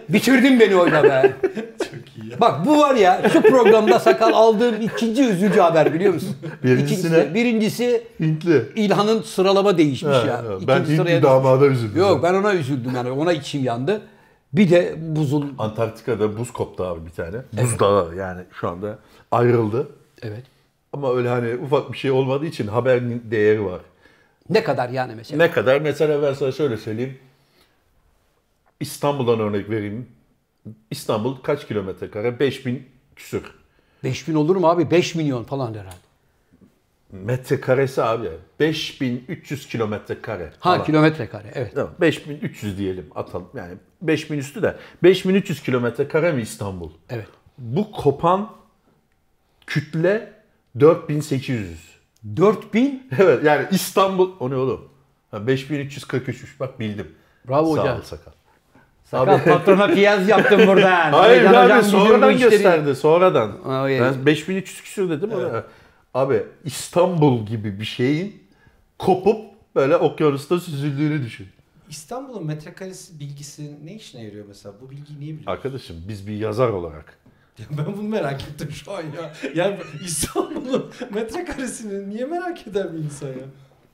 Bitirdin 0.10 0.60
beni 0.60 0.76
orada 0.76 1.04
be. 1.04 1.34
Çok 1.80 2.18
iyi 2.18 2.32
ya. 2.32 2.40
Bak 2.40 2.66
bu 2.66 2.78
var 2.80 2.96
ya 2.96 3.30
şu 3.34 3.42
programda 3.42 4.00
sakal 4.00 4.34
aldığım 4.34 4.82
ikinci 4.82 5.24
üzücü 5.24 5.60
haber 5.60 5.94
biliyor 5.94 6.14
musun? 6.14 6.36
Birincisi 6.64 7.08
İkincisi- 7.08 7.14
ne? 7.30 7.34
Birincisi 7.34 8.08
Hintli. 8.20 8.72
İlhan'ın 8.76 9.22
sıralama 9.22 9.78
değişmiş 9.78 10.16
Ha, 10.18 10.24
ya. 10.28 10.38
ha. 10.38 10.44
İkinci 10.54 10.68
Ben 10.68 10.84
sıraya 10.84 11.16
Hintli 11.16 11.24
damada 11.24 11.66
üzüldüm. 11.68 12.00
Yok 12.02 12.24
ben 12.24 12.34
ona 12.34 12.54
üzüldüm 12.54 12.92
yani 12.96 13.12
ona 13.12 13.34
içim 13.34 13.64
yandı. 13.64 14.02
Bir 14.54 14.70
de 14.70 14.96
buzul. 15.16 15.44
Antarktika'da 15.58 16.38
buz 16.38 16.54
koptu 16.54 16.84
abi 16.84 17.06
bir 17.06 17.12
tane. 17.12 17.38
Buz 17.54 17.80
dağı 17.80 18.16
yani 18.16 18.42
şu 18.60 18.70
anda 18.70 19.00
ayrıldı. 19.32 19.90
Evet. 20.22 20.44
Ama 20.94 21.14
öyle 21.16 21.30
hani 21.30 21.56
ufak 21.56 21.92
bir 21.94 21.98
şey 21.98 22.12
olmadığı 22.12 22.46
için 22.46 22.68
haberin 22.68 23.24
değeri 23.32 23.66
var. 23.66 23.82
Ne 24.50 24.64
kadar 24.64 24.90
yani 24.90 25.16
mesela? 25.16 25.44
Ne 25.44 25.52
kadar? 25.52 25.82
Mesela 25.82 26.22
ben 26.22 26.34
sana 26.34 26.52
şöyle 26.52 26.78
söyleyeyim. 26.78 27.18
İstanbul'dan 28.80 29.40
örnek 29.40 29.70
vereyim. 29.70 30.08
İstanbul 30.92 31.36
kaç 31.36 31.68
kilometre 31.68 32.12
kare? 32.12 32.40
5000 32.40 32.88
küsür. 33.16 33.44
5000 34.04 34.36
olur 34.36 34.56
mu 34.56 34.68
abi? 34.68 34.92
5 34.92 35.16
milyon 35.16 35.44
falan 35.44 35.74
herhalde. 35.74 36.07
Metrekaresi 37.12 38.04
abi. 38.04 38.30
5300 38.60 39.68
kilometre 39.68 40.22
kare. 40.22 40.52
Ha 40.60 40.84
kilometre 40.84 41.30
kare 41.30 41.52
evet. 41.54 41.72
Tamam, 41.76 41.94
5300 42.02 42.78
diyelim 42.78 43.06
atalım. 43.16 43.50
Yani 43.56 43.74
5000 44.02 44.38
üstü 44.38 44.62
de 44.62 44.76
5300 45.04 45.64
kilometre 45.64 46.08
kare 46.08 46.32
mi 46.32 46.42
İstanbul? 46.42 46.90
Evet. 47.10 47.28
Bu 47.58 47.92
kopan 47.92 48.50
kütle 49.68 50.34
4800. 50.80 51.98
4000 52.36 53.08
Evet 53.20 53.44
yani 53.44 53.66
İstanbul 53.72 54.32
o 54.40 54.50
ne 54.50 54.56
oğlum? 54.56 54.90
Ha, 55.32 55.38
5343'müş 55.38 56.60
bak 56.60 56.80
bildim. 56.80 57.08
Bravo 57.50 57.76
Sağ 57.76 57.82
hocam. 57.82 57.98
ol 57.98 58.02
sakal. 58.02 58.32
Sakal 59.04 59.44
patrona 59.44 59.88
piyaz 59.88 60.30
yaptım 60.30 60.68
buradan. 60.68 61.12
Hayır 61.12 61.46
abi 61.46 61.80
bu 61.80 61.84
sonradan 61.84 62.38
gösterdi 62.38 62.96
sonradan. 62.96 63.52
Evet. 63.90 64.02
Ben 64.02 64.26
5300 64.26 64.82
küsür 64.82 65.10
dedim 65.10 65.32
ona. 65.32 65.64
Abi 66.18 66.44
İstanbul 66.66 67.46
gibi 67.46 67.80
bir 67.80 67.86
şeyin 67.86 68.44
kopup 69.00 69.42
böyle 69.76 69.98
okyanusta 69.98 70.60
süzüldüğünü 70.60 71.24
düşün. 71.24 71.48
İstanbul'un 71.90 72.46
metrekaresi 72.46 73.20
bilgisi 73.20 73.86
ne 73.86 73.96
işine 73.96 74.24
yarıyor 74.24 74.46
mesela? 74.48 74.76
Bu 74.82 74.90
bilgiyi 74.90 75.20
niye 75.20 75.30
biliyorsun? 75.30 75.52
Arkadaşım 75.52 75.96
biz 76.08 76.28
bir 76.28 76.34
yazar 76.38 76.70
olarak 76.70 77.18
Ya 77.60 77.66
ben 77.78 77.98
bunu 77.98 78.08
merak 78.08 78.42
ettim 78.44 78.72
şu 78.72 78.92
an 78.92 79.02
ya. 79.02 79.34
Yani 79.56 79.78
İstanbul'un 80.04 80.92
metrekaresini 81.14 82.10
niye 82.10 82.26
merak 82.26 82.68
eder 82.68 82.94
bir 82.94 82.98
insan 82.98 83.28
ya? 83.28 83.46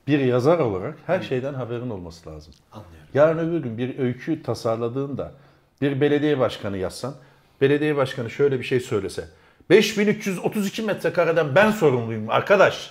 bir 0.06 0.18
yazar 0.18 0.58
olarak 0.58 0.98
her 1.06 1.22
şeyden 1.22 1.54
haberin 1.54 1.90
olması 1.90 2.30
lazım. 2.30 2.54
Anlıyorum. 2.72 3.08
Yarın 3.14 3.38
öbür 3.38 3.58
gün 3.62 3.78
bir 3.78 3.98
öykü 3.98 4.42
tasarladığında 4.42 5.32
bir 5.80 6.00
belediye 6.00 6.38
başkanı 6.38 6.76
yazsan, 6.76 7.14
belediye 7.60 7.96
başkanı 7.96 8.30
şöyle 8.30 8.58
bir 8.58 8.64
şey 8.64 8.80
söylese, 8.80 9.28
5332 9.70 10.82
metrekareden 10.82 11.54
ben 11.54 11.70
sorumluyum 11.70 12.30
arkadaş 12.30 12.90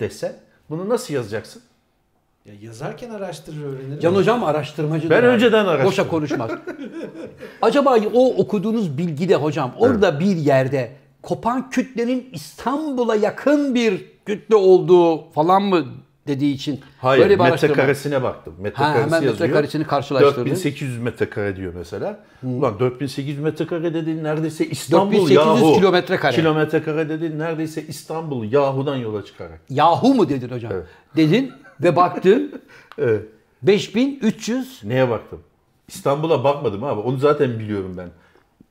dese, 0.00 0.36
bunu 0.70 0.88
nasıl 0.88 1.14
yazacaksın? 1.14 1.62
Ya 2.44 2.54
yazarken 2.62 3.10
araştırır 3.10 3.64
öğrenir. 3.64 4.00
Can 4.00 4.14
hocam 4.14 4.44
araştırmacıdır. 4.44 5.10
Ben 5.10 5.20
abi. 5.20 5.26
önceden 5.26 5.64
araştırdım. 5.64 5.86
Boşa 5.86 6.08
konuşmaz. 6.08 6.50
Acaba 7.62 7.96
o 8.14 8.34
okuduğunuz 8.34 8.98
bilgide 8.98 9.34
hocam 9.34 9.72
orada 9.78 10.20
bir 10.20 10.36
yerde 10.36 10.92
kopan 11.22 11.70
kütlenin 11.70 12.28
İstanbul'a 12.32 13.16
yakın 13.16 13.74
bir 13.74 14.06
kütle 14.26 14.56
olduğu 14.56 15.30
falan 15.30 15.62
mı 15.62 15.84
dediği 16.26 16.54
için 16.54 16.80
Hayır, 16.98 17.22
böyle 17.22 17.34
bir 17.38 17.44
metrekaresine 17.44 18.22
baktım. 18.22 18.54
Metrekaresi 18.58 19.00
hemen 19.00 19.12
yazıyor. 19.16 19.32
metrekaresini 19.32 19.84
karşılaştırdın. 19.84 20.46
4800 20.46 20.98
metrekare 20.98 21.56
diyor 21.56 21.72
mesela. 21.76 22.24
Ulan 22.42 22.78
4800 22.78 23.38
metrekare 23.38 23.94
dediğin 23.94 24.24
neredeyse 24.24 24.66
İstanbul 24.66 25.12
4800 25.12 25.36
yahu. 25.62 25.74
kilometre 25.74 26.16
kare. 26.16 26.36
Kilometre 26.36 26.82
kare 26.82 27.08
dediğin 27.08 27.38
neredeyse 27.38 27.82
İstanbul 27.82 28.52
yahudan 28.52 28.96
yola 28.96 29.24
çıkarak. 29.24 29.60
Yahu 29.70 30.14
mu 30.14 30.28
dedin 30.28 30.48
hocam? 30.48 30.72
Evet. 30.74 30.86
Dedin 31.16 31.52
ve 31.82 31.96
baktın 31.96 32.62
Evet. 32.98 33.22
5300 33.62 34.80
Neye 34.84 35.10
baktım? 35.10 35.40
İstanbul'a 35.88 36.44
bakmadım 36.44 36.84
abi. 36.84 37.00
Onu 37.00 37.16
zaten 37.18 37.58
biliyorum 37.58 37.94
ben. 37.96 38.08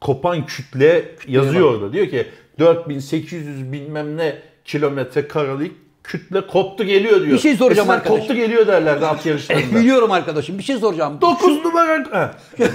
Kopan 0.02 0.46
kütle 0.46 1.16
yazıyor 1.28 1.72
orada. 1.74 1.94
Diyor 1.94 2.08
ki 2.08 2.28
4800 2.60 3.72
bilmem 3.72 4.18
ne 4.18 4.36
kilometre 4.66 5.28
karelik 5.28 5.72
kütle 6.10 6.48
koptu 6.48 6.84
geliyor 6.84 7.22
diyor. 7.22 7.34
Bir 7.34 7.40
şey 7.40 7.56
soracağım 7.58 7.88
Eskiden 7.90 7.98
arkadaş. 8.00 8.20
koptu 8.20 8.34
geliyor 8.36 8.68
derlerdi 8.68 9.06
at 9.06 9.26
yarışlarında. 9.26 9.76
biliyorum 9.80 10.12
arkadaşım 10.12 10.58
bir 10.58 10.64
şey 10.64 10.78
soracağım. 10.78 11.22
9 11.22 11.66
numara. 11.66 12.36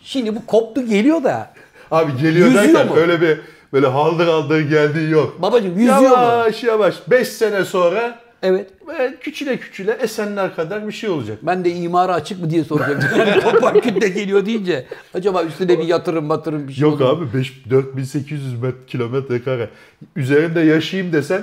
Şimdi 0.00 0.36
bu 0.36 0.46
koptu 0.46 0.86
geliyor 0.86 1.24
da 1.24 1.50
Abi 1.90 2.12
geliyor 2.16 2.46
Yüzüyor 2.46 2.64
derken 2.64 2.86
mu? 2.86 2.96
öyle 2.96 3.20
bir 3.20 3.38
böyle 3.72 3.86
haldır 3.86 4.26
haldır 4.26 4.60
geldiği 4.60 5.10
yok. 5.10 5.42
babacım 5.42 5.78
yüzüyor 5.78 5.98
mu? 5.98 6.04
yavaş 6.04 6.62
yavaş 6.64 6.94
5 7.10 7.28
sene 7.28 7.64
sonra 7.64 8.18
Evet. 8.42 8.70
böyle 8.86 9.16
küçüle 9.16 9.56
küçüle 9.56 9.92
Esenler 9.92 10.54
kadar 10.56 10.86
bir 10.86 10.92
şey 10.92 11.10
olacak. 11.10 11.38
Ben 11.42 11.64
de 11.64 11.70
imara 11.70 12.14
açık 12.14 12.40
mı 12.40 12.50
diye 12.50 12.64
soracaktım. 12.64 13.10
Yani 13.18 13.42
kopan 13.42 13.80
kütle 13.80 14.08
geliyor 14.08 14.46
deyince 14.46 14.86
acaba 15.14 15.42
üstüne 15.42 15.78
bir 15.78 15.84
yatırım 15.84 16.28
batırım 16.28 16.68
bir 16.68 16.72
şey 16.72 16.82
Yok 16.82 17.00
olur 17.00 17.10
abi 17.10 17.38
5 17.38 17.70
4800 17.70 18.62
met 18.62 18.74
kilometre 18.86 19.42
kare. 19.42 19.68
Üzerinde 20.16 20.60
yaşayayım 20.60 21.12
desen 21.12 21.42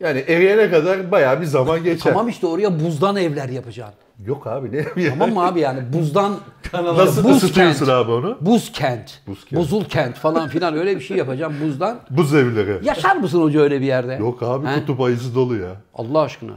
yani 0.00 0.18
eriyene 0.18 0.70
kadar 0.70 1.10
bayağı 1.10 1.40
bir 1.40 1.46
zaman 1.46 1.84
geçer. 1.84 2.12
Tamam 2.12 2.28
işte 2.28 2.46
oraya 2.46 2.80
buzdan 2.80 3.16
evler 3.16 3.48
yapacaksın. 3.48 4.05
Yok 4.24 4.46
abi 4.46 4.72
ne 4.96 5.08
Tamam 5.08 5.32
mı 5.32 5.46
abi 5.46 5.60
yani 5.60 5.80
buzdan 5.92 6.36
Nasıl 6.72 7.24
buz 7.24 7.36
ısıtıyorsun 7.44 7.78
kent. 7.86 7.88
abi 7.88 8.12
onu? 8.12 8.38
Buz 8.40 8.72
kent, 8.72 9.20
Buz 9.26 9.44
kent. 9.44 9.60
buzul 9.60 9.84
kent 9.84 10.16
falan 10.16 10.48
filan 10.48 10.74
öyle 10.76 10.96
bir 10.96 11.00
şey 11.00 11.16
yapacağım 11.16 11.54
buzdan. 11.64 11.98
Buz 12.10 12.34
evleri. 12.34 12.86
Yaşar 12.86 13.16
mısın 13.16 13.42
hoca 13.42 13.60
öyle 13.60 13.80
bir 13.80 13.86
yerde? 13.86 14.14
Yok 14.14 14.42
abi 14.42 14.66
He? 14.66 14.74
kutup 14.80 15.00
ayısı 15.00 15.34
dolu 15.34 15.56
ya. 15.56 15.70
Allah 15.94 16.20
aşkına. 16.20 16.52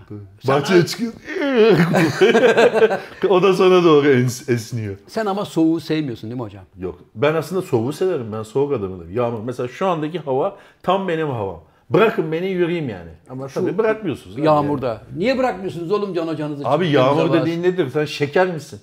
Bahçeye 0.48 0.86
çıkıyor. 0.86 1.14
o 3.30 3.44
da 3.44 3.54
sana 3.54 3.84
doğru 3.84 4.08
es- 4.08 4.54
esniyor. 4.54 4.96
Sen 5.08 5.26
ama 5.26 5.46
soğuğu 5.46 5.80
sevmiyorsun 5.80 6.30
değil 6.30 6.40
mi 6.42 6.46
hocam? 6.46 6.64
Yok. 6.78 7.00
Ben 7.16 7.34
aslında 7.34 7.62
soğuğu 7.62 7.94
severim. 7.94 8.28
Ben 8.34 8.44
soğuk 8.44 8.72
adamım. 8.74 9.14
Yağmur. 9.14 9.40
Mesela 9.46 9.68
şu 9.68 9.88
andaki 9.88 10.20
hava 10.20 10.56
tam 10.84 11.08
benim 11.08 11.30
havam. 11.30 11.60
Bırakın 11.90 12.32
beni 12.32 12.48
yürüyeyim 12.48 12.90
yani. 12.90 13.10
Ama 13.30 13.48
tabii 13.48 13.78
bırakmıyorsunuz. 13.78 14.36
abi 14.38 14.46
Yağmurda. 14.46 15.02
Niye 15.18 15.38
bırakmıyorsunuz 15.38 15.92
oğlum 15.92 16.14
can 16.14 16.28
hocanızı? 16.28 16.64
yani. 16.64 16.74
Abi 16.74 16.88
yağmur 16.90 17.34
dediğin 17.34 17.64
nedir? 17.64 17.90
Sen 17.90 18.06
şeker 18.06 18.48
misin? 18.48 18.80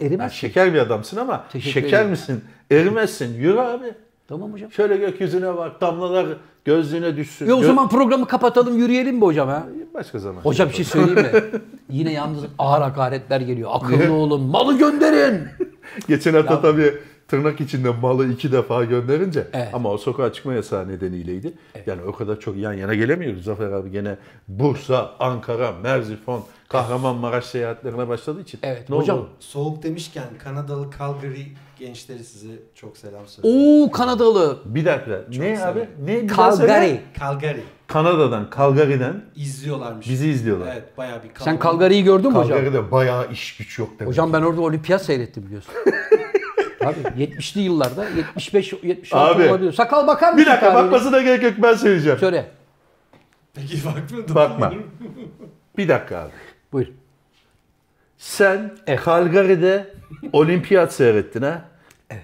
Erimez. 0.00 0.20
Yani 0.20 0.32
şeker 0.32 0.74
bir 0.74 0.78
adamsın 0.78 1.16
ama 1.16 1.44
Teşekkür 1.52 1.72
şeker 1.80 1.88
ederim. 1.98 2.10
misin? 2.10 2.44
Erimezsin. 2.70 3.34
Yürü 3.34 3.58
abi. 3.60 3.86
Tamam 4.28 4.52
hocam. 4.52 4.72
Şöyle 4.72 4.96
gökyüzüne 4.96 5.56
bak. 5.56 5.80
Damlalar 5.80 6.26
gözlüğüne 6.64 7.16
düşsün. 7.16 7.48
E 7.48 7.52
o 7.54 7.60
Gö- 7.60 7.66
zaman 7.66 7.88
programı 7.88 8.26
kapatalım 8.26 8.78
yürüyelim 8.78 9.16
mi 9.16 9.22
hocam 9.22 9.48
ha? 9.48 9.66
Başka 9.94 10.18
zaman. 10.18 10.42
Hocam 10.42 10.68
bir 10.68 10.74
şey 10.74 10.84
söyleyeyim 10.84 11.20
mi? 11.32 11.42
Yine 11.90 12.12
yalnız 12.12 12.44
ağır 12.58 12.82
hakaretler 12.82 13.40
geliyor. 13.40 13.70
Akıllı 13.72 14.12
olun, 14.12 14.40
malı 14.42 14.78
gönderin. 14.78 15.40
Geçen 16.08 16.34
hafta 16.34 16.60
tabii 16.62 16.94
tırnak 17.28 17.60
içinde 17.60 17.90
malı 17.90 18.32
iki 18.32 18.52
defa 18.52 18.84
gönderince 18.84 19.46
Evet. 19.52 19.68
ama 19.72 19.90
o 19.90 19.98
sokağa 19.98 20.32
çıkma 20.32 20.54
yasağı 20.54 20.88
nedeniyleydi. 20.88 21.52
Yani 21.86 22.02
o 22.02 22.12
kadar 22.12 22.40
çok 22.40 22.56
yan 22.56 22.72
yana 22.72 22.94
gelemiyoruz. 22.94 23.44
Zafer 23.44 23.66
abi 23.72 23.90
gene 23.90 24.16
Bursa, 24.48 25.10
Ankara, 25.20 25.72
Merzifon, 25.72 26.42
Kahramanmaraş 26.68 27.44
seyahatlerine 27.44 28.08
başladığı 28.08 28.40
için. 28.40 28.60
Evet, 28.62 28.90
Ne 28.90 28.96
hocam. 28.96 29.18
oldu? 29.18 29.28
Soğuk 29.40 29.82
demişken 29.82 30.24
Kanadalı 30.44 30.90
Calgary 30.98 31.42
gençleri 31.78 32.24
size 32.24 32.52
çok 32.74 32.96
selam 32.96 33.26
söylüyor. 33.26 33.84
Oo 33.86 33.90
Kanadalı. 33.90 34.58
Bir 34.64 34.84
dakika. 34.84 35.20
ne 35.28 35.56
severim. 35.56 35.88
abi? 36.02 36.12
Ne? 36.12 36.28
Calgary. 36.36 36.96
Calgary. 37.20 37.60
Kanada'dan, 37.86 38.48
Calgary'den 38.56 39.24
İzliyorlarmış. 39.36 40.08
bizi 40.08 40.28
izliyorlar. 40.28 40.72
Evet 40.72 40.98
bayağı 40.98 41.22
bir 41.22 41.28
Sen 41.38 41.58
Calgary'yi 41.62 42.04
gördün 42.04 42.30
mü 42.32 42.36
hocam? 42.38 42.48
Calgary'de 42.58 42.90
bayağı 42.90 43.32
iş 43.32 43.56
güç 43.56 43.78
yok 43.78 43.88
demek. 43.98 44.08
Hocam 44.10 44.32
ben 44.32 44.42
orada 44.42 44.60
olimpiyat 44.60 45.02
seyrettim 45.02 45.46
biliyorsun. 45.46 45.74
Abi 46.86 46.98
70'li 47.24 47.60
yıllarda 47.60 48.04
75 48.16 48.72
76 48.82 49.16
Abi. 49.34 49.48
olabilir. 49.50 49.72
Sakal 49.72 50.06
bakar 50.06 50.32
mısın? 50.32 50.46
bir 50.46 50.50
dakika 50.50 50.66
tarihine? 50.72 50.84
bakmasına 50.92 51.22
gerek 51.22 51.42
yok 51.42 51.52
ben 51.58 51.74
söyleyeceğim. 51.74 52.18
Söyle. 52.18 52.50
Peki 53.54 53.76
bakmıyordum. 53.84 54.34
Bakma. 54.34 54.72
Bir 55.78 55.88
dakika 55.88 56.18
abi. 56.18 56.30
Buyur. 56.72 56.86
Sen 58.18 58.72
Evet. 58.86 59.00
Calgary'de 59.04 59.94
olimpiyat 60.32 60.92
seyrettin 60.92 61.42
ha? 61.42 61.62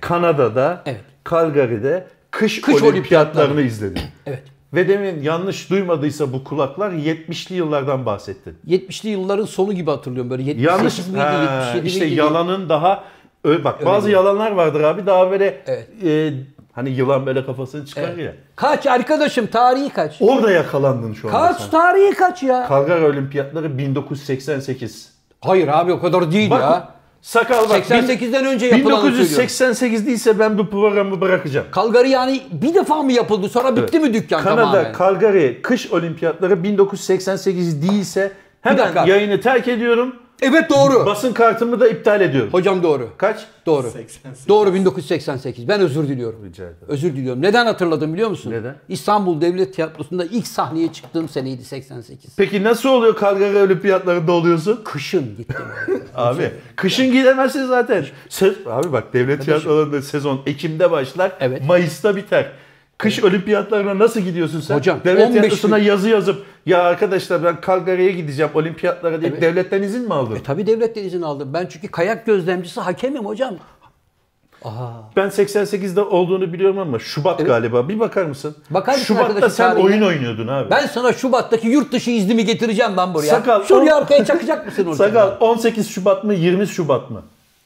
Kanada'da 0.01 0.83
Evet. 0.87 1.01
Calgary'de 1.31 2.07
kış, 2.31 2.61
Kış 2.61 2.83
olimpiyatlarını 2.83 3.53
olimpiyatları. 3.55 3.63
izledin. 3.63 4.03
Evet. 4.27 4.43
Ve 4.75 4.89
demin 4.89 5.23
yanlış 5.23 5.71
duymadıysa 5.71 6.33
bu 6.33 6.45
kulaklar 6.45 6.91
70'li 6.91 7.55
yıllardan 7.55 8.07
bahsettin. 8.07 8.57
70'li 8.69 9.09
yılların 9.11 9.45
sonu 9.45 9.73
gibi 9.73 9.91
hatırlıyorum 9.91 10.31
böyle 10.31 10.43
78 10.43 10.79
Yanlış 10.79 10.99
miydi, 11.07 11.19
Ha, 11.19 11.73
77 11.75 11.87
işte 11.87 12.05
miydi? 12.05 12.15
yalanın 12.15 12.69
daha 12.69 13.05
Öyle 13.45 13.65
bak 13.65 13.87
bazı 13.87 14.07
değil. 14.07 14.17
yalanlar 14.17 14.51
vardır 14.53 14.81
abi 14.81 15.07
daha 15.07 15.31
böyle 15.31 15.63
Evet. 15.67 15.89
e, 16.05 16.33
hani 16.73 16.91
yılan 16.91 17.27
böyle 17.27 17.47
kafasını 17.47 17.87
çıkar 17.87 18.17
ya. 18.17 18.33
Kaç 18.57 18.87
arkadaşım 18.87 19.47
tarihi 19.47 19.89
kaç? 19.91 20.17
Orada 20.21 20.51
yakalandın 20.51 21.13
şu 21.15 21.29
anda 21.29 21.39
Kaç 21.39 21.61
sen. 21.61 21.71
tarihi 21.71 22.15
kaç 22.15 22.43
ya? 22.43 22.67
Kalgar 22.69 23.03
Olimpiyatları 23.03 23.79
1988. 23.79 25.13
Hayır 25.41 25.69
abi 25.69 25.93
o 25.93 26.01
kadar 26.01 26.33
değil 26.33 26.51
Bak 26.51 26.61
ya. 26.61 26.89
sakal 27.23 27.69
bak. 27.71 27.85
88'den 27.91 28.45
önce 28.47 28.67
yapılanı 28.67 29.01
söylüyorum. 29.01 29.19
1988 29.19 30.07
değilse 30.07 30.39
ben 30.39 30.59
bu 30.59 30.71
programı 30.71 31.21
bırakacağım. 31.21 31.67
Kalgari 31.71 32.09
yani 32.11 32.41
bir 32.53 32.75
defa 32.75 33.03
mı 33.03 33.13
yapıldı 33.13 33.49
sonra 33.49 33.77
bitti 33.77 34.01
mi 34.01 34.15
dükkan 34.15 34.43
Kanada 34.43 34.61
tamamen? 34.63 34.93
Calgary 34.99 35.63
kış 35.63 35.93
olimpiyatları 35.93 36.63
1988 36.63 37.83
değilse 37.91 38.33
hemen 38.61 39.07
yayını 39.07 39.41
terk 39.41 39.69
ediyorum. 39.69 40.17
Evet 40.43 40.71
doğru. 40.71 41.07
Basın 41.07 41.33
kartımı 41.33 41.81
da 41.81 41.89
iptal 41.89 42.21
ediyorum. 42.21 42.53
Hocam 42.53 42.83
doğru. 42.83 43.09
Kaç? 43.17 43.47
Doğru. 43.67 43.91
88. 43.91 44.49
Doğru 44.49 44.75
1988. 44.75 45.69
Ben 45.69 45.81
özür 45.81 46.09
diliyorum. 46.09 46.45
Rica 46.45 46.65
ederim. 46.65 46.77
Özür 46.89 47.13
diliyorum. 47.17 47.43
Neden 47.43 47.67
hatırladım 47.67 48.13
biliyor 48.15 48.31
musun? 48.31 48.51
Neden? 48.51 48.75
İstanbul 48.89 49.41
Devlet 49.41 49.75
Tiyatrosu'nda 49.75 50.25
ilk 50.25 50.47
sahneye 50.47 50.93
çıktığım 50.93 51.29
seneydi 51.29 51.65
88. 51.65 52.31
Peki 52.37 52.63
nasıl 52.63 52.89
oluyor 52.89 53.21
Calgary 53.21 53.57
olimpiyatlarında 53.63 54.33
oluyorsun? 54.33 54.81
Kışın 54.85 55.37
gittim. 55.37 55.65
Abi 56.15 56.51
kışın 56.77 57.13
gidemezsin 57.13 57.67
zaten. 57.67 58.05
Se- 58.31 58.71
abi 58.71 58.93
bak 58.93 59.13
devlet 59.13 59.45
tiyatrolarında 59.45 60.03
sezon 60.03 60.41
Ekim'de 60.47 60.91
başlar, 60.91 61.33
Evet. 61.41 61.63
Mayıs'ta 61.67 62.17
biter. 62.17 62.53
Kış 62.99 63.25
olimpiyatlarına 63.25 63.99
nasıl 63.99 64.21
gidiyorsun 64.21 64.61
sen? 64.61 64.75
Hocam, 64.77 65.01
devlet 65.05 65.27
15 65.29 65.33
tiyatrosuna 65.41 65.79
gün- 65.79 65.87
yazı 65.87 66.09
yazıp 66.09 66.45
ya 66.67 66.83
arkadaşlar 66.83 67.45
ben 67.45 67.57
Calgary'ye 67.67 68.13
gideceğim 68.13 68.51
olimpiyatlara 68.55 69.21
deyip 69.23 69.33
Evet. 69.35 69.43
devletten 69.43 69.83
izin 69.83 70.03
mi 70.03 70.15
aldın? 70.15 70.37
e 70.37 70.43
tabi 70.43 70.67
devletten 70.67 71.05
izin 71.05 71.23
aldım. 71.23 71.51
Ben 71.55 71.67
çünkü 71.71 71.89
kayak 71.89 72.27
gözlemcisi 72.27 72.81
hakemim 72.81 73.25
hocam. 73.27 73.55
Ben 75.17 75.29
88'de 75.29 76.01
olduğunu 76.01 76.53
biliyorum 76.53 76.79
ama 76.79 76.99
Şubat 76.99 77.47
galiba. 77.47 77.89
Bir 77.89 78.01
bakar 78.01 78.25
mısın? 78.25 78.57
Bakar 78.71 78.93
mısın 78.93 79.05
Şubat'ta 79.05 79.51
sen 79.51 79.67
tarihine? 79.71 79.87
oyun 79.87 80.03
oynuyordun 80.03 80.47
abi. 80.49 80.71
Ben 80.71 80.87
sana 80.87 81.13
Şubat'taki 81.13 81.69
yurt 81.69 81.93
dışı 81.93 82.11
iznimi 82.11 82.45
getireceğim 82.45 82.97
lan 82.97 83.15
buraya. 83.15 83.27
Sakal, 83.31 83.65
Şuraya 83.65 83.97
on- 83.97 84.01
arkaya 84.03 84.25
çakacak 84.25 84.67
mısın 84.67 84.83
orada? 84.87 84.97
Sakal 84.97 85.33
18 85.41 85.89
Şubat 85.91 86.25
mı 86.25 86.35
20 86.35 86.67
Şubat 86.67 87.11
mı? 87.11 87.23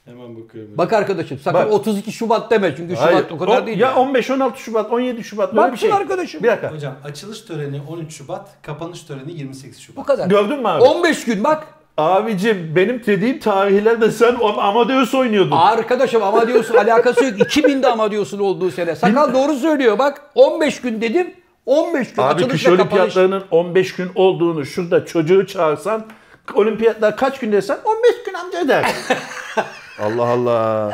Hemen 0.06 0.36
bakıyorum. 0.44 0.70
Bak 0.78 0.92
arkadaşım 0.92 1.38
sakın 1.38 1.60
Bak. 1.60 1.72
32 1.72 2.12
Şubat 2.12 2.50
deme 2.50 2.74
çünkü 2.76 2.94
Şubat 2.96 3.12
Hayır. 3.14 3.26
o 3.30 3.38
kadar 3.38 3.62
O- 3.62 3.66
değil. 3.66 3.78
Ya 3.78 3.88
ya. 3.88 3.96
15 3.96 4.30
16 4.30 4.60
Şubat 4.60 4.92
17 4.92 5.24
Şubat 5.24 5.56
böyle 5.56 5.72
bir 5.72 5.76
şey. 5.76 5.92
arkadaşım. 5.92 6.42
Bir 6.42 6.48
dakika. 6.48 6.72
Hocam 6.72 6.94
açılış 7.04 7.40
töreni 7.40 7.80
13 7.88 8.12
Şubat, 8.14 8.48
kapanış 8.62 9.02
töreni 9.02 9.32
28 9.32 9.78
Şubat. 9.80 9.96
Bu 9.96 10.04
kadar. 10.04 10.26
Gördün 10.28 10.60
mü 10.60 10.68
abi? 10.68 10.82
15 10.82 11.24
gün 11.24 11.44
bak. 11.44 11.66
Abicim 11.96 12.72
benim 12.76 13.02
dediğim 13.06 13.38
tarihlerde 13.38 14.10
sen 14.10 14.36
Amadeus 14.58 15.14
oynuyordun. 15.14 15.50
Arkadaşım 15.56 16.22
Amadeus'un 16.22 16.74
alakası 16.84 17.24
yok. 17.24 17.38
2000'de 17.38 17.86
Amadeus'un 17.88 18.38
olduğu 18.38 18.70
sene. 18.70 18.96
Sakal 18.96 19.34
doğru 19.34 19.54
söylüyor 19.54 19.98
bak. 19.98 20.22
15 20.34 20.80
gün 20.80 21.00
dedim. 21.00 21.34
15 21.66 22.12
gün 22.14 22.22
Abi 22.22 22.34
açılış 22.34 22.52
kış 22.52 22.66
olimpiyatlarının 22.66 23.44
15 23.50 23.94
gün 23.94 24.10
olduğunu 24.14 24.66
şurada 24.66 25.04
çocuğu 25.06 25.46
çağırsan 25.46 26.06
olimpiyatlar 26.54 27.16
kaç 27.16 27.38
gün 27.38 27.52
desen 27.52 27.78
15 27.84 28.10
gün 28.26 28.34
amca 28.34 28.68
der. 28.68 28.86
Allah 29.98 30.24
Allah. 30.26 30.92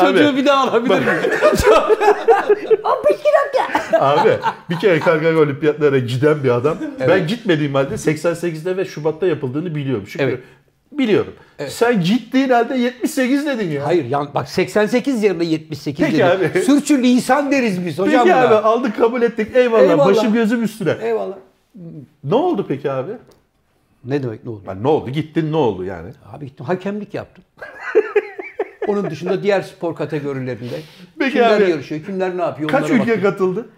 Çocuğu 0.00 0.28
abi, 0.28 0.36
bir 0.36 0.46
daha 0.46 0.70
alabilir 0.70 0.98
miyim? 0.98 1.08
abi 4.00 4.30
bir 4.70 4.76
kere 4.78 5.00
Calgary 5.00 5.36
olimpiyatlara 5.36 5.98
giden 5.98 6.44
bir 6.44 6.50
adam. 6.50 6.78
Ben 7.08 7.26
gitmediğim 7.26 7.74
halde 7.74 7.94
88'de 7.94 8.76
ve 8.76 8.84
Şubat'ta 8.84 9.26
yapıldığını 9.26 9.74
biliyorum. 9.74 10.04
Çünkü 10.08 10.24
Evet. 10.24 10.40
biliyorum. 10.92 11.32
Sen 11.68 12.02
gittiğin 12.04 12.48
halde 12.48 12.76
78 12.76 13.46
dedin 13.46 13.70
ya. 13.70 13.86
Hayır 13.86 14.04
yan, 14.04 14.28
bak 14.34 14.48
88 14.48 15.22
yerine 15.22 15.44
78 15.44 16.06
Peki 16.06 16.18
dedim. 16.18 16.50
abi. 16.54 16.60
Sürçü 16.62 17.02
lisan 17.02 17.50
deriz 17.52 17.86
biz 17.86 17.98
hocam 17.98 18.24
Peki 18.24 18.36
buna. 18.36 18.46
abi 18.48 18.54
aldık 18.54 18.96
kabul 18.96 19.22
ettik. 19.22 19.56
Eyvallah. 19.56 19.82
Eyvallah. 19.82 20.06
Başım 20.06 20.32
gözüm 20.32 20.62
üstüne. 20.62 20.96
Eyvallah. 21.02 21.34
Ne 22.24 22.34
oldu 22.34 22.64
peki 22.68 22.90
abi? 22.90 23.12
Ne 24.06 24.22
demek 24.22 24.44
ne 24.44 24.50
oldu? 24.50 24.62
Yani 24.66 24.82
ne 24.82 24.88
oldu? 24.88 25.10
Gittin 25.10 25.52
ne 25.52 25.56
oldu 25.56 25.84
yani? 25.84 26.10
Abi 26.32 26.46
gittim 26.46 26.66
hakemlik 26.66 27.14
yaptım. 27.14 27.44
Onun 28.88 29.10
dışında 29.10 29.42
diğer 29.42 29.60
spor 29.62 29.96
kategorilerinde 29.96 30.80
Peki 31.18 31.32
kimler 31.32 31.60
abi. 31.60 31.70
yarışıyor, 31.70 32.04
kimler 32.04 32.36
ne 32.36 32.42
yapıyor 32.42 32.68
Kaç 32.70 32.90
ülke 32.90 32.98
baktım. 32.98 33.22
katıldı? 33.22 33.68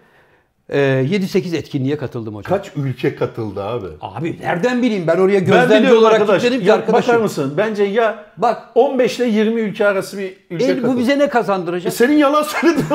Ee, 0.71 0.77
7-8 1.09 1.55
etkinliğe 1.55 1.97
katıldım 1.97 2.35
hocam. 2.35 2.57
Kaç 2.57 2.71
ülke 2.75 3.15
katıldı 3.15 3.63
abi? 3.63 3.85
Abi 4.01 4.37
nereden 4.41 4.81
bileyim 4.81 5.07
ben 5.07 5.17
oraya 5.17 5.39
Ben 5.39 5.45
gözlemci 5.45 5.75
biliyorum 5.81 6.01
olarak 6.01 6.21
arkadaş. 6.21 6.41
gitmedim 6.43 6.65
ki 6.65 6.73
arkadaşım. 6.73 7.07
bakar 7.13 7.23
mısın? 7.23 7.53
Bence 7.57 7.83
ya 7.83 8.23
Bak 8.37 8.63
15 8.75 9.19
ile 9.19 9.27
20 9.27 9.61
ülke 9.61 9.87
arası 9.87 10.17
bir 10.17 10.33
ülke 10.49 10.65
el, 10.65 10.75
katıldı. 10.75 10.93
bu 10.95 10.99
bize 10.99 11.19
ne 11.19 11.29
kazandıracak? 11.29 11.93
Senin 11.93 12.17
yalan 12.17 12.43
söylediğin 12.43 12.85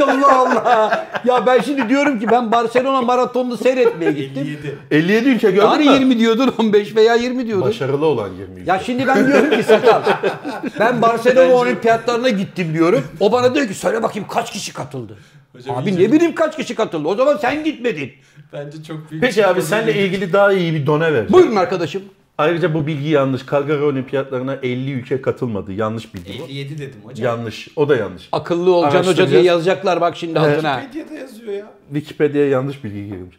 Allah 0.00 0.38
Allah. 0.38 1.06
Ya 1.24 1.46
ben 1.46 1.60
şimdi 1.60 1.88
diyorum 1.88 2.20
ki 2.20 2.26
ben 2.30 2.52
Barcelona 2.52 3.02
maratonunu 3.02 3.56
seyretmeye 3.56 4.12
gittim. 4.12 4.42
57. 4.42 4.78
57 4.90 5.28
ülke 5.28 5.50
gördün 5.50 5.66
Hani 5.66 5.84
mü? 5.88 5.94
20 5.94 6.18
diyordun 6.18 6.54
15 6.58 6.96
veya 6.96 7.14
20 7.14 7.46
diyordun. 7.46 7.68
Başarılı 7.68 8.06
olan 8.06 8.28
20 8.40 8.60
ülke. 8.60 8.70
Ya 8.70 8.78
şimdi 8.78 9.06
ben 9.06 9.26
diyorum 9.26 9.50
ki 9.50 9.62
sakal. 9.62 10.02
Ben 10.80 11.02
Barcelona 11.02 11.52
olimpiyatlarına 11.54 12.28
gittim 12.28 12.74
diyorum. 12.74 13.04
O 13.20 13.32
bana 13.32 13.54
diyor 13.54 13.68
ki 13.68 13.74
söyle 13.74 14.02
bakayım 14.02 14.28
kaç 14.28 14.52
kişi 14.52 14.72
katıldı. 14.72 15.16
Hocam 15.56 15.76
abi 15.76 15.96
ne 15.96 16.12
bileyim 16.12 16.34
kaç 16.34 16.56
kişi 16.56 16.74
katıldı. 16.74 17.08
O 17.08 17.14
zaman 17.14 17.36
sen 17.36 17.64
gitmedin. 17.64 18.12
Bence 18.52 18.82
çok 18.82 19.10
büyük. 19.10 19.24
Peki 19.24 19.46
abi 19.46 19.62
seninle 19.62 20.04
ilgili 20.04 20.32
daha 20.32 20.52
iyi 20.52 20.74
bir 20.74 20.86
done 20.86 21.12
ver. 21.14 21.32
Buyurun 21.32 21.56
arkadaşım. 21.56 22.02
Ayrıca 22.38 22.74
bu 22.74 22.86
bilgi 22.86 23.08
yanlış. 23.08 23.46
Calgary 23.46 23.82
olimpiyatlarına 23.82 24.54
50 24.62 24.92
ülke 24.92 25.22
katılmadı. 25.22 25.72
Yanlış 25.72 26.14
bilgi 26.14 26.38
bu. 26.40 26.44
57 26.44 26.78
dedim 26.78 27.00
hocam. 27.04 27.26
Yanlış. 27.26 27.68
O 27.76 27.88
da 27.88 27.96
yanlış. 27.96 28.28
Akıllı 28.32 28.74
ol 28.74 28.90
Can 28.90 29.04
Hoca 29.04 29.30
diye 29.30 29.42
yazacaklar 29.42 30.00
bak 30.00 30.16
şimdi 30.16 30.38
altına. 30.38 30.76
Medyada 30.76 31.14
yazıyor 31.14 31.52
ya. 31.52 31.72
Wikipedia'ya 31.92 32.48
yanlış 32.48 32.84
bilgi 32.84 33.06
girmiş. 33.06 33.36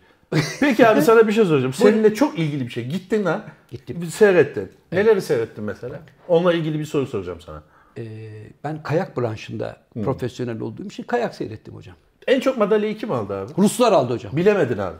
Peki 0.60 0.88
abi 0.88 1.02
sana 1.02 1.28
bir 1.28 1.34
şey 1.34 1.46
soracağım. 1.46 1.74
Seninle 1.74 2.14
çok 2.14 2.40
ilgili 2.40 2.66
bir 2.66 2.72
şey. 2.72 2.86
Gittin 2.86 3.26
ha. 3.26 3.46
Gittim. 3.72 4.02
Bir 4.02 4.08
Seyrettin. 4.08 4.72
Neleri 4.92 5.22
seyrettin 5.22 5.64
mesela? 5.64 6.00
Onunla 6.28 6.54
ilgili 6.54 6.80
bir 6.80 6.86
soru 6.86 7.08
soracağım 7.08 7.42
sana. 7.42 7.64
Ee, 7.98 8.04
ben 8.64 8.84
kayak 8.84 9.18
branşında 9.18 9.78
profesyonel 10.04 10.60
olduğum 10.60 10.86
için 10.86 11.04
kayak 11.04 11.36
seyrettim 11.36 11.74
hocam. 11.74 11.96
En 12.28 12.40
çok 12.40 12.58
madalyayı 12.58 12.98
kim 12.98 13.12
aldı 13.12 13.34
abi? 13.42 13.52
Ruslar 13.58 13.92
aldı 13.92 14.14
hocam. 14.14 14.38
Bilemedin 14.38 14.78
abi. 14.78 14.98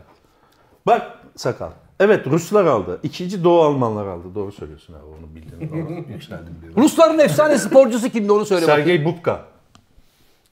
Bak 0.86 1.12
sakal. 1.36 1.72
Evet 2.00 2.28
Ruslar 2.28 2.66
aldı. 2.66 3.00
İkinci 3.04 3.44
Doğu 3.44 3.62
Almanlar 3.62 4.08
aldı. 4.08 4.36
Doğru 4.36 4.52
söylüyorsun 4.52 4.94
abi 4.94 5.04
onu 5.06 5.36
bildin. 5.36 5.70
Doğru. 5.70 6.12
Yükseldin 6.14 6.56
bir. 6.62 6.82
Rusların 6.82 7.20
efsane 7.20 7.58
sporcusu 7.58 8.10
kimdi 8.10 8.32
onu 8.32 8.46
söyle 8.46 8.62
bakayım. 8.62 8.88
Sergey 8.88 9.06
Bubka. 9.06 9.46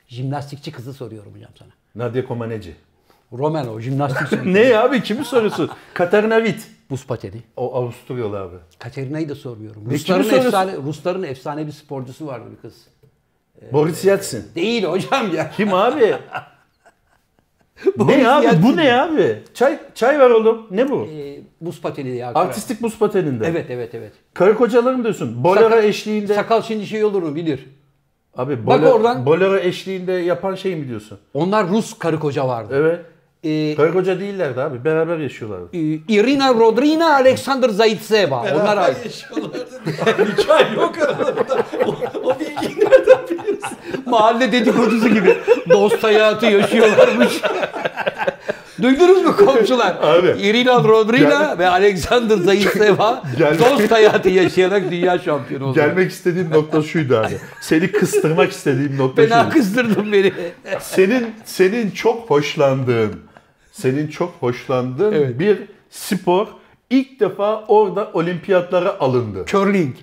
Jimnastikçi 0.08 0.72
kızı 0.72 0.94
soruyorum 0.94 1.36
hocam 1.36 1.50
sana. 1.60 1.70
Nadia 1.96 2.28
Comaneci. 2.28 2.76
Roman 3.34 3.68
o 3.70 3.80
jimnastikçi. 3.80 4.54
ne 4.54 4.78
abi 4.78 5.04
kimi 5.04 5.26
soruyorsun? 5.26 5.70
Katarina 5.94 6.46
Witt. 6.46 6.68
Buz 6.90 7.06
pateni. 7.08 7.42
O 7.58 7.76
Avusturyalı 7.76 8.40
abi. 8.40 8.56
Katerina'yı 8.80 9.30
da 9.30 9.36
sormuyorum. 9.36 9.82
kimi 9.84 9.94
Rusların 9.94 10.24
soruyorsun? 10.24 10.48
efsane, 10.48 10.78
Rusların 10.78 11.24
efsane 11.24 11.68
bir 11.68 11.72
sporcusu 11.72 12.28
vardı 12.28 12.46
bir 12.52 12.62
kız. 12.62 12.74
Boris 13.74 14.06
Yeltsin. 14.06 14.46
Değil 14.56 14.84
hocam 14.84 15.36
ya. 15.36 15.52
Kim 15.52 15.74
abi? 15.74 16.16
Boris 17.98 18.18
ne 18.18 18.30
abi? 18.30 18.64
Bu 18.64 18.78
ne 18.78 18.94
abi? 18.94 19.40
Çay 19.54 19.80
çay 19.96 20.20
ver 20.20 20.30
oğlum. 20.30 20.68
Ne 20.72 20.90
bu? 20.90 21.08
Ee, 21.12 21.40
buz 21.62 21.82
pateni 21.82 22.16
ya. 22.18 22.32
Artistik 22.36 22.82
buz 22.82 23.00
pateninde. 23.00 23.48
Evet 23.48 23.66
evet 23.70 23.96
evet. 23.96 24.12
Karı 24.34 24.56
kocaları 24.56 24.98
mı 24.98 25.04
diyorsun? 25.04 25.44
Bolero 25.44 25.64
Sakal- 25.70 25.84
eşliğinde. 25.84 26.34
Sakal 26.36 26.62
şimdi 26.62 26.86
şey 26.86 27.04
olur 27.04 27.24
mu 27.24 27.36
bilir. 27.36 27.66
Abi 28.38 28.68
Bak 28.68 28.80
bolero, 28.80 28.94
oradan. 28.94 29.26
bolero 29.26 29.58
eşliğinde 29.58 30.12
yapan 30.12 30.56
şey 30.56 30.76
mi 30.76 30.88
diyorsun? 30.88 31.20
Onlar 31.34 31.70
Rus 31.70 31.98
karı 31.98 32.20
koca 32.20 32.48
vardı. 32.48 32.74
Evet. 32.78 33.00
Ee, 33.46 33.76
Karı 33.76 33.94
koca 33.94 34.20
değillerdi 34.20 34.62
abi. 34.62 34.86
Beraber 34.86 35.18
yaşıyorlardı. 35.18 35.66
e, 35.74 35.80
Irina 36.08 36.54
Rodrina, 36.54 37.14
Alexander 37.14 37.70
Zaitseva. 37.70 38.40
Onlar 38.42 38.56
Beraber 38.66 38.78
ait. 38.82 39.06
yaşıyorlardı. 39.06 39.66
Nikah 40.40 40.76
yok 40.76 40.98
aralarında. 40.98 41.58
O, 41.86 41.96
o 42.24 42.40
bilgiyi 42.40 42.80
nereden 42.80 43.28
biliyorsun? 43.32 43.78
Mahalle 44.06 44.52
dedikodusu 44.52 45.10
gibi. 45.10 45.38
Dost 45.70 46.04
hayatı 46.04 46.46
yaşıyorlarmış. 46.46 47.42
Duydunuz 48.82 49.24
mu 49.24 49.36
komşular? 49.38 49.96
Abi. 50.02 50.28
Irina 50.42 50.84
Rodrina 50.84 51.30
Gel- 51.30 51.58
ve 51.60 51.70
Alexander 51.70 52.38
Zaitseva 52.38 53.24
Gel- 53.38 53.60
dost 53.60 53.92
hayatı 53.92 54.30
yaşayarak 54.30 54.92
dünya 54.92 55.20
şampiyonu 55.20 55.66
oldu. 55.66 55.76
Gelmek 55.76 56.12
istediğim 56.12 56.52
nokta 56.52 56.82
şuydu 56.82 57.18
abi. 57.18 57.38
Seni 57.62 57.92
kıstırmak 57.92 58.52
istediğim 58.52 58.98
nokta 58.98 59.22
Fena 59.22 59.42
şuydu. 59.44 59.54
kızdırdın 59.54 60.12
beni. 60.12 60.34
Senin 60.80 61.28
senin 61.46 61.92
çok 61.92 62.30
hoşlandığın, 62.30 63.14
senin 63.76 64.08
çok 64.08 64.34
hoşlandığın 64.40 65.14
Evet. 65.14 65.40
bir 65.40 65.58
spor 65.90 66.48
ilk 66.90 67.20
defa 67.20 67.64
orada 67.68 68.10
olimpiyatlara 68.14 69.00
alındı. 69.00 69.46
Curling. 69.48 69.96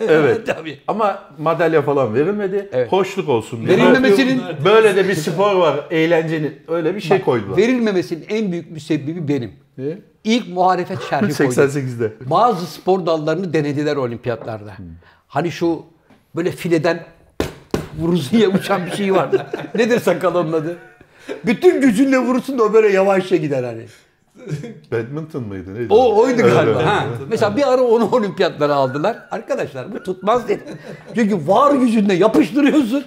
Evet. 0.00 0.46
Tabii. 0.56 0.78
Ama 0.88 1.22
madalya 1.38 1.82
falan 1.82 2.14
verilmedi. 2.14 2.68
Evet. 2.72 2.92
Hoşluk 2.92 3.28
olsun 3.28 3.66
diye. 3.66 3.78
Verilmemesinin 3.78 4.42
Böyle 4.64 4.96
de 4.96 5.08
bir 5.08 5.14
spor 5.14 5.54
var. 5.56 5.80
Eğlencenin 5.90 6.54
öyle 6.68 6.94
bir 6.94 7.00
şey 7.00 7.20
koydular. 7.20 7.56
verilmemesinin 7.56 8.24
en 8.28 8.52
büyük 8.52 8.70
müsebbibi 8.70 9.28
benim. 9.28 9.52
Ne? 9.78 9.98
İlk 10.24 10.48
muhalefet 10.48 11.02
şerhi 11.02 11.20
koydum. 11.36 11.52
88'de. 11.52 12.12
Bazı 12.30 12.66
spor 12.66 13.06
dallarını 13.06 13.52
denediler 13.52 13.96
olimpiyatlarda. 13.96 14.72
Hani 15.28 15.50
şu 15.52 15.82
böyle 16.36 16.50
fileden 16.50 17.04
vurursun 17.98 18.38
ya 18.38 18.48
uçan 18.48 18.86
bir 18.86 18.90
şey 18.90 19.14
vardı. 19.14 19.46
Nedir 19.74 20.00
sakal 20.00 20.34
onun 20.34 20.52
adı? 20.52 20.76
Bütün 21.46 21.80
gücünle 21.80 22.18
vurursun 22.18 22.58
da 22.58 22.62
o 22.62 22.72
böyle 22.72 22.88
yavaşça 22.88 23.36
gider 23.36 23.64
hani. 23.64 23.86
Badminton 24.92 25.42
mıydı? 25.42 25.74
Neydi? 25.74 25.86
O 25.90 26.16
oydu 26.22 26.40
Evet, 26.40 26.52
galiba. 26.54 26.72
evet, 26.80 26.86
ha. 26.86 27.04
evet. 27.08 27.18
Mesela 27.30 27.56
bir 27.56 27.72
ara 27.72 27.82
onu 27.82 28.10
olimpiyatlara 28.12 28.74
aldılar. 28.74 29.18
Arkadaşlar 29.30 29.94
bu 29.94 30.02
tutmaz 30.02 30.48
dedim. 30.48 30.64
Çünkü 31.14 31.48
var 31.48 31.74
gücünle 31.74 32.14
yapıştırıyorsun. 32.14 33.04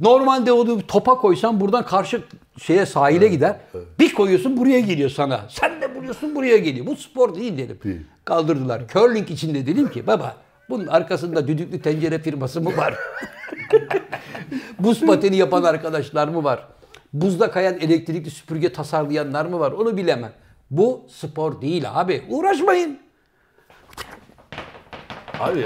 Normalde 0.00 0.52
onu 0.52 0.86
topa 0.86 1.14
koysan 1.14 1.60
buradan 1.60 1.86
karşı 1.86 2.22
şeye 2.62 2.86
sahile 2.86 3.28
gider. 3.28 3.56
Bir 3.98 4.14
koyuyorsun 4.14 4.56
buraya 4.56 4.80
geliyor 4.80 5.10
sana. 5.10 5.40
Sen 5.48 5.80
de 5.80 5.94
vuruyorsun 5.94 6.34
buraya 6.34 6.56
geliyor. 6.58 6.86
Bu 6.86 6.96
spor 6.96 7.34
değil 7.34 7.58
dedim. 7.58 7.78
Değil. 7.84 8.00
Kaldırdılar. 8.24 8.82
Curling 8.92 9.30
için 9.30 9.54
de 9.54 9.66
dedim 9.66 9.88
ki 9.90 10.06
baba 10.06 10.36
bunun 10.70 10.86
arkasında 10.86 11.48
düdüklü 11.48 11.82
tencere 11.82 12.18
firması 12.18 12.60
mı 12.60 12.76
var? 12.76 12.94
Buz 14.78 15.00
pateni 15.00 15.36
yapan 15.36 15.62
arkadaşlar 15.62 16.28
mı 16.28 16.44
var? 16.44 16.66
Buzda 17.12 17.50
kayan 17.50 17.78
elektrikli 17.78 18.30
süpürge 18.30 18.72
tasarlayanlar 18.72 19.46
mı 19.46 19.60
var? 19.60 19.72
Onu 19.72 19.96
bilemem. 19.96 20.32
Bu 20.70 21.04
spor 21.08 21.60
değil 21.60 21.84
abi. 21.94 22.22
Uğraşmayın. 22.28 22.98
Abi 25.40 25.64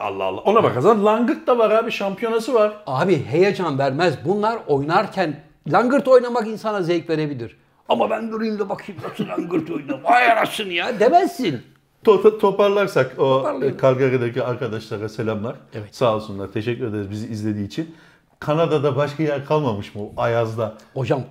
Allah 0.00 0.24
Allah. 0.24 0.40
Ona 0.40 0.62
bakarsan 0.62 1.04
langırt 1.04 1.46
da 1.46 1.58
var 1.58 1.70
abi. 1.70 1.90
Şampiyonası 1.92 2.54
var. 2.54 2.82
Abi 2.86 3.24
heyecan 3.24 3.78
vermez. 3.78 4.14
Bunlar 4.24 4.58
oynarken 4.66 5.40
langırt 5.72 6.08
oynamak 6.08 6.46
insana 6.48 6.82
zevk 6.82 7.10
verebilir. 7.10 7.56
Ama 7.88 8.10
ben 8.10 8.32
durayım 8.32 8.58
da 8.58 8.68
bakayım 8.68 9.00
nasıl 9.08 9.28
langırt 9.28 9.70
oynuyor. 9.70 9.98
Vay 10.04 10.30
anasını 10.32 10.72
ya 10.72 11.00
demezsin. 11.00 11.62
To- 12.04 12.38
toparlarsak 12.38 13.12
o 13.18 13.22
Toparlayalım. 13.38 13.78
Calgary'deki 13.82 14.42
arkadaşlara 14.42 15.08
selamlar. 15.08 15.56
Evet. 15.74 15.96
Sağ 15.96 16.14
olsunlar. 16.14 16.48
Teşekkür 16.52 16.86
ederiz 16.86 17.10
bizi 17.10 17.26
izlediği 17.26 17.66
için. 17.66 17.94
Kanada'da 18.40 18.96
başka 18.96 19.22
yer 19.22 19.44
kalmamış 19.46 19.94
mı 19.94 20.02
o 20.02 20.12
Ayaz'da? 20.16 20.74
Hocam 20.94 21.22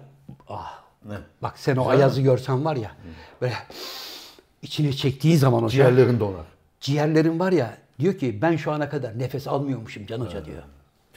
ah, 0.49 0.73
Ne? 1.05 1.15
bak 1.41 1.59
sen 1.59 1.75
o 1.75 1.87
ayazı 1.87 2.21
görsen 2.21 2.65
var 2.65 2.75
ya 2.75 2.91
böyle 3.41 3.53
içine 4.61 4.93
çektiği 4.93 5.37
zaman 5.37 5.57
hocam 5.57 5.69
Ciğerlerin 5.69 6.19
donar. 6.19 6.45
ciğerlerin 6.81 7.39
var 7.39 7.51
ya 7.51 7.77
diyor 7.99 8.13
ki 8.17 8.41
ben 8.41 8.55
şu 8.55 8.71
ana 8.71 8.89
kadar 8.89 9.19
nefes 9.19 9.47
almıyormuşum 9.47 10.05
Can 10.05 10.19
Hoca 10.19 10.45
diyor. 10.45 10.63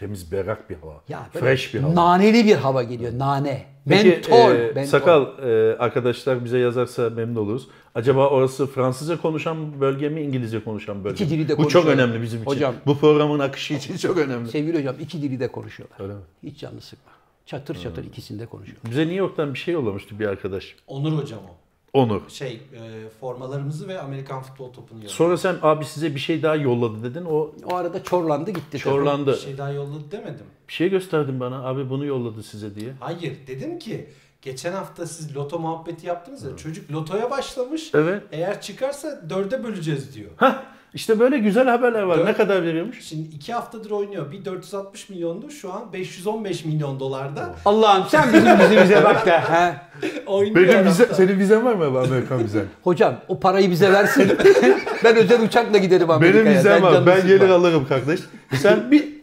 Temiz 0.01 0.33
berrak 0.33 0.71
bir 0.71 0.77
hava. 0.77 1.03
Ya 1.09 1.29
böyle 1.35 1.47
Fresh 1.47 1.75
bir 1.75 1.81
hava. 1.81 1.95
Naneli 1.95 2.47
bir 2.47 2.57
hava 2.57 2.83
geliyor. 2.83 3.13
Nane. 3.19 3.67
Peki 3.89 4.09
mentol. 4.09 4.55
e, 4.55 4.73
mentol. 4.75 4.85
Sakal 4.85 5.27
e, 5.43 5.77
arkadaşlar 5.79 6.45
bize 6.45 6.59
yazarsa 6.59 7.11
memnun 7.11 7.37
oluruz. 7.37 7.69
Acaba 7.95 8.29
orası 8.29 8.67
Fransızca 8.67 9.21
konuşan 9.21 9.81
bölge 9.81 10.09
mi 10.09 10.23
İngilizce 10.23 10.65
konuşan 10.65 11.05
bölge 11.05 11.25
İki 11.25 11.25
mi? 11.25 11.31
dili 11.31 11.49
de 11.49 11.59
Bu 11.59 11.69
çok 11.69 11.87
önemli 11.87 12.23
bizim 12.23 12.43
için. 12.43 12.51
Hocam. 12.51 12.75
Bu 12.87 12.99
programın 12.99 13.39
akışı 13.39 13.75
için 13.75 13.97
çok 13.97 14.19
önemli. 14.19 14.49
Sevgili 14.49 14.79
hocam 14.79 14.95
iki 15.01 15.23
dili 15.23 15.41
de 15.41 15.49
konuşuyorlar. 15.49 16.01
Öyle 16.01 16.15
mi? 16.15 16.21
Hiç 16.43 16.59
canını 16.59 16.81
sıkma. 16.81 17.13
Çatır 17.47 17.75
çatır 17.75 18.05
ikisini 18.05 18.41
de 18.41 18.47
konuşuyor. 18.47 18.79
Bize 18.91 19.01
New 19.01 19.17
York'tan 19.17 19.55
bir 19.55 19.59
şey 19.59 19.75
yollamıştı 19.75 20.19
bir 20.19 20.27
arkadaş. 20.27 20.77
Onur 20.87 21.13
hocam 21.23 21.41
o. 21.41 21.55
Onur. 21.93 22.21
Şey 22.29 22.53
e, 22.53 23.09
formalarımızı 23.21 23.89
ve 23.89 24.01
Amerikan 24.01 24.43
futbol 24.43 24.73
topunu 24.73 24.99
yolladı. 24.99 25.13
Sonra 25.15 25.37
sen 25.37 25.57
abi 25.63 25.85
size 25.85 26.15
bir 26.15 26.21
şey 26.21 26.43
daha 26.43 26.57
yolladı 26.57 27.03
dedin. 27.03 27.25
O 27.25 27.51
O 27.65 27.75
arada 27.75 28.03
çorlandı 28.03 28.51
gitti. 28.51 28.67
tabii. 28.71 28.83
çorlandı. 28.83 29.33
Bir 29.33 29.37
şey 29.37 29.59
daha 29.59 29.71
yolladı 29.71 30.11
demedim. 30.11 30.47
Bir 30.69 30.73
şey 30.73 30.89
gösterdin 30.91 31.41
bana. 31.41 31.65
Abi 31.65 31.91
bunu 31.91 32.05
yolladı 32.07 32.43
size 32.43 32.75
diye. 32.75 32.93
Hayır 33.01 33.37
dedim 33.47 33.79
ki 33.79 34.07
geçen 34.43 34.73
hafta 34.73 35.07
siz 35.07 35.37
loto 35.37 35.59
muhabbeti 35.59 36.07
yaptınız 36.07 36.43
ya 36.45 36.57
çocuk 36.57 36.93
lotoya 36.93 37.31
başlamış. 37.31 37.91
Evet. 37.95 38.23
Eğer 38.33 38.61
çıkarsa 38.61 39.31
dörde 39.31 39.65
böleceğiz 39.65 40.15
diyor. 40.15 40.31
Hah 40.37 40.63
işte 40.95 41.21
böyle 41.21 41.39
güzel 41.39 41.69
haberler 41.69 42.03
var. 42.03 42.19
Dört- 42.19 42.27
Ne 42.27 42.33
kadar 42.35 42.63
veriyormuş? 42.63 43.03
Şimdi 43.03 43.29
iki 43.35 43.53
haftadır 43.53 43.91
oynuyor. 43.91 44.33
Bir 44.33 44.45
460 44.45 45.09
milyondu. 45.09 45.51
Şu 45.51 45.73
an 45.73 45.93
515 45.93 46.65
milyon 46.65 47.01
dolarda. 47.01 47.55
Allah'ım 47.65 48.05
sen 48.09 48.33
bizim 48.33 48.61
yüzümüze 48.61 49.05
bak 49.05 49.27
da. 49.27 49.41
He. 49.53 49.75
Oynuyor 50.27 50.69
Benim 50.69 50.87
vize, 50.87 51.07
senin 51.15 51.39
vizen 51.39 51.65
var 51.65 51.75
mı 51.75 51.85
abi 51.85 51.99
Amerikan 51.99 52.45
vizen? 52.45 52.65
Hocam 52.85 53.15
o 53.29 53.41
parayı 53.41 53.71
bize 53.71 53.93
versin. 53.93 54.33
ben 55.05 55.17
özel 55.17 55.43
uçakla 55.43 55.79
giderim 55.79 56.11
Amerika'ya. 56.11 56.45
Benim 56.45 56.59
vizem 56.59 56.83
var. 56.83 57.07
Ben 57.07 57.27
gelir 57.27 57.49
alırım 57.49 57.87
kardeş. 57.89 58.21
Sen 58.61 58.91
bir 58.91 59.21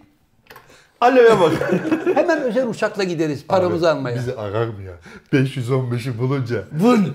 Alo'ya 1.01 1.39
bak. 1.41 1.51
Hemen 2.15 2.41
özel 2.41 2.67
uçakla 2.67 3.03
gideriz 3.03 3.47
paramızı 3.47 3.91
almaya. 3.91 4.15
Bizi 4.15 4.35
arar 4.35 4.67
mı 4.67 4.81
ya? 4.83 4.93
515'i 5.33 6.17
bulunca. 6.19 6.63
Vın. 6.71 7.13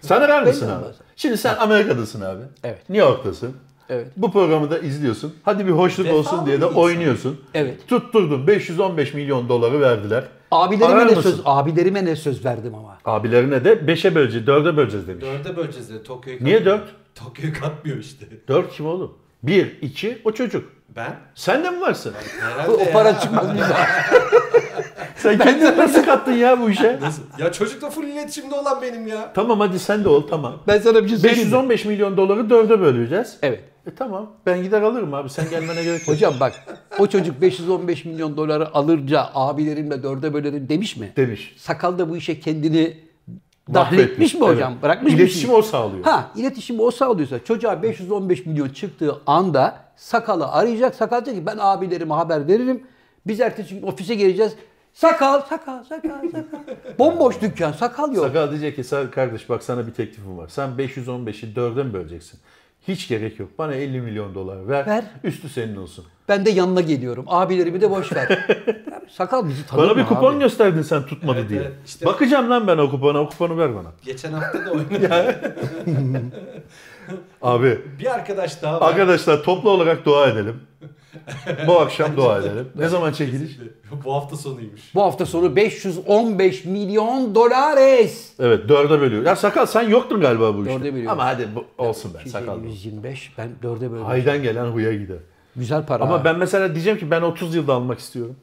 Sen 0.00 0.20
arar 0.20 0.42
mısın 0.42 0.68
Belli 0.68 0.76
abi? 0.76 0.84
Şimdi 1.16 1.38
sen 1.38 1.54
Amerika'dasın 1.56 2.20
abi. 2.20 2.42
Evet. 2.64 2.88
New 2.90 3.08
York'tasın. 3.08 3.56
Evet. 3.88 4.06
Bu 4.16 4.32
programı 4.32 4.70
da 4.70 4.78
izliyorsun. 4.78 5.34
Hadi 5.42 5.66
bir 5.66 5.70
hoşluk 5.72 6.06
Vefalı 6.06 6.18
olsun 6.20 6.46
diye 6.46 6.60
de 6.60 6.64
insan. 6.66 6.78
oynuyorsun. 6.78 7.40
Evet. 7.54 7.88
Tutturdun 7.88 8.46
515 8.46 9.14
milyon 9.14 9.48
doları 9.48 9.80
verdiler. 9.80 10.24
Abilerime 10.50 10.94
Arar 10.94 11.00
ne 11.06 11.14
mısın? 11.14 11.22
söz 11.30 11.40
abilerime 11.44 12.04
ne 12.04 12.16
söz 12.16 12.44
verdim 12.44 12.74
ama. 12.74 12.98
Abilerine 13.04 13.64
de 13.64 13.72
5'e 13.72 14.14
böleceğiz, 14.14 14.46
4'e 14.48 14.76
böleceğiz 14.76 15.08
demiş. 15.08 15.24
Dörde 15.24 15.56
böleceğiz 15.56 15.90
dedi. 15.90 16.02
Tokyo'yu 16.02 16.44
Niye 16.44 16.56
katmıyor. 16.56 16.78
dört? 16.78 16.88
Tokyo'yu 17.14 17.60
katmıyor 17.60 17.98
işte. 17.98 18.26
4 18.48 18.72
kim 18.72 18.86
oğlum? 18.86 19.14
1, 19.42 19.78
2 19.82 20.18
o 20.24 20.32
çocuk. 20.32 20.72
Ben? 20.96 21.16
Sen 21.34 21.64
de 21.64 21.70
mi 21.70 21.80
varsın? 21.80 22.12
Herhalde 22.40 22.70
O 22.70 22.78
ya. 22.80 22.92
para 22.92 23.20
çıkmaz 23.20 23.54
bize. 23.54 23.74
Sen 25.16 25.38
kendini 25.38 25.76
nasıl 25.76 26.02
kattın 26.04 26.32
ya 26.32 26.60
bu 26.60 26.70
işe? 26.70 26.98
Nasıl? 27.00 27.22
Ya 27.38 27.52
çocukla 27.52 27.90
full 27.90 28.04
iletişimde 28.04 28.54
olan 28.54 28.82
benim 28.82 29.06
ya. 29.06 29.32
tamam 29.32 29.60
hadi 29.60 29.78
sen 29.78 30.04
de 30.04 30.08
ol 30.08 30.22
tamam. 30.30 30.54
Ben 30.66 30.78
sana 30.78 31.04
bir 31.04 31.08
şey 31.08 31.18
söyleyeyim. 31.18 31.40
mi? 31.48 31.52
515 31.52 31.84
milyon 31.84 32.16
doları 32.16 32.40
4'e 32.40 32.80
böleceğiz. 32.80 33.36
Evet. 33.42 33.60
E 33.86 33.94
tamam 33.94 34.30
ben 34.46 34.62
gider 34.62 34.82
alırım 34.82 35.14
abi 35.14 35.30
sen 35.30 35.50
gelmene 35.50 35.82
gerek 35.84 36.00
yok. 36.00 36.08
Hocam 36.16 36.34
bak 36.40 36.52
o 36.98 37.06
çocuk 37.06 37.40
515 37.40 38.04
milyon 38.04 38.36
doları 38.36 38.74
alırca 38.74 39.30
abilerimle 39.34 40.02
dörde 40.02 40.34
bölerim 40.34 40.68
demiş 40.68 40.96
mi? 40.96 41.12
Demiş. 41.16 41.54
Sakal 41.58 41.98
da 41.98 42.10
bu 42.10 42.16
işe 42.16 42.40
kendini 42.40 42.96
dahil 43.74 43.96
Mahvetmiş, 43.96 44.12
etmiş 44.12 44.34
mi 44.34 44.40
hocam? 44.40 44.72
evet. 44.72 44.82
Bırakmış 44.82 45.12
mı? 45.12 45.18
İletişimi 45.18 45.52
o 45.54 45.62
sağlıyor. 45.62 46.04
Ha 46.04 46.30
iletişimi 46.36 46.82
o 46.82 46.90
sağlıyorsa 46.90 47.44
çocuğa 47.44 47.82
515 47.82 48.46
milyon 48.46 48.68
çıktığı 48.68 49.16
anda 49.26 49.76
sakalı 49.96 50.48
arayacak. 50.48 50.94
Sakal 50.94 51.24
diyecek 51.24 51.42
ki 51.44 51.46
ben 51.46 51.56
abilerime 51.60 52.14
haber 52.14 52.48
veririm. 52.48 52.82
Biz 53.26 53.40
ertesi 53.40 53.74
gün 53.74 53.82
ofise 53.86 54.14
geleceğiz. 54.14 54.52
Sakal, 55.02 55.40
sakal, 55.48 55.84
sakal, 55.84 56.10
sakal. 56.32 56.60
Bomboş 56.98 57.40
dükkan, 57.40 57.72
sakal 57.72 58.12
yok. 58.14 58.26
Sakal 58.26 58.50
diyecek 58.50 58.76
ki 58.76 58.84
"Sen 58.84 59.10
kardeş 59.10 59.48
bak 59.48 59.62
sana 59.62 59.86
bir 59.86 59.92
teklifim 59.92 60.38
var. 60.38 60.48
Sen 60.48 60.70
515'i 60.70 61.54
4'e 61.54 61.82
mi 61.84 61.92
böleceksin? 61.92 62.40
Hiç 62.88 63.08
gerek 63.08 63.38
yok. 63.40 63.48
Bana 63.58 63.74
50 63.74 64.00
milyon 64.00 64.34
dolar 64.34 64.68
ver. 64.68 64.86
Ver. 64.86 65.04
Üstü 65.24 65.48
senin 65.48 65.76
olsun. 65.76 66.04
Ben 66.28 66.46
de 66.46 66.50
yanına 66.50 66.80
geliyorum. 66.80 67.24
Abilerimi 67.28 67.80
de 67.80 67.90
boş 67.90 68.12
ver. 68.12 68.46
Sakal 69.10 69.48
bizi 69.48 69.66
tanır 69.66 69.82
Bana 69.82 69.96
bir 69.96 70.04
kupon 70.06 70.32
abi? 70.32 70.38
gösterdin 70.40 70.82
sen 70.82 71.02
tutmadı 71.06 71.38
Evet, 71.40 71.50
diye. 71.50 71.60
evet. 71.60 71.72
İşte- 71.86 72.06
Bakacağım 72.06 72.50
lan 72.50 72.66
ben 72.66 72.78
o 72.78 72.90
kupona. 72.90 73.20
O 73.20 73.28
kuponu 73.28 73.58
ver 73.58 73.74
bana. 73.74 73.88
Geçen 74.04 74.32
hafta 74.32 74.66
da 74.66 74.70
oynadı. 74.72 75.36
Abi 77.42 77.78
bir 78.00 78.14
arkadaş 78.14 78.62
daha 78.62 78.80
var. 78.80 78.88
arkadaşlar 78.90 79.42
toplu 79.42 79.70
olarak 79.70 80.04
dua 80.04 80.26
edelim. 80.28 80.60
Bu 81.66 81.80
akşam 81.80 82.16
dua 82.16 82.38
edelim. 82.38 82.68
Ne 82.74 82.88
zaman 82.88 83.12
çekiliş? 83.12 83.58
Bu 84.04 84.14
hafta 84.14 84.36
sonuymuş. 84.36 84.94
Bu 84.94 85.02
hafta 85.02 85.26
sonu 85.26 85.56
515 85.56 86.64
milyon 86.64 87.34
dolares. 87.34 88.32
Evet 88.38 88.68
dörde 88.68 89.00
bölüyor. 89.00 89.24
Ya 89.24 89.36
sakal 89.36 89.66
sen 89.66 89.88
yoktun 89.88 90.20
galiba 90.20 90.54
bu 90.56 90.62
işte. 90.66 90.74
Dörde 90.74 90.92
bölüyorum. 90.94 91.20
Ama 91.20 91.26
hadi 91.26 91.48
bu, 91.54 91.64
olsun 91.84 92.12
ben 92.18 92.30
sakal. 92.30 92.64
125 92.64 93.32
ben 93.38 93.50
dörde 93.62 93.92
böyle. 93.92 94.04
Haydan 94.04 94.42
gelen 94.42 94.66
huya 94.66 94.94
gider. 94.94 95.18
Güzel 95.56 95.86
para. 95.86 96.02
Ama 96.02 96.20
ha. 96.20 96.24
ben 96.24 96.38
mesela 96.38 96.74
diyeceğim 96.74 96.98
ki 96.98 97.10
ben 97.10 97.22
30 97.22 97.54
yılda 97.54 97.74
almak 97.74 97.98
istiyorum. 97.98 98.36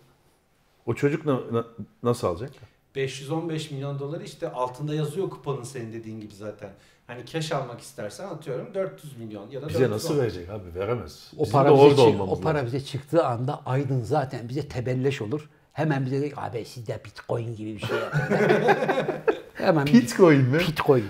O 0.86 0.93
çocuk 0.93 1.26
na- 1.26 1.39
na- 1.51 1.66
nasıl 2.03 2.28
alacak? 2.28 2.51
515 2.95 3.72
milyon 3.72 3.99
dolar 3.99 4.22
işte 4.22 4.51
altında 4.51 4.95
yazıyor 4.95 5.30
kuponun 5.30 5.63
senin 5.63 5.93
dediğin 5.93 6.20
gibi 6.20 6.34
zaten. 6.34 6.70
Hani 7.08 7.26
cash 7.26 7.51
almak 7.51 7.82
istersen 7.82 8.26
atıyorum 8.28 8.68
400 8.74 9.18
milyon 9.18 9.49
ya 9.49 9.62
da 9.62 9.68
Bize 9.70 9.80
410. 9.80 9.95
nasıl 9.95 10.18
verecek 10.22 10.49
abi? 10.49 10.80
Veremez. 10.80 11.32
o 11.38 11.41
Bizim 11.43 11.51
para 11.53 11.70
de 11.70 11.74
bize 11.74 11.82
orada 11.84 12.12
çık- 12.12 12.22
o 12.22 12.41
para 12.41 12.53
lazım. 12.58 12.68
bize 12.68 12.86
çıktığı 12.86 13.26
anda 13.26 13.62
Aydın 13.66 14.01
zaten 14.03 14.49
bize 14.49 14.68
tebelleş 14.68 15.22
olur. 15.22 15.49
Hemen 15.74 16.06
bize 16.06 16.22
de 16.22 16.32
abi 16.38 16.66
sizde 16.66 16.99
Bitcoin 17.06 17.56
gibi 17.56 17.76
bir 17.76 17.80
şey 17.80 17.97
yapın. 17.97 18.36
Hemen 19.53 19.86
Bitcoin 19.86 20.41
mi? 20.41 20.60
Bitcoin. 20.60 21.06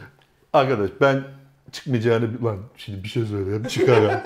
Arkadaş 0.53 0.89
ben 1.01 1.23
çıkmayacağını 1.71 2.43
lan 2.45 2.57
şimdi 2.77 3.03
bir 3.03 3.09
şey 3.09 3.25
söyleyeyim 3.25 3.63
çıkar. 3.63 4.01
Ya 4.01 4.23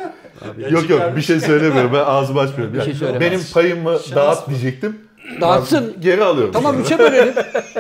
yok 0.58 0.72
yok 0.72 0.82
çıkarmış. 0.82 1.18
bir 1.18 1.22
şey 1.22 1.40
söylemiyorum 1.40 1.92
ben 1.94 2.00
ağzımı 2.06 2.40
açmıyorum. 2.40 2.74
Bir 2.74 2.80
şey 2.80 2.88
Yani 2.88 3.00
söylemez. 3.00 3.22
benim 3.22 3.42
payımı 3.54 4.00
Şans 4.00 4.16
dağıt 4.16 4.48
mı? 4.48 4.54
diyecektim. 4.54 4.98
Dağıtsın. 5.42 5.96
Geri 6.02 6.24
alıyorum. 6.24 6.52
Tamam 6.54 6.82
üçe 6.82 7.00
bölelim. 7.00 7.34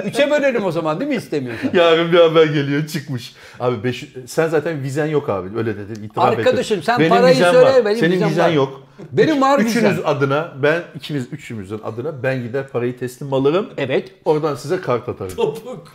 Üçe 0.05 0.31
bölelim 0.31 0.65
o 0.65 0.71
zaman 0.71 0.99
değil 0.99 1.09
mi 1.09 1.15
istemiyorsan? 1.15 1.69
Yarın 1.73 2.11
bir 2.11 2.19
haber 2.19 2.45
geliyor 2.45 2.87
çıkmış. 2.87 3.33
Abi 3.59 3.83
beş, 3.83 4.05
sen 4.27 4.47
zaten 4.47 4.83
vizen 4.83 5.05
yok 5.05 5.29
abi 5.29 5.57
öyle 5.57 5.77
dedin. 5.77 6.03
itiraf 6.03 6.25
Arkadaşım, 6.25 6.83
sen 6.83 6.99
Benim 6.99 7.09
parayı 7.09 7.35
söyle, 7.35 7.57
var. 7.61 7.85
benim 7.85 7.97
Senin 7.97 8.29
vizen 8.29 8.45
var. 8.45 8.49
yok. 8.53 8.81
Benim 9.11 9.41
var 9.41 9.59
Üçünüz 9.59 9.75
vizem. 9.91 10.05
adına 10.05 10.51
ben 10.63 10.81
ikimiz 10.95 11.27
üçümüzün 11.33 11.79
adına 11.83 12.23
ben 12.23 12.43
gider 12.43 12.67
parayı 12.67 12.97
teslim 12.99 13.33
alırım. 13.33 13.69
Evet. 13.77 14.11
Oradan 14.25 14.55
size 14.55 14.81
kart 14.81 15.09
atarım. 15.09 15.35
Topuk. 15.35 15.83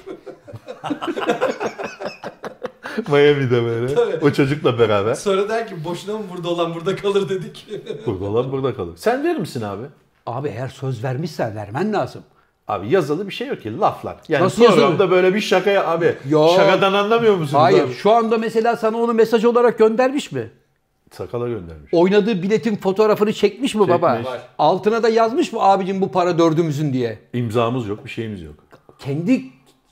Miami'de 3.08 3.62
böyle. 3.64 3.94
Tabii. 3.94 4.16
O 4.24 4.30
çocukla 4.32 4.78
beraber. 4.78 5.14
Sonra 5.14 5.48
der 5.48 5.68
ki 5.68 5.74
boşuna 5.84 6.18
mı 6.18 6.24
burada 6.34 6.48
olan 6.48 6.74
burada 6.74 6.96
kalır 6.96 7.28
dedik. 7.28 7.66
Burada 8.06 8.24
olan 8.24 8.52
burada 8.52 8.74
kalır. 8.74 8.92
Sen 8.96 9.24
verir 9.24 9.36
misin 9.38 9.62
abi? 9.62 9.82
Abi 10.26 10.48
eğer 10.48 10.68
söz 10.68 11.04
vermişsen 11.04 11.56
vermen 11.56 11.92
lazım. 11.92 12.22
Abi 12.68 12.88
yazılı 12.88 13.28
bir 13.28 13.32
şey 13.32 13.48
yok 13.48 13.62
ki 13.62 13.78
laflar. 13.78 14.16
Yani 14.28 14.44
Nasıl 14.44 14.62
yazılı? 14.62 14.80
programda 14.80 15.10
böyle 15.10 15.34
bir 15.34 15.40
şakaya 15.40 15.86
abi. 15.86 16.16
Yok. 16.28 16.50
Şakadan 16.56 16.92
anlamıyor 16.92 17.34
musunuz 17.36 17.62
Hayır. 17.62 17.84
abi? 17.84 17.92
Şu 17.92 18.10
anda 18.12 18.38
mesela 18.38 18.76
sana 18.76 18.96
onu 18.98 19.14
mesaj 19.14 19.44
olarak 19.44 19.78
göndermiş 19.78 20.32
mi? 20.32 20.50
Sakala 21.10 21.48
göndermiş. 21.48 21.94
Oynadığı 21.94 22.42
biletin 22.42 22.76
fotoğrafını 22.76 23.32
çekmiş 23.32 23.74
mi 23.74 23.88
baba? 23.88 24.10
Çekmiş. 24.14 24.30
Var. 24.32 24.40
Altına 24.58 25.02
da 25.02 25.08
yazmış 25.08 25.52
mı 25.52 25.62
abicim 25.62 26.00
bu 26.00 26.12
para 26.12 26.38
dördümüzün 26.38 26.92
diye? 26.92 27.18
İmzamız 27.32 27.88
yok 27.88 28.04
bir 28.04 28.10
şeyimiz 28.10 28.42
yok. 28.42 28.54
Kendi 28.98 29.44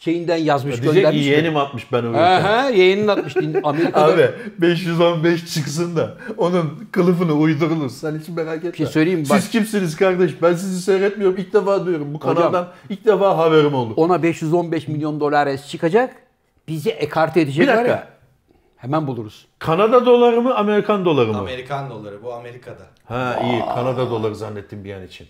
şeyinden 0.04 0.36
yazmış 0.36 0.72
Diyecek 0.74 0.90
ki 0.90 0.94
göndermiş 0.96 1.20
mi? 1.20 1.26
yeğenim 1.26 1.56
atmış 1.56 1.92
ben 1.92 2.04
öyle. 2.06 2.18
Aha, 2.18 2.68
yeğenin 2.68 3.08
atmış. 3.08 3.36
Amerika'da 3.64 4.04
Abi 4.14 4.30
515 4.58 5.54
çıksın 5.54 5.96
da 5.96 6.16
onun 6.36 6.88
kılıfını 6.92 7.32
uydurulur. 7.32 7.90
Sen 7.90 8.18
hiç 8.18 8.28
merak 8.28 8.56
etme. 8.64 8.72
şey 8.76 8.86
söyleyeyim 8.86 9.20
mi? 9.20 9.26
Bak- 9.30 9.40
Siz 9.40 9.50
kimsiniz 9.50 9.96
kardeş? 9.96 10.42
Ben 10.42 10.54
sizi 10.54 10.82
seyretmiyorum. 10.82 11.36
İlk 11.38 11.52
defa 11.52 11.84
duyuyorum. 11.86 12.14
Bu 12.14 12.18
Hocam- 12.18 12.34
kanaldan 12.34 12.68
ilk 12.90 13.04
defa 13.06 13.38
haberim 13.38 13.74
oldu. 13.74 13.94
ona 13.96 14.22
515 14.22 14.88
milyon 14.88 15.20
dolar 15.20 15.46
es 15.46 15.68
çıkacak. 15.68 16.14
Bizi 16.68 16.90
ekarte 16.90 17.40
edecek 17.40 17.62
Bir 17.62 17.68
dakika. 17.68 17.88
ya. 17.88 18.08
Hemen 18.76 19.06
buluruz. 19.06 19.46
Kanada 19.58 20.06
doları 20.06 20.42
mı 20.42 20.54
Amerikan 20.54 21.04
doları 21.04 21.32
mı? 21.32 21.38
Amerikan 21.38 21.90
doları 21.90 22.22
bu 22.22 22.32
Amerika'da. 22.34 22.82
Ha 23.04 23.40
iyi 23.44 23.60
Kanada 23.74 24.10
doları 24.10 24.34
zannettim 24.36 24.84
bir 24.84 24.94
an 24.94 25.06
için. 25.06 25.26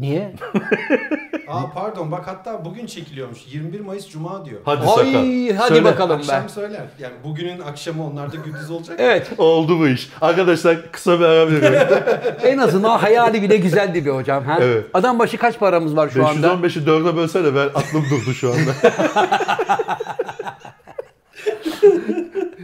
Niye? 0.00 0.32
Aa 1.48 1.70
pardon 1.74 2.12
bak 2.12 2.26
hatta 2.26 2.64
bugün 2.64 2.86
çekiliyormuş. 2.86 3.38
21 3.52 3.80
Mayıs 3.80 4.08
Cuma 4.08 4.44
diyor. 4.44 4.60
Hadi 4.64 4.80
Ay, 4.80 4.86
Sakal. 4.86 5.56
hadi 5.56 5.68
Söyle. 5.68 5.84
bakalım. 5.84 6.18
Akşam 6.18 6.48
söyler. 6.48 6.82
Yani 6.98 7.14
bugünün 7.24 7.60
akşamı 7.60 8.06
onlarda 8.06 8.36
gündüz 8.36 8.70
olacak. 8.70 8.96
Evet. 9.00 9.30
Oldu 9.38 9.78
bu 9.78 9.88
iş. 9.88 10.08
Arkadaşlar 10.20 10.92
kısa 10.92 11.20
bir 11.20 11.24
ara 11.24 11.50
verelim. 11.50 11.88
En 12.44 12.58
azından 12.58 12.98
hayali 12.98 13.42
bile 13.42 13.56
güzeldi 13.56 14.04
bir 14.06 14.10
hocam. 14.10 14.44
Ha? 14.44 14.58
Evet. 14.60 14.84
Adam 14.94 15.18
başı 15.18 15.38
kaç 15.38 15.58
paramız 15.58 15.96
var 15.96 16.08
şu 16.08 16.26
anda? 16.26 16.46
515'i 16.46 16.82
4'e 16.86 17.16
bölsene 17.16 17.54
ben 17.54 17.66
aklım 17.66 18.04
durdu 18.10 18.34
şu 18.34 18.50
anda. 18.52 18.72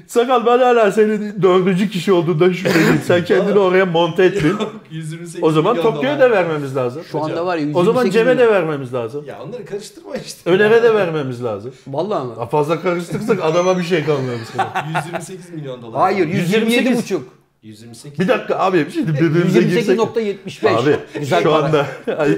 Sakal 0.06 0.46
ben 0.46 0.58
hala 0.58 0.92
senin 0.92 1.42
dördüncü 1.42 1.90
kişi 1.90 2.12
olduğundan 2.12 2.52
şüpheliyim. 2.52 3.00
Sen 3.06 3.24
kendini 3.28 3.58
oraya 3.58 3.86
monte 3.86 4.24
ettin. 4.24 4.56
128 4.90 5.42
O 5.44 5.50
zaman 5.50 5.76
Tokyo'ya 5.76 6.20
da 6.20 6.30
vermemiz 6.30 6.76
lazım. 6.76 7.02
Şu 7.12 7.24
anda 7.24 7.46
var 7.46 7.56
ya 7.56 7.66
O 7.74 7.84
zaman 7.84 8.04
128 8.04 8.12
Cem'e 8.14 8.38
de 8.38 8.52
vermemiz 8.52 8.94
lazım. 8.94 9.24
Ya 9.26 9.42
onları 9.42 9.64
karıştırma 9.64 10.16
işte. 10.16 10.50
Öner'e 10.50 10.82
de 10.82 10.94
vermemiz 10.94 11.44
lazım. 11.44 11.72
Vallahi 11.86 12.26
mi? 12.26 12.36
Daha 12.36 12.46
Fazla 12.46 12.82
karıştırırsak 12.82 13.38
adama 13.42 13.78
bir 13.78 13.84
şey 13.84 14.04
kalmıyor 14.04 14.38
bu 14.42 14.44
sefer. 14.46 14.66
128 15.06 15.50
milyon 15.50 15.82
dolar. 15.82 16.00
Hayır 16.00 16.26
128. 16.26 16.74
127 16.74 16.96
buçuk. 16.96 17.43
128. 17.64 18.18
Bir 18.20 18.28
dakika 18.28 18.58
abi 18.58 18.86
şimdi 18.94 19.14
birbirimize 19.14 19.62
girsek. 19.62 19.98
128.75. 19.98 20.68
Abi 20.68 20.96
Güzel 21.18 21.42
şu 21.42 21.50
para. 21.50 21.64
anda 21.64 21.86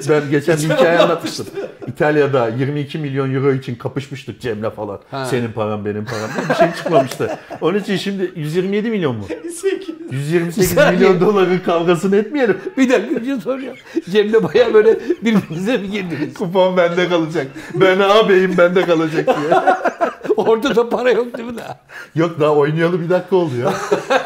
ben 0.09 0.31
geçen 0.31 0.57
bir 0.59 0.63
hikaye 0.63 0.99
anlatmıştım. 0.99 1.47
İtalya'da 1.87 2.49
22 2.49 2.99
milyon 2.99 3.35
euro 3.35 3.53
için 3.53 3.75
kapışmıştık 3.75 4.41
Cem'le 4.41 4.71
falan. 4.71 5.01
Ha. 5.11 5.25
Senin 5.27 5.53
param 5.53 5.85
benim 5.85 6.05
param. 6.05 6.31
Bir 6.51 6.55
şey 6.55 6.73
çıkmamıştı. 6.77 7.39
Onun 7.61 7.79
için 7.79 7.97
şimdi 7.97 8.33
127 8.37 8.91
milyon 8.91 9.17
mu? 9.17 9.25
8. 9.63 9.89
128 10.11 10.71
saniye. 10.71 10.93
milyon 10.99 11.21
doların 11.21 11.59
kavgasını 11.59 12.17
etmeyelim. 12.17 12.59
Bir 12.79 12.89
dakika 12.91 13.21
bir 13.21 13.27
şey 13.27 13.41
soracağım. 13.41 13.77
Cem'le 14.11 14.33
baya 14.43 14.75
böyle 14.75 14.99
birbirinize 15.25 15.79
mi 15.79 15.91
girdiniz? 15.91 16.35
Kupon 16.35 16.77
bende 16.77 17.09
kalacak. 17.09 17.47
Ben 17.75 17.99
ağabeyim 17.99 18.59
bende 18.59 18.83
kalacak 18.87 19.27
diye. 19.27 19.61
Ortada 20.47 20.89
para 20.89 21.11
yok 21.11 21.39
değil 21.39 21.49
mi 21.49 21.57
daha? 21.59 21.81
Yok 22.15 22.41
daha 22.41 22.51
oynayalı 22.55 23.01
bir 23.01 23.11
dakika 23.11 23.37
oldu 23.37 23.57
ya. 23.57 23.75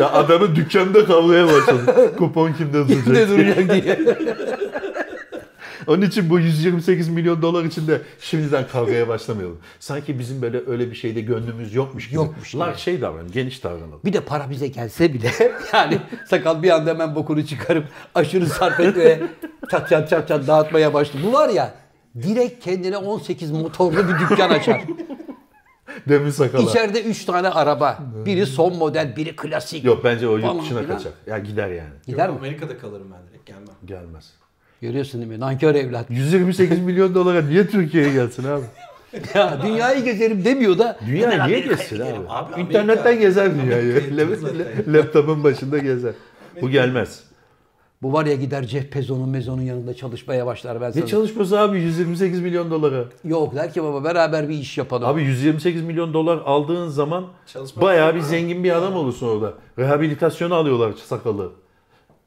ya 0.01 0.13
adamın 0.13 0.57
dükkanında 0.57 1.05
kavgaya 1.07 1.47
başladı. 1.47 2.17
Kupon 2.19 2.53
kimde 2.53 2.89
duracak? 2.89 3.07
Ne 3.07 3.29
duracak 3.29 3.85
diye. 3.85 3.99
Onun 5.87 6.03
için 6.03 6.31
bu 6.31 6.39
128 6.39 7.09
milyon 7.09 7.43
dolar 7.43 7.65
için 7.65 7.87
de 7.89 8.01
şimdiden 8.21 8.65
kavgaya 8.73 9.09
başlamayalım. 9.09 9.59
Sanki 9.81 10.19
bizim 10.19 10.43
böyle 10.43 10.61
öyle 10.67 10.91
bir 10.91 10.97
şeyde 10.97 11.21
gönlümüz 11.21 11.75
yokmuş 11.75 12.07
gibi. 12.07 12.17
Yokmuş. 12.17 12.55
Lar 12.55 12.75
şey 12.75 13.01
davranalım, 13.01 13.33
geniş 13.33 13.65
davranalım. 13.65 14.01
Bir 14.05 14.13
de 14.13 14.21
para 14.21 14.51
bize 14.51 14.67
gelse 14.69 15.13
bile 15.13 15.31
yani 15.73 15.99
sakal 16.27 16.63
bir 16.63 16.71
anda 16.71 16.91
hemen 16.91 17.15
bokunu 17.15 17.47
çıkarıp 17.47 17.85
aşırı 18.15 18.47
sarf 18.47 18.81
etmeye 18.81 19.21
çat 19.71 19.89
çat 19.89 20.11
çat 20.11 20.29
çat 20.29 20.47
dağıtmaya 20.47 20.95
başladı. 20.95 21.23
Bu 21.27 21.33
var 21.33 21.49
ya 21.49 21.75
direkt 22.23 22.65
kendine 22.65 22.97
18 22.97 23.51
motorlu 23.51 23.97
bir 24.09 24.19
dükkan 24.19 24.51
açar. 24.51 24.83
Demin 26.09 26.31
sakala. 26.31 26.63
İçeride 26.63 27.03
3 27.03 27.25
tane 27.25 27.49
araba. 27.49 27.99
Biri 28.27 28.47
son 28.47 28.77
model, 28.77 29.17
biri 29.17 29.37
klasik. 29.37 29.85
Yok 29.85 30.05
bence 30.05 30.29
o 30.29 30.37
yurt 30.39 30.63
dışına 30.63 30.87
kaçar. 30.87 31.13
Ya 31.27 31.39
gider 31.39 31.69
yani. 31.69 31.91
Gider 32.07 32.29
Yok, 32.29 32.35
mi? 32.35 32.39
Amerika'da 32.39 32.79
kalırım 32.79 33.07
ben 33.13 33.29
direkt 33.31 33.47
gelmem. 33.47 33.75
Gelmez. 33.85 34.31
Görüyorsun 34.83 35.21
değil 35.21 35.33
mi? 35.33 35.41
Nankör 35.41 35.75
evlat. 35.75 36.07
128 36.11 36.79
milyon 36.79 37.15
dolara 37.15 37.43
niye 37.43 37.67
Türkiye'ye 37.67 38.13
gelsin 38.13 38.45
abi? 38.45 38.65
Ya 39.35 39.59
dünyayı 39.63 40.05
gezerim 40.05 40.45
demiyor 40.45 40.79
da. 40.79 40.99
Dünya 41.07 41.47
niye 41.47 41.61
gezsin 41.61 42.01
abi? 42.01 42.27
Abi 42.29 42.61
İnternetten 42.61 43.03
Amerika- 43.05 43.21
gezer 43.21 43.55
dünyayı. 43.63 44.17
Laptopun 44.93 45.45
başında 45.45 45.79
gezer. 45.79 46.13
Bu 46.63 46.71
gelmez. 46.71 47.21
Bu 48.03 48.13
var 48.13 48.27
ya 48.27 48.35
gider 48.35 48.63
Jeff 48.63 48.95
Bezos'un 48.95 49.29
mezonun 49.29 49.63
yanında 49.63 49.95
çalışmaya 49.95 50.47
başlar 50.47 50.81
ben 50.81 50.91
sana. 50.91 51.03
Ne 51.05 51.09
çalışması 51.11 51.61
abi 51.61 51.81
128 51.81 52.41
milyon 52.41 52.71
dolara? 52.71 53.05
Yok 53.25 53.55
der 53.55 53.73
ki 53.73 53.83
baba 53.83 54.05
beraber 54.05 54.49
bir 54.49 54.55
iş 54.59 54.79
yapalım. 54.79 55.09
Abi 55.09 55.23
128 55.23 55.83
milyon 55.83 56.15
dolar 56.15 56.39
aldığın 56.45 56.89
zaman 56.89 57.27
Çalışma- 57.47 57.83
bayağı 57.83 58.15
bir 58.15 58.21
zengin 58.21 58.65
bir 58.65 58.77
adam 58.77 58.95
olursun 58.97 59.29
orada. 59.29 59.55
Rehabilitasyona 59.79 60.55
alıyorlar 60.55 60.93
sakalı. 60.93 61.53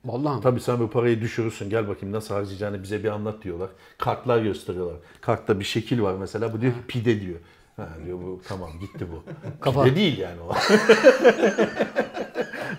Vallahi. 0.06 0.42
Tabii 0.42 0.60
sen 0.60 0.80
bu 0.80 0.90
parayı 0.90 1.22
düşürürsün. 1.22 1.70
Gel 1.70 1.88
bakayım 1.88 2.16
nasıl 2.16 2.36
harcayacağını 2.36 2.84
bize 2.84 3.04
bir 3.04 3.10
anlat 3.10 3.44
diyorlar. 3.44 3.70
Kartlar 3.98 4.42
gösteriyorlar. 4.42 4.96
Kartta 5.22 5.60
bir 5.60 5.66
şekil 5.66 6.02
var 6.02 6.14
mesela. 6.20 6.54
Bu 6.54 6.62
diyor 6.62 6.74
ki 6.74 6.80
pide 6.88 7.22
diyor. 7.22 7.40
Ha 7.76 7.90
diyor 8.06 8.18
bu 8.18 8.42
tamam 8.48 8.70
gitti 8.82 9.08
bu. 9.12 9.24
Kafa. 9.62 9.84
Pide 9.84 9.96
değil 9.96 10.18
yani 10.18 10.42
o. 10.42 10.54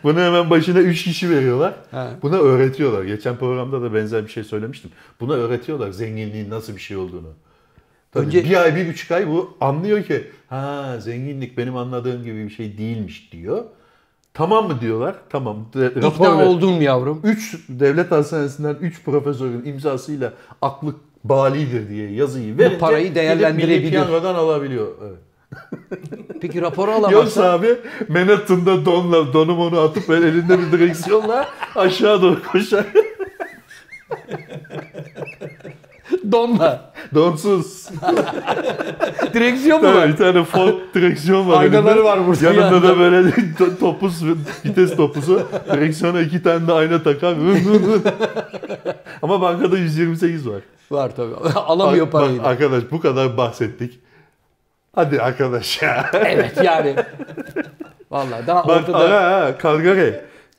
Bunu 0.02 0.20
hemen 0.20 0.50
başına 0.50 0.78
3 0.80 1.04
kişi 1.04 1.30
veriyorlar. 1.30 1.74
He. 1.90 2.06
Buna 2.22 2.36
öğretiyorlar. 2.36 3.04
Geçen 3.04 3.36
programda 3.36 3.82
da 3.82 3.94
benzer 3.94 4.24
bir 4.24 4.28
şey 4.30 4.44
söylemiştim. 4.44 4.90
Buna 5.20 5.32
öğretiyorlar 5.32 5.90
zenginliğin 5.90 6.50
nasıl 6.50 6.76
bir 6.76 6.80
şey 6.80 6.96
olduğunu. 6.96 7.32
Tabii 8.12 8.26
Önce- 8.26 8.44
bir 8.44 8.62
ay, 8.62 8.76
bir 8.76 8.88
buçuk 8.88 9.10
ay 9.10 9.28
bu 9.28 9.56
anlıyor 9.60 10.04
ki 10.04 10.30
ha 10.48 10.96
zenginlik 11.00 11.58
benim 11.58 11.76
anladığım 11.76 12.24
gibi 12.24 12.44
bir 12.44 12.50
şey 12.50 12.78
değilmiş 12.78 13.32
diyor. 13.32 13.64
Tamam 14.34 14.66
mı 14.68 14.80
diyorlar? 14.80 15.14
Tamam. 15.30 15.66
De, 15.74 15.86
İkna 16.08 16.34
mu 16.66 16.82
yavrum? 16.82 17.20
3 17.24 17.58
devlet 17.68 18.10
hastanesinden 18.10 18.74
3 18.74 19.04
profesörün 19.04 19.64
imzasıyla 19.64 20.32
aklı 20.62 20.94
balidir 21.24 21.88
diye 21.88 22.10
yazıyı 22.12 22.58
verince 22.58 22.78
parayı 22.78 23.02
gidip 23.04 23.16
değerlendirebilir. 23.16 23.78
Milli 23.78 23.90
Piyango'dan 23.90 24.34
alabiliyor. 24.34 24.88
Evet. 25.02 25.18
Peki 26.40 26.60
raporu 26.62 26.90
alamazsa? 26.90 27.12
Yoksa 27.18 27.52
abi 27.52 27.68
Manhattan'da 28.08 28.84
donla, 28.84 29.32
donum 29.32 29.58
onu 29.58 29.80
atıp 29.80 30.08
böyle 30.08 30.28
elinde 30.28 30.58
bir 30.58 30.72
direksiyonla 30.72 31.48
aşağı 31.76 32.22
doğru 32.22 32.42
koşar. 32.52 32.84
Donla. 36.32 36.92
Donsuz. 37.14 37.88
Direksiyon 39.34 39.80
mu 39.82 39.86
Tabii, 39.86 39.96
var? 39.98 40.08
bir 40.08 40.16
tane 40.16 40.44
Ford 40.44 40.74
direksiyon 40.94 41.48
var. 41.48 41.62
Aynaları 41.62 41.94
elinde. 41.94 42.04
var 42.04 42.26
burada 42.26 42.44
Yanında 42.44 42.82
da 42.82 42.98
böyle 42.98 43.28
to- 43.28 43.78
topuz, 43.80 44.24
vites 44.64 44.96
topuzu. 44.96 45.42
Direksiyona 45.72 46.20
iki 46.20 46.42
tane 46.42 46.66
de 46.66 46.72
ayna 46.72 47.00
vın. 47.22 47.58
Ama 49.22 49.40
bankada 49.40 49.78
128 49.78 50.48
var. 50.48 50.60
Var 50.94 51.16
tabii. 51.16 51.34
Alamıyor 51.54 52.06
Bak- 52.06 52.12
parayı. 52.12 52.38
bak 52.38 52.44
da. 52.44 52.48
arkadaş 52.48 52.82
bu 52.90 53.00
kadar 53.00 53.36
bahsettik. 53.36 54.00
Hadi 54.94 55.20
arkadaş 55.22 55.82
ya. 55.82 56.10
Evet 56.14 56.64
yani. 56.64 56.96
Vallahi 58.10 58.46
daha 58.46 58.68
Bak 58.68 58.76
ortada. 58.76 58.98
ara 58.98 59.22
ha 59.32 59.54
Calgary. 59.62 60.14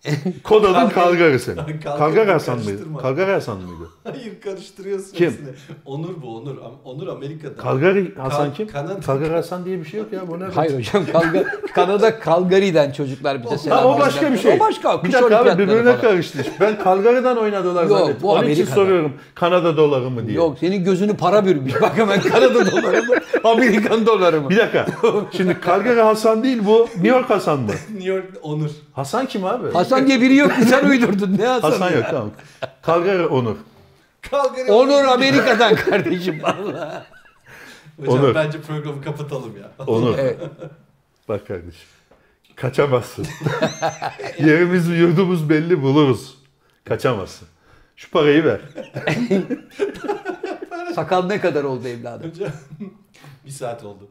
Kod 0.43 0.63
adın 0.63 0.73
Kalgar- 0.73 0.93
Kalgar 0.93 1.37
senin. 1.37 1.55
Kalgar- 1.57 1.97
Kalgar 1.97 2.27
Hasan 2.27 2.59
mıydı? 2.59 2.83
Kalgar 3.01 3.29
Hasan 3.29 3.57
mıydı? 3.57 3.89
Hayır 4.03 4.41
karıştırıyorsun 4.43 5.13
Kim? 5.13 5.25
hepsini. 5.31 5.47
Onur 5.85 6.21
bu 6.21 6.37
Onur. 6.37 6.55
Onur 6.85 7.07
Amerika'da. 7.07 7.55
Kalgar 7.55 7.97
Hasan 8.17 8.45
Kal- 8.47 8.53
kim? 8.55 8.67
Kanada- 8.67 8.99
Kalgar 8.99 9.31
Hasan 9.33 9.65
diye 9.65 9.79
bir 9.79 9.85
şey 9.85 9.99
yok 9.99 10.13
ya. 10.13 10.27
Bu 10.27 10.39
ne? 10.39 10.43
Hayır 10.43 10.77
hocam 10.77 11.03
Kalga, 11.11 11.43
Kanada 11.75 12.19
Calgary'den 12.25 12.91
çocuklar 12.91 13.43
bize 13.43 13.57
selam 13.57 13.77
Ha, 13.77 13.87
o 13.87 13.99
başka 13.99 14.33
bir 14.33 14.37
şey. 14.37 14.55
O 14.55 14.59
başka. 14.59 15.03
Bir 15.03 15.13
dakika 15.13 15.37
abi 15.37 15.57
birbirine 15.63 15.97
karıştı. 15.97 16.37
Ben 16.59 16.79
Kalgary'den 16.83 17.35
oynadılar 17.35 17.83
Yok, 17.87 17.91
zannettim. 17.99 18.17
bu 18.21 18.31
Onun 18.31 18.39
için 18.41 18.45
Amerika'da. 18.51 18.75
soruyorum. 18.75 19.13
Kanada 19.35 19.77
doları 19.77 20.09
mı 20.09 20.27
diye. 20.27 20.37
Yok 20.37 20.57
senin 20.59 20.83
gözünü 20.83 21.17
para 21.17 21.45
bürümüş. 21.45 21.81
Bak 21.81 21.97
hemen 21.97 22.21
Kanada 22.21 22.71
doları 22.71 23.03
mı? 23.03 23.15
Amerikan 23.43 24.05
doları 24.05 24.41
mı? 24.41 24.49
Bir 24.49 24.57
dakika. 24.57 24.85
Şimdi 25.37 25.57
Calgary 25.65 25.99
Hasan 25.99 26.43
değil 26.43 26.61
bu. 26.65 26.87
New 26.95 27.07
York 27.07 27.29
Hasan 27.29 27.59
mı? 27.59 27.71
New 27.93 28.09
York 28.09 28.25
Onur. 28.41 28.69
Hasan 28.93 29.25
kim 29.25 29.45
abi? 29.45 29.71
Hasan 29.73 29.94
diye 30.07 30.21
biri 30.21 30.35
yok 30.35 30.55
ki 30.55 30.61
sen 30.65 30.85
uydurdun. 30.89 31.37
Ne 31.37 31.45
Hasan? 31.47 31.71
Hasan 31.71 31.91
ya? 31.91 31.97
yok 31.97 32.05
tamam. 32.09 32.31
Calgary 32.85 33.25
Onur. 33.25 33.55
Calgary 34.31 34.71
Onur 34.71 35.03
Amerika'dan 35.03 35.75
kardeşim 35.75 36.43
valla. 36.43 37.05
Hocam 37.99 38.13
Onur. 38.19 38.35
bence 38.35 38.61
programı 38.61 39.01
kapatalım 39.01 39.53
ya. 39.57 39.85
Onur. 39.87 40.17
Evet. 40.17 40.39
Bak 41.29 41.47
kardeşim. 41.47 41.87
Kaçamazsın. 42.55 43.27
Yerimiz 44.39 44.87
yurdumuz 44.87 45.49
belli 45.49 45.81
buluruz. 45.81 46.37
Kaçamazsın. 46.85 47.47
Şu 47.95 48.11
parayı 48.11 48.43
ver. 48.45 48.61
Sakal 50.95 51.25
ne 51.25 51.39
kadar 51.41 51.63
oldu 51.63 51.87
evladım? 51.87 52.29
Hocam 52.31 52.51
bir 53.45 53.51
saat 53.51 53.83
oldu. 53.83 54.07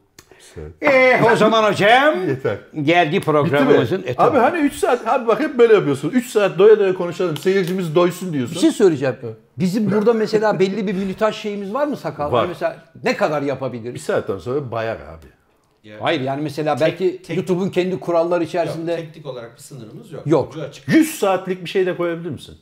Eh 0.81 1.31
o 1.33 1.35
zaman 1.35 1.63
hocam 1.71 2.27
Yeter. 2.29 2.57
geldi 2.83 3.19
programımızın. 3.19 4.03
E. 4.07 4.13
Abi 4.17 4.37
hani 4.37 4.57
3 4.59 4.73
saat 4.73 5.07
abi 5.07 5.27
bak 5.27 5.39
hep 5.39 5.57
böyle 5.57 5.73
yapıyorsun. 5.73 6.09
3 6.09 6.27
saat 6.29 6.59
doya 6.59 6.79
doya 6.79 6.93
konuşalım. 6.93 7.37
Seyircimiz 7.37 7.95
doysun 7.95 8.33
diyorsun. 8.33 8.55
Bir 8.55 8.61
şey 8.61 8.71
söyleyeceğim. 8.71 9.15
Bizim 9.59 9.91
burada 9.91 10.13
mesela 10.13 10.59
belli 10.59 10.87
bir 10.87 10.93
militaj 10.93 11.35
şeyimiz 11.35 11.73
var 11.73 11.87
mı 11.87 11.97
sakal? 11.97 12.31
Var. 12.31 12.45
Mesela 12.47 12.77
ne 13.03 13.15
kadar 13.17 13.41
Bir 13.41 13.47
yapabiliriz? 13.47 14.01
saatten 14.01 14.37
sonra 14.37 14.71
bayar 14.71 14.95
abi. 14.95 15.25
Yani 15.83 15.99
Hayır 16.01 16.21
yani 16.21 16.41
mesela 16.41 16.77
belki 16.81 17.21
tek- 17.21 17.37
YouTube'un 17.37 17.69
kendi 17.69 17.99
kuralları 17.99 18.43
Yok, 18.43 18.49
içerisinde 18.49 18.95
teknik 18.95 19.25
olarak 19.25 19.55
bir 19.57 19.61
sınırımız 19.61 20.11
yok. 20.11 20.27
Yok. 20.27 20.51
Ucu 20.51 20.61
açık. 20.61 20.87
100 20.87 21.19
saatlik 21.19 21.63
bir 21.65 21.69
şey 21.69 21.85
de 21.85 21.97
koyabilir 21.97 22.29
misin? 22.29 22.57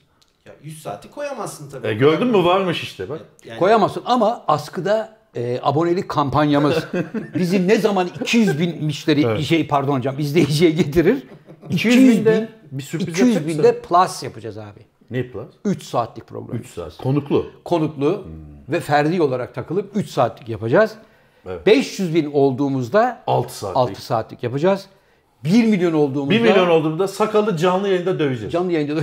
Ya 0.46 0.54
100 0.64 0.82
saati 0.82 1.12
koyamazsın 1.12 1.70
tabii. 1.70 1.88
E, 1.88 1.94
gördün 1.94 2.28
mü 2.28 2.44
varmış 2.44 2.84
işte 2.84 3.10
bak. 3.10 3.20
Yani 3.46 3.60
koyamazsın 3.60 4.04
ama 4.06 4.44
askıda 4.48 5.16
e, 5.36 5.60
abonelik 5.62 6.10
kampanyamız 6.10 6.84
bizi 7.36 7.68
ne 7.68 7.78
zaman 7.78 8.10
200 8.22 8.60
bin 8.60 8.86
müşteri 8.86 9.22
Evet. 9.26 9.42
şey 9.42 9.68
pardon 9.68 9.98
hocam 9.98 10.20
izleyiciye 10.20 10.72
getirir? 10.72 11.24
200 11.70 11.96
200 11.96 12.18
binde 12.20 12.50
bin, 12.72 12.78
bir 12.78 12.84
sürpriz 12.84 13.08
200 13.08 13.36
yapacak 13.36 13.58
binde 13.58 13.82
plus 13.82 14.24
yapacağız 14.24 14.58
abi. 14.58 14.80
Ne 15.12 15.28
plus? 15.28 15.48
3 15.66 15.84
saatlik 15.84 16.28
program. 16.28 16.58
3 16.58 16.68
saat. 16.68 16.98
Konuklu. 16.98 17.46
Konuklu 17.66 18.28
ve 18.70 18.80
ferdi 18.80 19.22
olarak 19.22 19.56
takılıp 19.56 19.98
3 19.98 20.10
saatlik 20.10 20.50
yapacağız. 20.50 20.96
Evet. 21.46 21.66
500 21.66 22.16
bin 22.16 22.32
olduğumuzda 22.34 23.24
6 23.28 23.58
saatlik. 23.58 23.78
6 23.78 24.02
saatlik 24.06 24.44
yapacağız. 24.44 24.86
1 25.44 25.64
milyon 25.66 25.94
olduğumuzda 25.94 26.32
1 26.32 26.42
milyon 26.42 26.70
olduğunda 26.70 27.08
sakalı 27.08 27.58
canlı 27.58 27.88
yayında 27.88 28.20
döveceğiz. 28.20 28.54
canlı 28.54 28.72
yayında 28.72 28.96
da 28.98 29.02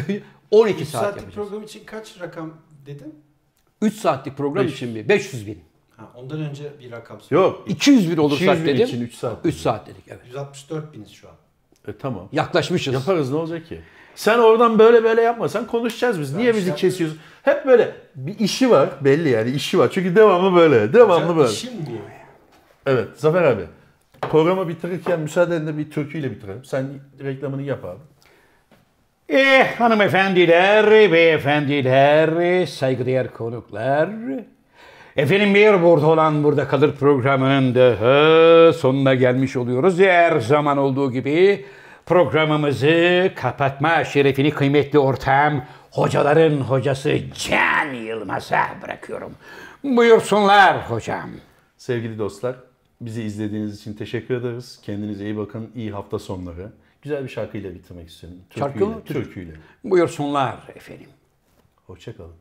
12 0.51 0.83
3 0.83 0.89
saat 0.89 1.03
saatlik 1.03 1.22
yapacağız. 1.22 1.49
program 1.49 1.64
için 1.64 1.83
kaç 1.87 2.20
rakam 2.20 2.51
dedin? 2.87 3.14
3 3.83 3.95
saatlik 3.95 4.37
program 4.37 4.64
Beş. 4.64 4.74
için 4.74 4.89
mi? 4.91 5.09
500 5.09 5.47
bin. 5.47 5.59
Ha, 6.01 6.11
ondan 6.14 6.40
önce 6.40 6.64
bir 6.80 6.90
rakam 6.92 7.20
söyle. 7.20 7.42
Yok. 7.42 7.64
200 7.66 8.11
bin 8.11 8.16
olursak 8.16 8.42
200 8.42 8.61
bin 8.64 8.74
dedim. 8.74 8.86
için 8.86 9.01
3 9.01 9.14
saat. 9.14 9.46
3 9.46 9.55
saat 9.55 9.86
dedik 9.86 10.05
evet. 10.09 10.20
164 10.26 10.92
biniz 10.94 11.11
şu 11.11 11.28
an. 11.28 11.34
E, 11.88 11.96
tamam. 11.98 12.28
Yaklaşmışız. 12.32 12.94
Yaparız 12.94 13.30
ne 13.30 13.36
olacak 13.36 13.66
ki? 13.66 13.80
Sen 14.14 14.38
oradan 14.38 14.78
böyle 14.78 15.05
böyle 15.05 15.22
yapma. 15.22 15.48
Sen 15.48 15.66
konuşacağız 15.66 16.20
biz. 16.20 16.34
Niye 16.34 16.53
bir 16.53 16.59
bizi 16.59 16.66
şey 16.66 16.76
kesiyorsun? 16.76 17.18
Hep 17.42 17.66
böyle 17.66 17.94
bir 18.14 18.38
işi 18.38 18.70
var 18.70 18.88
belli 19.01 19.28
yani 19.28 19.51
işi 19.51 19.78
var. 19.78 19.90
Çünkü 19.92 20.16
devamlı 20.16 20.57
böyle. 20.57 20.92
Devamlı 20.92 21.24
Hocam, 21.24 21.38
böyle. 21.38 21.51
işim 21.53 21.72
bu. 21.72 21.90
Evet 22.86 23.09
Zafer 23.16 23.42
abi. 23.42 23.62
Programı 24.20 24.68
bitirirken 24.68 25.20
müsaadenle 25.20 25.78
bir 25.78 25.90
türküyle 25.90 26.30
bitirelim. 26.30 26.64
Sen 26.64 26.86
reklamını 27.22 27.62
yap 27.62 27.84
abi. 27.84 28.01
Eh 29.28 29.76
hanımefendiler, 29.80 31.12
beyefendiler, 31.12 32.66
saygıdeğer 32.66 33.32
konuklar. 33.32 34.11
Efendim 35.20 35.54
bir 35.54 35.82
burada 35.82 36.06
olan 36.06 36.44
burada 36.44 36.68
kalır 36.68 36.96
programının 36.96 37.74
daha 37.74 38.72
sonuna 38.72 39.14
gelmiş 39.14 39.56
oluyoruz. 39.56 39.98
Her 39.98 40.40
zaman 40.40 40.78
olduğu 40.78 41.12
gibi 41.12 41.64
programımızı 42.06 43.32
kapatma 43.36 44.04
şerefini 44.04 44.50
kıymetli 44.50 44.98
ortağım 44.98 45.62
hocaların 45.90 46.60
hocası 46.60 47.18
Can 47.34 47.94
Yılmaz'a 47.94 48.62
bırakıyorum. 48.82 49.32
Buyursunlar 49.84 50.90
hocam. 50.90 51.30
Sevgili 51.76 52.18
dostlar, 52.18 52.56
bizi 53.00 53.22
izlediğiniz 53.22 53.80
için 53.80 53.94
teşekkür 53.94 54.34
ederiz. 54.34 54.80
Kendinize 54.82 55.24
iyi 55.24 55.36
bakın. 55.36 55.70
İyi 55.74 55.90
hafta 55.90 56.18
sonları. 56.18 56.72
Güzel 57.02 57.24
bir 57.24 57.28
şarkıyla 57.28 57.74
bitirmek 57.74 58.08
istiyorum. 58.08 58.38
Şarkı 58.58 58.72
Türküyle. 58.72 58.94
mı? 58.94 59.04
Türkü. 59.04 59.24
Türküyle. 59.24 59.52
Buyursunlar 59.84 60.56
efendim. 60.74 61.08
Hoşçakalın. 61.86 62.34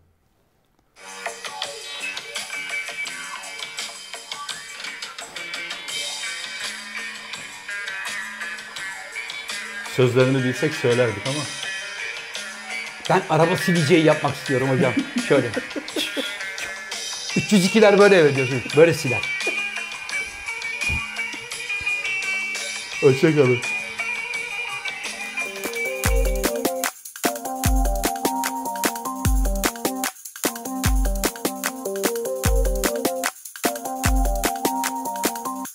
Sözlerini 10.00 10.44
bilsek 10.44 10.74
söylerdik 10.74 11.28
ama. 11.28 11.40
Ben 13.10 13.22
araba 13.30 13.58
sileceği 13.58 14.06
yapmak 14.06 14.36
istiyorum 14.36 14.70
hocam. 14.70 14.94
Şöyle. 15.28 15.48
302'ler 17.36 18.00
böyle 18.00 18.16
evet 18.16 18.36
diyorsun. 18.36 18.62
Böyle 18.78 18.94
siler. 18.94 19.22
Hoşçakalın. 23.02 23.60